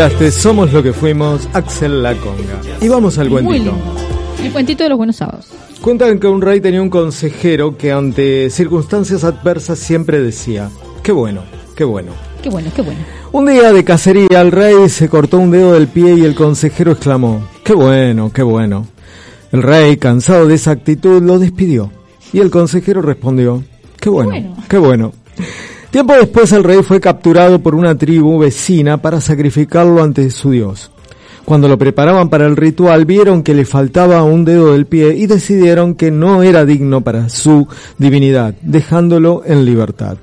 [0.00, 2.58] Escuchaste Somos lo que fuimos, Axel La Conga.
[2.80, 3.74] Y vamos al cuentito.
[4.42, 5.48] El cuentito de los buenos sábados.
[5.82, 10.70] Cuentan que un rey tenía un consejero que ante circunstancias adversas siempre decía,
[11.02, 11.42] qué bueno,
[11.76, 12.12] qué bueno.
[12.42, 12.98] Qué bueno, qué bueno.
[13.32, 16.92] Un día de cacería el rey se cortó un dedo del pie y el consejero
[16.92, 18.86] exclamó, qué bueno, qué bueno.
[19.52, 21.90] El rey, cansado de esa actitud, lo despidió.
[22.32, 23.62] Y el consejero respondió,
[24.00, 24.56] qué bueno, bueno.
[24.66, 25.12] qué bueno.
[25.90, 30.92] Tiempo después el rey fue capturado por una tribu vecina para sacrificarlo ante su dios.
[31.44, 35.26] Cuando lo preparaban para el ritual vieron que le faltaba un dedo del pie y
[35.26, 37.66] decidieron que no era digno para su
[37.98, 40.16] divinidad, dejándolo en libertad.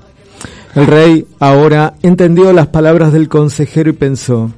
[0.74, 4.50] El rey ahora entendió las palabras del consejero y pensó,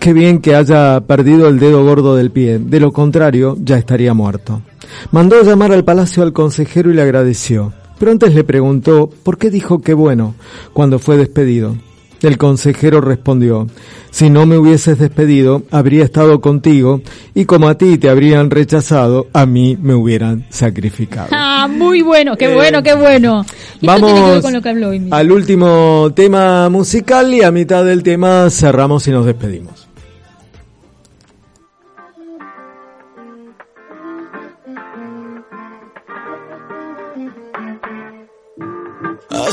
[0.00, 4.14] qué bien que haya perdido el dedo gordo del pie, de lo contrario ya estaría
[4.14, 4.62] muerto.
[5.10, 9.48] Mandó llamar al palacio al consejero y le agradeció, pero antes le preguntó por qué
[9.48, 10.34] dijo que bueno
[10.72, 11.76] cuando fue despedido.
[12.20, 13.68] El consejero respondió,
[14.10, 17.00] si no me hubieses despedido, habría estado contigo
[17.32, 21.28] y como a ti te habrían rechazado, a mí me hubieran sacrificado.
[21.30, 23.46] Ah, muy bueno, qué Eh, bueno, qué bueno.
[23.80, 25.14] Que Vamos con lo que habló hoy mismo.
[25.14, 29.86] al último tema musical y a mitad del tema cerramos y nos despedimos.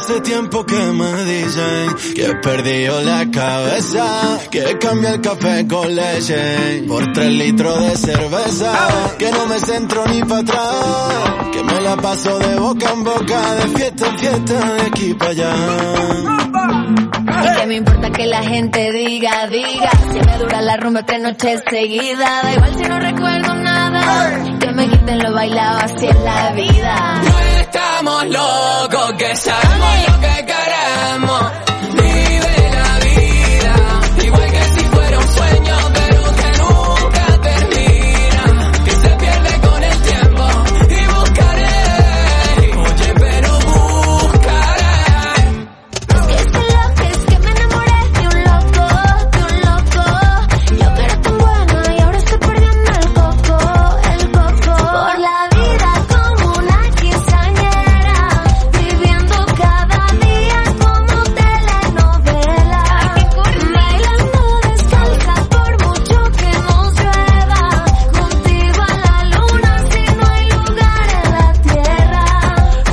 [0.10, 5.95] Hace tiempo que me dicen que he perdido la cabeza, que cambia el café con
[5.95, 8.72] leche por tres litros de cerveza,
[9.19, 11.15] que no me centro ni para atrás,
[11.52, 15.30] que me la paso de boca en boca, de fiesta en fiesta, de aquí para
[15.30, 15.53] allá.
[17.60, 21.61] Que me importa que la gente diga, diga Si me dura la rumba tres noches
[21.69, 26.52] seguidas Da igual si no recuerdo nada Que me quiten lo bailado así es la
[26.52, 27.22] vida
[27.99, 30.45] estamos locos, que sabemos lo que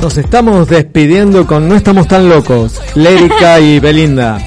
[0.07, 4.37] Nos estamos despidiendo con No estamos tan locos, Lérica y Belinda.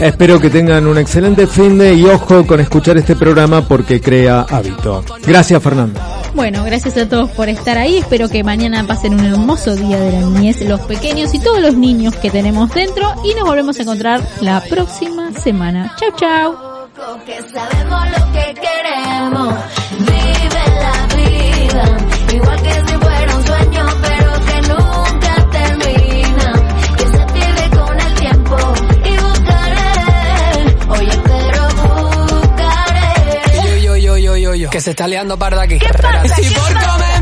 [0.00, 4.46] Espero que tengan un excelente fin de y ojo con escuchar este programa porque crea
[4.48, 5.04] hábito.
[5.26, 6.00] Gracias Fernando.
[6.34, 7.98] Bueno, gracias a todos por estar ahí.
[7.98, 11.74] Espero que mañana pasen un hermoso día de la niñez, los pequeños y todos los
[11.74, 13.12] niños que tenemos dentro.
[13.22, 15.94] Y nos volvemos a encontrar la próxima semana.
[16.00, 16.54] Chau, chau.
[17.26, 19.54] que sabemos lo que queremos.
[19.98, 22.89] Vive la vida, igual que
[34.80, 35.78] se está liando parda aquí.
[35.78, 36.34] pasa?
[36.36, 37.19] Si ¿Qué por?